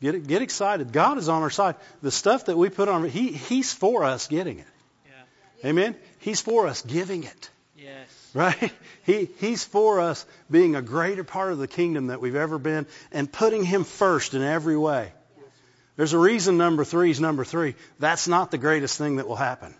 Get 0.00 0.26
get 0.26 0.42
excited. 0.42 0.92
God 0.92 1.18
is 1.18 1.28
on 1.28 1.42
our 1.42 1.50
side. 1.50 1.76
The 2.02 2.10
stuff 2.10 2.46
that 2.46 2.56
we 2.56 2.68
put 2.68 2.88
on 2.88 3.08
he 3.08 3.32
he's 3.32 3.72
for 3.72 4.04
us 4.04 4.26
getting 4.26 4.58
it. 4.58 4.66
Yeah. 5.06 5.70
Amen. 5.70 5.96
He's 6.18 6.40
for 6.40 6.66
us 6.66 6.82
giving 6.82 7.24
it. 7.24 7.50
Yes. 7.76 8.30
Right? 8.34 8.72
He 9.04 9.30
he's 9.38 9.64
for 9.64 10.00
us 10.00 10.26
being 10.50 10.76
a 10.76 10.82
greater 10.82 11.24
part 11.24 11.50
of 11.50 11.56
the 11.56 11.66
kingdom 11.66 12.08
that 12.08 12.20
we've 12.20 12.36
ever 12.36 12.58
been 12.58 12.86
and 13.10 13.32
putting 13.32 13.64
him 13.64 13.84
first 13.84 14.34
in 14.34 14.42
every 14.42 14.76
way. 14.76 15.12
There's 15.96 16.12
a 16.12 16.18
reason 16.18 16.58
number 16.58 16.84
3 16.84 17.10
is 17.10 17.18
number 17.18 17.42
3. 17.42 17.74
That's 17.98 18.28
not 18.28 18.50
the 18.50 18.58
greatest 18.58 18.98
thing 18.98 19.16
that 19.16 19.26
will 19.26 19.34
happen. 19.34 19.74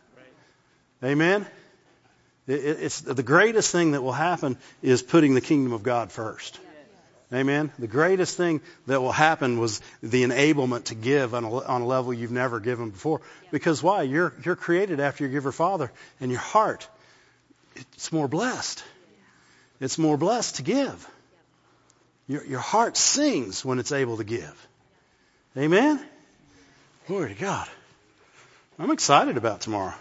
Amen. 1.04 1.46
It- 2.48 2.64
it- 2.64 2.78
It's 2.80 3.00
the 3.00 3.22
greatest 3.22 3.70
thing 3.70 3.92
that 3.92 4.02
will 4.02 4.12
happen 4.12 4.56
is 4.82 5.02
putting 5.02 5.34
the 5.34 5.40
kingdom 5.40 5.72
of 5.72 5.82
God 5.82 6.10
first. 6.10 6.58
Amen. 7.30 7.70
The 7.78 7.86
greatest 7.86 8.38
thing 8.38 8.62
that 8.86 9.02
will 9.02 9.12
happen 9.12 9.58
was 9.58 9.82
the 10.02 10.22
enablement 10.22 10.84
to 10.84 10.94
give 10.94 11.34
on 11.34 11.44
a, 11.44 11.50
on 11.50 11.82
a 11.82 11.86
level 11.86 12.14
you've 12.14 12.32
never 12.32 12.58
given 12.58 12.88
before. 12.88 13.20
Because 13.50 13.82
why? 13.82 14.02
You're 14.02 14.32
you're 14.42 14.56
created 14.56 14.98
after 14.98 15.24
your 15.24 15.32
giver 15.32 15.52
Father, 15.52 15.92
and 16.20 16.30
your 16.30 16.40
heart 16.40 16.88
it's 17.94 18.10
more 18.12 18.28
blessed. 18.28 18.82
It's 19.78 19.98
more 19.98 20.16
blessed 20.16 20.56
to 20.56 20.62
give. 20.62 21.06
Your 22.28 22.44
your 22.46 22.60
heart 22.60 22.96
sings 22.96 23.62
when 23.62 23.78
it's 23.78 23.92
able 23.92 24.16
to 24.16 24.24
give. 24.24 24.68
Amen. 25.54 26.00
Glory 27.08 27.34
to 27.34 27.40
God. 27.40 27.68
I'm 28.78 28.90
excited 28.90 29.36
about 29.36 29.60
tomorrow 29.60 29.94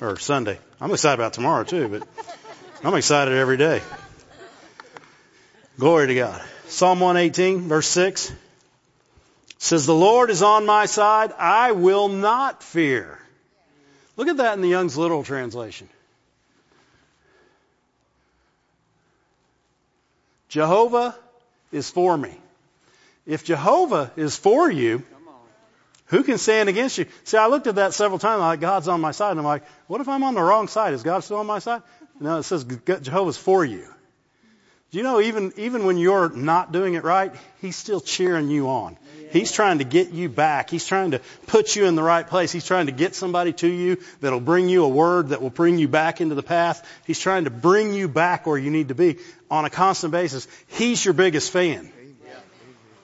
or 0.00 0.18
Sunday. 0.18 0.58
I'm 0.80 0.90
excited 0.92 1.20
about 1.20 1.32
tomorrow 1.32 1.64
too, 1.64 1.88
but 1.88 2.08
I'm 2.84 2.94
excited 2.94 3.34
every 3.34 3.56
day. 3.56 3.82
Glory 5.78 6.08
to 6.08 6.14
God. 6.14 6.42
Psalm 6.68 7.00
118, 7.00 7.68
verse 7.68 7.88
6 7.88 8.32
says, 9.58 9.86
The 9.86 9.94
Lord 9.94 10.30
is 10.30 10.42
on 10.42 10.66
my 10.66 10.86
side. 10.86 11.32
I 11.38 11.72
will 11.72 12.08
not 12.08 12.62
fear. 12.62 13.18
Look 14.16 14.28
at 14.28 14.38
that 14.38 14.54
in 14.54 14.60
the 14.60 14.68
Young's 14.68 14.96
literal 14.96 15.24
translation. 15.24 15.88
Jehovah 20.48 21.14
is 21.72 21.90
for 21.90 22.16
me. 22.16 22.34
If 23.26 23.44
Jehovah 23.44 24.10
is 24.16 24.36
for 24.36 24.70
you, 24.70 25.04
who 26.08 26.22
can 26.22 26.38
stand 26.38 26.68
against 26.68 26.98
you? 26.98 27.06
See, 27.24 27.36
I 27.36 27.46
looked 27.46 27.66
at 27.66 27.76
that 27.76 27.94
several 27.94 28.18
times. 28.18 28.40
Like 28.40 28.60
God's 28.60 28.88
on 28.88 29.00
my 29.00 29.12
side, 29.12 29.32
and 29.32 29.40
I'm 29.40 29.46
like, 29.46 29.64
what 29.86 30.00
if 30.00 30.08
I'm 30.08 30.22
on 30.24 30.34
the 30.34 30.42
wrong 30.42 30.68
side? 30.68 30.94
Is 30.94 31.02
God 31.02 31.20
still 31.20 31.38
on 31.38 31.46
my 31.46 31.58
side? 31.58 31.82
No, 32.20 32.38
it 32.38 32.42
says 32.44 32.64
Jehovah's 32.64 33.36
for 33.36 33.64
you. 33.64 33.86
Do 34.90 34.96
you 34.96 35.04
know 35.04 35.20
even 35.20 35.52
even 35.58 35.84
when 35.84 35.98
you're 35.98 36.30
not 36.30 36.72
doing 36.72 36.94
it 36.94 37.04
right, 37.04 37.34
He's 37.60 37.76
still 37.76 38.00
cheering 38.00 38.48
you 38.48 38.68
on. 38.68 38.96
He's 39.30 39.52
trying 39.52 39.78
to 39.78 39.84
get 39.84 40.10
you 40.10 40.30
back. 40.30 40.70
He's 40.70 40.86
trying 40.86 41.10
to 41.10 41.20
put 41.46 41.76
you 41.76 41.84
in 41.84 41.94
the 41.94 42.02
right 42.02 42.26
place. 42.26 42.50
He's 42.50 42.64
trying 42.64 42.86
to 42.86 42.92
get 42.92 43.14
somebody 43.14 43.52
to 43.54 43.68
you 43.68 43.98
that'll 44.20 44.40
bring 44.40 44.70
you 44.70 44.84
a 44.84 44.88
word 44.88 45.28
that 45.28 45.42
will 45.42 45.50
bring 45.50 45.78
you 45.78 45.88
back 45.88 46.22
into 46.22 46.34
the 46.34 46.42
path. 46.42 46.88
He's 47.06 47.18
trying 47.18 47.44
to 47.44 47.50
bring 47.50 47.92
you 47.92 48.08
back 48.08 48.46
where 48.46 48.56
you 48.56 48.70
need 48.70 48.88
to 48.88 48.94
be 48.94 49.18
on 49.50 49.66
a 49.66 49.70
constant 49.70 50.12
basis. 50.12 50.48
He's 50.68 51.04
your 51.04 51.12
biggest 51.12 51.52
fan. 51.52 51.92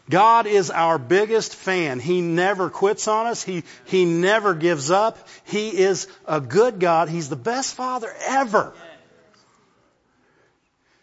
God 0.08 0.46
is 0.46 0.70
our 0.70 0.98
biggest 0.98 1.54
fan. 1.54 1.98
He 1.98 2.20
never 2.20 2.68
quits 2.68 3.08
on 3.08 3.26
us. 3.26 3.42
He, 3.42 3.62
he 3.86 4.04
never 4.04 4.54
gives 4.54 4.90
up. 4.90 5.28
He 5.44 5.70
is 5.70 6.08
a 6.26 6.40
good 6.40 6.78
God. 6.78 7.08
He's 7.08 7.30
the 7.30 7.36
best 7.36 7.74
father 7.74 8.12
ever. 8.26 8.74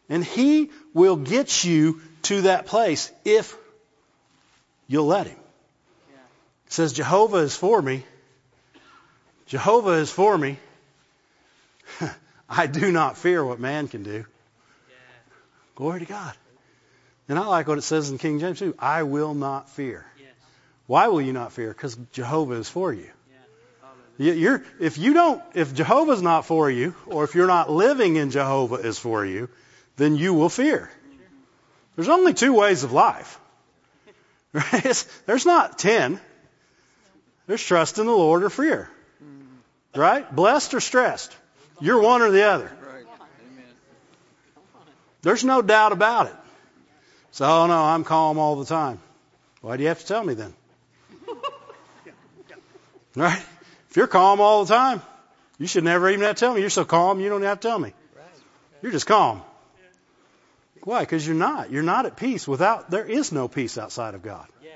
And 0.08 0.24
He 0.24 0.70
will 0.94 1.16
get 1.16 1.64
you 1.64 2.02
to 2.24 2.42
that 2.42 2.68
place 2.68 3.12
if 3.26 3.56
you'll 4.88 5.08
let 5.08 5.26
Him. 5.26 5.38
It 6.68 6.74
says, 6.74 6.94
Jehovah 6.94 7.38
is 7.38 7.56
for 7.56 7.82
me. 7.82 8.06
Jehovah 9.48 9.94
is 9.94 10.12
for 10.12 10.38
me. 10.38 10.58
I 12.50 12.68
do 12.68 12.92
not 12.92 13.18
fear 13.18 13.44
what 13.44 13.60
man 13.60 13.88
can 13.88 14.04
do. 14.04 14.26
Glory 15.76 16.02
to 16.02 16.06
God. 16.06 16.36
And 17.32 17.40
I 17.40 17.46
like 17.48 17.70
what 17.70 17.78
it 17.78 17.84
says 17.84 18.10
in 18.10 18.18
King 18.18 18.40
James 18.40 18.60
too. 18.60 18.76
I 18.78 19.04
will 19.04 19.34
not 19.34 19.70
fear. 19.70 20.06
Yes. 20.20 20.28
Why 20.86 21.08
will 21.08 21.22
you 21.22 21.32
not 21.32 21.54
fear? 21.54 21.70
Because 21.70 21.96
Jehovah 22.12 22.56
is 22.56 22.68
for 22.68 22.92
you. 22.92 23.10
Yeah. 24.18 24.26
You- 24.26 24.34
You're, 24.34 24.64
if 24.82 24.98
you 24.98 25.14
don't, 25.14 25.42
if 25.54 25.74
Jehovah's 25.74 26.22
not 26.22 26.46
for 26.46 26.70
you, 26.70 26.94
or 27.06 27.24
if 27.24 27.34
you're 27.34 27.48
not 27.48 27.70
living 27.72 28.18
in 28.18 28.32
Jehovah 28.32 28.76
is 28.76 29.00
for 29.00 29.26
you, 29.26 29.48
then 29.96 30.18
you 30.18 30.34
will 30.34 30.50
fear. 30.50 30.92
There's 31.96 32.10
only 32.10 32.34
two 32.34 32.52
ways 32.54 32.84
of 32.84 32.92
life. 32.92 33.40
Right? 34.54 34.74
It's- 34.74 35.04
there's 35.26 35.46
not 35.46 35.80
ten. 35.80 36.20
There's 37.48 37.64
trust 37.64 37.98
in 37.98 38.08
the 38.08 38.12
Lord 38.12 38.44
or 38.44 38.50
fear. 38.50 38.90
Right? 39.96 40.30
Blessed 40.36 40.74
or 40.74 40.82
stressed. 40.82 41.34
You're 41.80 42.02
one 42.02 42.22
or 42.22 42.30
the 42.32 42.44
other. 42.44 42.66
Right. 42.66 43.06
Amen. 43.54 43.74
There's 45.22 45.46
no 45.46 45.62
doubt 45.62 45.94
about 45.94 46.28
it. 46.28 46.36
So, 47.32 47.46
oh 47.46 47.68
no, 47.68 47.82
I'm 47.82 48.04
calm 48.04 48.38
all 48.38 48.58
the 48.58 48.66
time. 48.66 49.00
Why 49.62 49.78
do 49.78 49.84
you 49.84 49.90
have 49.90 50.00
to 50.00 50.06
tell 50.06 50.24
me 50.24 50.34
then? 50.34 50.54
Right? 53.14 53.44
If 53.90 53.98
you're 53.98 54.08
calm 54.08 54.40
all 54.40 54.64
the 54.64 54.74
time, 54.74 55.02
you 55.58 55.68
should 55.68 55.84
never 55.84 56.10
even 56.10 56.22
have 56.22 56.38
to 56.38 56.40
tell 56.40 56.54
me. 56.54 56.62
You're 56.62 56.70
so 56.70 56.86
calm, 56.86 57.20
you 57.20 57.28
don't 57.28 57.42
have 57.42 57.60
to 57.60 57.68
tell 57.68 57.78
me. 57.78 57.94
You're 58.82 58.94
just 58.94 59.06
calm. 59.06 59.42
Why? 60.84 61.02
Because 61.02 61.28
you're 61.28 61.36
not. 61.36 61.72
You're 61.72 61.84
not 61.84 62.06
at 62.06 62.16
peace 62.16 62.48
without, 62.48 62.90
there 62.90 63.06
is 63.06 63.32
no 63.32 63.48
peace 63.48 63.78
outside 63.78 64.16
of 64.16 64.24
God. 64.24 64.48
Yeah. 64.64 64.70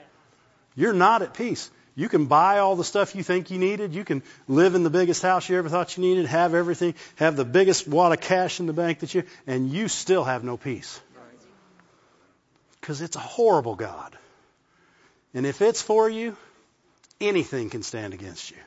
You're 0.75 0.93
not 0.93 1.21
at 1.21 1.33
peace. 1.33 1.71
You 1.95 2.09
can 2.09 2.25
buy 2.25 2.59
all 2.59 2.75
the 2.75 2.83
stuff 2.83 3.15
you 3.15 3.23
think 3.23 3.51
you 3.51 3.57
needed. 3.57 3.93
You 3.93 4.03
can 4.03 4.21
live 4.47 4.75
in 4.75 4.83
the 4.83 4.89
biggest 4.89 5.23
house 5.23 5.47
you 5.47 5.57
ever 5.57 5.69
thought 5.69 5.97
you 5.97 6.03
needed, 6.03 6.25
have 6.25 6.53
everything, 6.53 6.93
have 7.15 7.37
the 7.37 7.45
biggest 7.45 7.87
wad 7.87 8.11
of 8.11 8.19
cash 8.19 8.59
in 8.59 8.65
the 8.67 8.73
bank 8.73 8.99
that 8.99 9.13
you, 9.15 9.23
and 9.47 9.71
you 9.71 9.87
still 9.87 10.25
have 10.25 10.43
no 10.43 10.57
peace. 10.57 10.99
Because 12.85 13.01
it's 13.01 13.15
a 13.15 13.19
horrible 13.19 13.73
God. 13.73 14.15
And 15.33 15.43
if 15.43 15.63
it's 15.63 15.81
for 15.81 16.07
you, 16.07 16.37
anything 17.19 17.71
can 17.71 17.81
stand 17.81 18.13
against 18.13 18.51
you. 18.51 18.57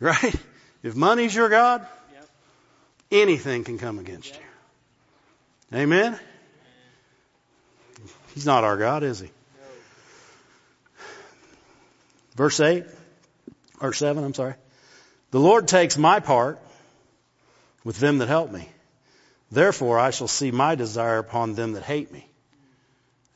Right? 0.00 0.34
If 0.82 0.96
money's 0.96 1.34
your 1.34 1.50
God, 1.50 1.86
anything 3.12 3.64
can 3.64 3.76
come 3.76 3.98
against 3.98 4.34
you. 4.34 5.76
Amen? 5.78 6.18
He's 8.32 8.46
not 8.46 8.64
our 8.64 8.78
God, 8.78 9.02
is 9.02 9.20
he? 9.20 9.28
Verse 12.34 12.58
8, 12.60 12.84
or 13.82 13.92
7, 13.92 14.24
I'm 14.24 14.32
sorry. 14.32 14.54
The 15.32 15.40
Lord 15.40 15.68
takes 15.68 15.98
my 15.98 16.20
part 16.20 16.58
with 17.84 17.98
them 17.98 18.18
that 18.18 18.28
help 18.28 18.50
me. 18.50 18.66
Therefore 19.50 19.98
I 19.98 20.12
shall 20.12 20.28
see 20.28 20.50
my 20.50 20.76
desire 20.76 21.18
upon 21.18 21.56
them 21.56 21.72
that 21.74 21.82
hate 21.82 22.10
me. 22.10 22.26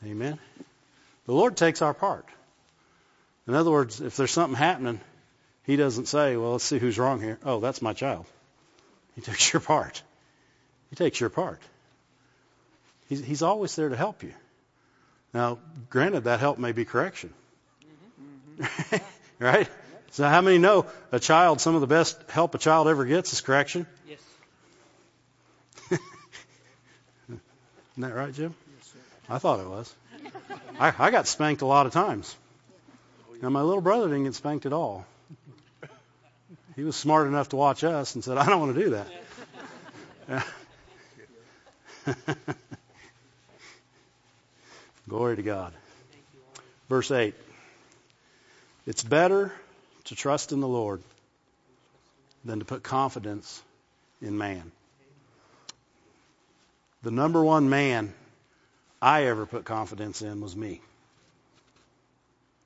Amen. 0.04 0.38
The 1.26 1.32
Lord 1.32 1.56
takes 1.56 1.82
our 1.82 1.94
part. 1.94 2.26
In 3.46 3.54
other 3.54 3.70
words, 3.70 4.00
if 4.00 4.16
there's 4.16 4.30
something 4.30 4.56
happening, 4.56 5.00
He 5.64 5.76
doesn't 5.76 6.06
say, 6.06 6.36
well, 6.36 6.52
let's 6.52 6.64
see 6.64 6.78
who's 6.78 6.98
wrong 6.98 7.20
here. 7.20 7.38
Oh, 7.44 7.60
that's 7.60 7.82
my 7.82 7.92
child. 7.92 8.26
He 9.14 9.20
takes 9.30 9.52
your 9.52 9.60
part. 9.60 10.02
He 10.90 10.96
takes 10.96 11.20
your 11.20 11.30
part. 11.30 11.60
He's, 13.08 13.24
he's 13.24 13.42
always 13.42 13.74
there 13.76 13.88
to 13.88 13.96
help 13.96 14.22
you. 14.22 14.32
Now, 15.32 15.58
granted, 15.90 16.24
that 16.24 16.40
help 16.40 16.58
may 16.58 16.72
be 16.72 16.84
correction. 16.84 17.32
right? 19.38 19.68
So 20.12 20.26
how 20.28 20.40
many 20.40 20.58
know 20.58 20.86
a 21.12 21.20
child, 21.20 21.60
some 21.60 21.74
of 21.74 21.80
the 21.80 21.86
best 21.86 22.18
help 22.30 22.54
a 22.54 22.58
child 22.58 22.88
ever 22.88 23.04
gets 23.04 23.32
is 23.32 23.40
correction? 23.40 23.86
Yes. 24.08 24.18
Isn't 27.28 27.40
that 27.98 28.14
right, 28.14 28.34
Jim? 28.34 28.54
I 29.30 29.38
thought 29.38 29.60
it 29.60 29.68
was. 29.68 29.94
I, 30.80 30.92
I 30.98 31.10
got 31.12 31.28
spanked 31.28 31.62
a 31.62 31.66
lot 31.66 31.86
of 31.86 31.92
times. 31.92 32.36
Now 33.40 33.48
my 33.48 33.62
little 33.62 33.80
brother 33.80 34.08
didn't 34.08 34.24
get 34.24 34.34
spanked 34.34 34.66
at 34.66 34.72
all. 34.72 35.06
He 36.74 36.82
was 36.82 36.96
smart 36.96 37.28
enough 37.28 37.50
to 37.50 37.56
watch 37.56 37.84
us 37.84 38.16
and 38.16 38.24
said, 38.24 38.38
I 38.38 38.46
don't 38.46 38.60
want 38.60 38.74
to 38.74 38.82
do 38.84 38.90
that. 40.26 40.46
Glory 45.08 45.36
to 45.36 45.42
God. 45.42 45.72
Verse 46.88 47.10
8. 47.10 47.34
It's 48.86 49.04
better 49.04 49.52
to 50.04 50.14
trust 50.16 50.52
in 50.52 50.60
the 50.60 50.68
Lord 50.68 51.02
than 52.44 52.58
to 52.58 52.64
put 52.64 52.82
confidence 52.82 53.62
in 54.20 54.36
man. 54.36 54.72
The 57.02 57.10
number 57.10 57.42
one 57.42 57.70
man 57.70 58.12
I 59.00 59.24
ever 59.24 59.46
put 59.46 59.64
confidence 59.64 60.22
in 60.22 60.40
was 60.40 60.54
me. 60.54 60.80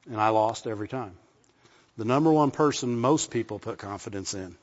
And 0.07 0.20
I 0.20 0.28
lost 0.30 0.66
every 0.66 0.89
time. 0.89 1.16
The 1.97 2.05
number 2.05 2.32
one 2.32 2.51
person 2.51 2.99
most 2.99 3.30
people 3.30 3.59
put 3.59 3.78
confidence 3.78 4.35
in 4.35 4.57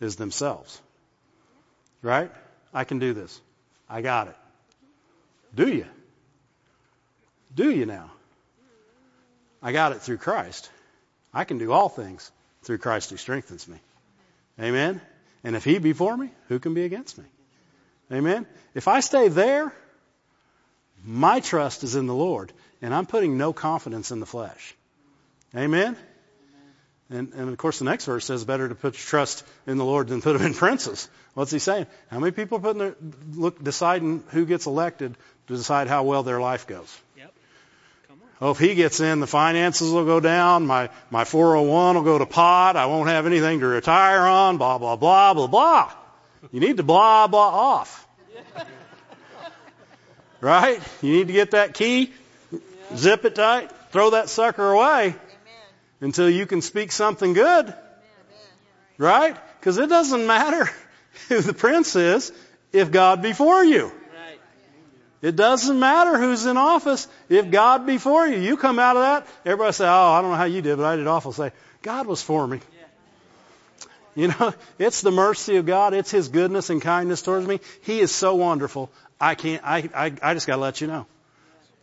is 0.00 0.16
themselves. 0.16 0.80
Right? 2.02 2.30
I 2.72 2.84
can 2.84 2.98
do 2.98 3.14
this. 3.14 3.40
I 3.88 4.02
got 4.02 4.28
it. 4.28 4.36
Do 5.54 5.68
you? 5.68 5.86
Do 7.54 7.70
you 7.70 7.86
now? 7.86 8.10
I 9.62 9.72
got 9.72 9.92
it 9.92 10.02
through 10.02 10.18
Christ. 10.18 10.70
I 11.32 11.44
can 11.44 11.58
do 11.58 11.72
all 11.72 11.88
things 11.88 12.30
through 12.62 12.78
Christ 12.78 13.10
who 13.10 13.16
strengthens 13.16 13.66
me. 13.66 13.78
Amen? 14.60 15.00
And 15.42 15.56
if 15.56 15.64
he 15.64 15.78
be 15.78 15.92
for 15.92 16.16
me, 16.16 16.30
who 16.48 16.58
can 16.58 16.74
be 16.74 16.84
against 16.84 17.16
me? 17.16 17.24
Amen? 18.12 18.46
If 18.74 18.88
I 18.88 19.00
stay 19.00 19.28
there, 19.28 19.74
my 21.04 21.40
trust 21.40 21.84
is 21.84 21.94
in 21.94 22.06
the 22.06 22.14
Lord, 22.14 22.52
and 22.80 22.94
I'm 22.94 23.06
putting 23.06 23.36
no 23.36 23.52
confidence 23.52 24.10
in 24.10 24.20
the 24.20 24.26
flesh. 24.26 24.74
Amen? 25.54 25.96
And, 27.10 27.32
and 27.34 27.48
of 27.50 27.58
course, 27.58 27.78
the 27.78 27.84
next 27.84 28.06
verse 28.06 28.24
says, 28.24 28.44
"Better 28.44 28.68
to 28.68 28.74
put 28.74 28.94
your 28.94 29.06
trust 29.06 29.44
in 29.66 29.76
the 29.76 29.84
Lord 29.84 30.08
than 30.08 30.22
put 30.22 30.38
them 30.38 30.46
in 30.46 30.54
princes." 30.54 31.08
What's 31.34 31.50
he 31.50 31.58
saying? 31.58 31.86
How 32.10 32.18
many 32.18 32.32
people 32.32 32.58
are 32.58 32.60
putting 32.60 32.78
their 32.78 32.96
look 33.34 33.62
deciding 33.62 34.24
who 34.28 34.46
gets 34.46 34.66
elected 34.66 35.14
to 35.48 35.56
decide 35.56 35.88
how 35.88 36.04
well 36.04 36.22
their 36.22 36.40
life 36.40 36.66
goes? 36.66 36.98
Yep. 37.18 37.34
Come 38.08 38.18
on. 38.22 38.28
Oh, 38.40 38.50
if 38.52 38.58
he 38.58 38.74
gets 38.74 39.00
in, 39.00 39.20
the 39.20 39.26
finances 39.26 39.90
will 39.90 40.06
go 40.06 40.18
down. 40.18 40.66
My 40.66 40.88
my 41.10 41.24
401 41.24 41.96
will 41.96 42.02
go 42.02 42.18
to 42.18 42.26
pot. 42.26 42.76
I 42.76 42.86
won't 42.86 43.10
have 43.10 43.26
anything 43.26 43.60
to 43.60 43.66
retire 43.66 44.20
on. 44.20 44.56
Blah 44.56 44.78
blah 44.78 44.96
blah 44.96 45.34
blah 45.34 45.46
blah. 45.46 45.92
You 46.52 46.60
need 46.60 46.78
to 46.78 46.82
blah 46.82 47.26
blah 47.26 47.48
off. 47.48 48.03
Right? 50.44 50.78
You 51.00 51.10
need 51.10 51.28
to 51.28 51.32
get 51.32 51.52
that 51.52 51.72
key, 51.72 52.12
zip 52.94 53.24
it 53.24 53.34
tight, 53.34 53.72
throw 53.92 54.10
that 54.10 54.28
sucker 54.28 54.72
away 54.72 55.14
until 56.02 56.28
you 56.28 56.44
can 56.44 56.60
speak 56.60 56.92
something 56.92 57.32
good. 57.32 57.72
Right? 58.98 59.34
Because 59.58 59.78
it 59.78 59.88
doesn't 59.88 60.26
matter 60.26 60.68
who 61.28 61.40
the 61.40 61.54
prince 61.54 61.96
is 61.96 62.30
if 62.74 62.90
God 62.90 63.22
be 63.22 63.32
for 63.32 63.64
you. 63.64 63.84
Right. 63.84 64.38
It 65.22 65.34
doesn't 65.34 65.80
matter 65.80 66.18
who's 66.18 66.44
in 66.44 66.58
office 66.58 67.08
if 67.30 67.50
God 67.50 67.86
be 67.86 67.96
for 67.96 68.26
you. 68.26 68.38
You 68.38 68.58
come 68.58 68.78
out 68.78 68.96
of 68.96 69.02
that, 69.02 69.26
everybody 69.46 69.72
say, 69.72 69.86
"Oh, 69.86 70.10
I 70.12 70.20
don't 70.20 70.32
know 70.32 70.36
how 70.36 70.44
you 70.44 70.60
did, 70.60 70.76
but 70.76 70.84
I 70.84 70.96
did 70.96 71.06
awful." 71.06 71.32
Say, 71.32 71.52
"God 71.80 72.06
was 72.06 72.20
for 72.20 72.46
me." 72.46 72.60
You 74.14 74.28
know, 74.28 74.54
it's 74.78 75.00
the 75.00 75.10
mercy 75.10 75.56
of 75.56 75.66
God. 75.66 75.94
It's 75.94 76.10
His 76.10 76.28
goodness 76.28 76.70
and 76.70 76.80
kindness 76.80 77.22
towards 77.22 77.46
me. 77.46 77.60
He 77.82 78.00
is 78.00 78.12
so 78.12 78.34
wonderful. 78.36 78.90
I 79.20 79.34
can't. 79.34 79.62
I 79.64 79.88
I, 79.94 80.12
I 80.22 80.34
just 80.34 80.46
got 80.46 80.56
to 80.56 80.62
let 80.62 80.80
you 80.80 80.86
know. 80.86 81.06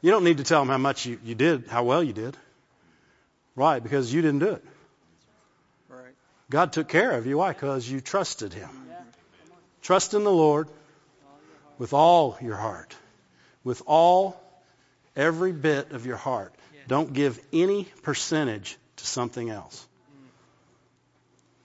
You 0.02 0.12
don't 0.12 0.24
need 0.24 0.38
to 0.38 0.44
tell 0.44 0.62
them 0.62 0.70
how 0.70 0.78
much 0.78 1.06
you, 1.06 1.20
you 1.24 1.36
did, 1.36 1.68
how 1.68 1.84
well 1.84 2.04
you 2.04 2.14
did. 2.14 2.36
Right? 3.56 3.82
Because 3.82 4.12
you 4.14 4.22
didn't 4.22 4.40
do 4.40 4.52
it. 4.52 4.66
Right. 5.90 6.16
God 6.50 6.74
took 6.74 6.88
care 6.88 7.12
of 7.12 7.28
you. 7.28 7.38
Why? 7.38 7.54
Because 7.54 7.90
you 7.90 8.02
trusted 8.02 8.54
Him. 8.54 8.70
Trust 9.82 10.14
in 10.14 10.24
the 10.24 10.32
Lord 10.32 10.68
with 11.78 11.94
all 11.94 12.38
your 12.42 12.56
heart, 12.56 12.96
with 13.64 13.82
all, 13.88 14.40
every 15.16 15.52
bit 15.52 15.92
of 15.92 16.06
your 16.06 16.18
heart. 16.18 16.54
Don't 16.88 17.14
give 17.14 17.40
any 17.54 17.86
percentage 18.04 18.78
to 18.98 19.06
something 19.06 19.50
else. 19.50 19.88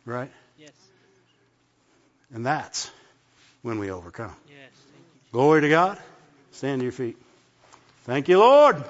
Mm. 0.07 0.13
Right? 0.13 0.31
Yes. 0.59 0.71
And 2.33 2.47
that's 2.47 2.91
when 3.63 3.79
we 3.79 3.91
overcome. 3.91 4.35
Yes. 4.49 4.71
Glory 5.33 5.61
to 5.63 5.69
God. 5.69 5.99
Stand 6.53 6.81
to 6.81 6.85
your 6.85 6.93
feet. 6.93 7.17
Thank 8.05 8.29
you, 8.29 8.39
Lord. 8.39 8.83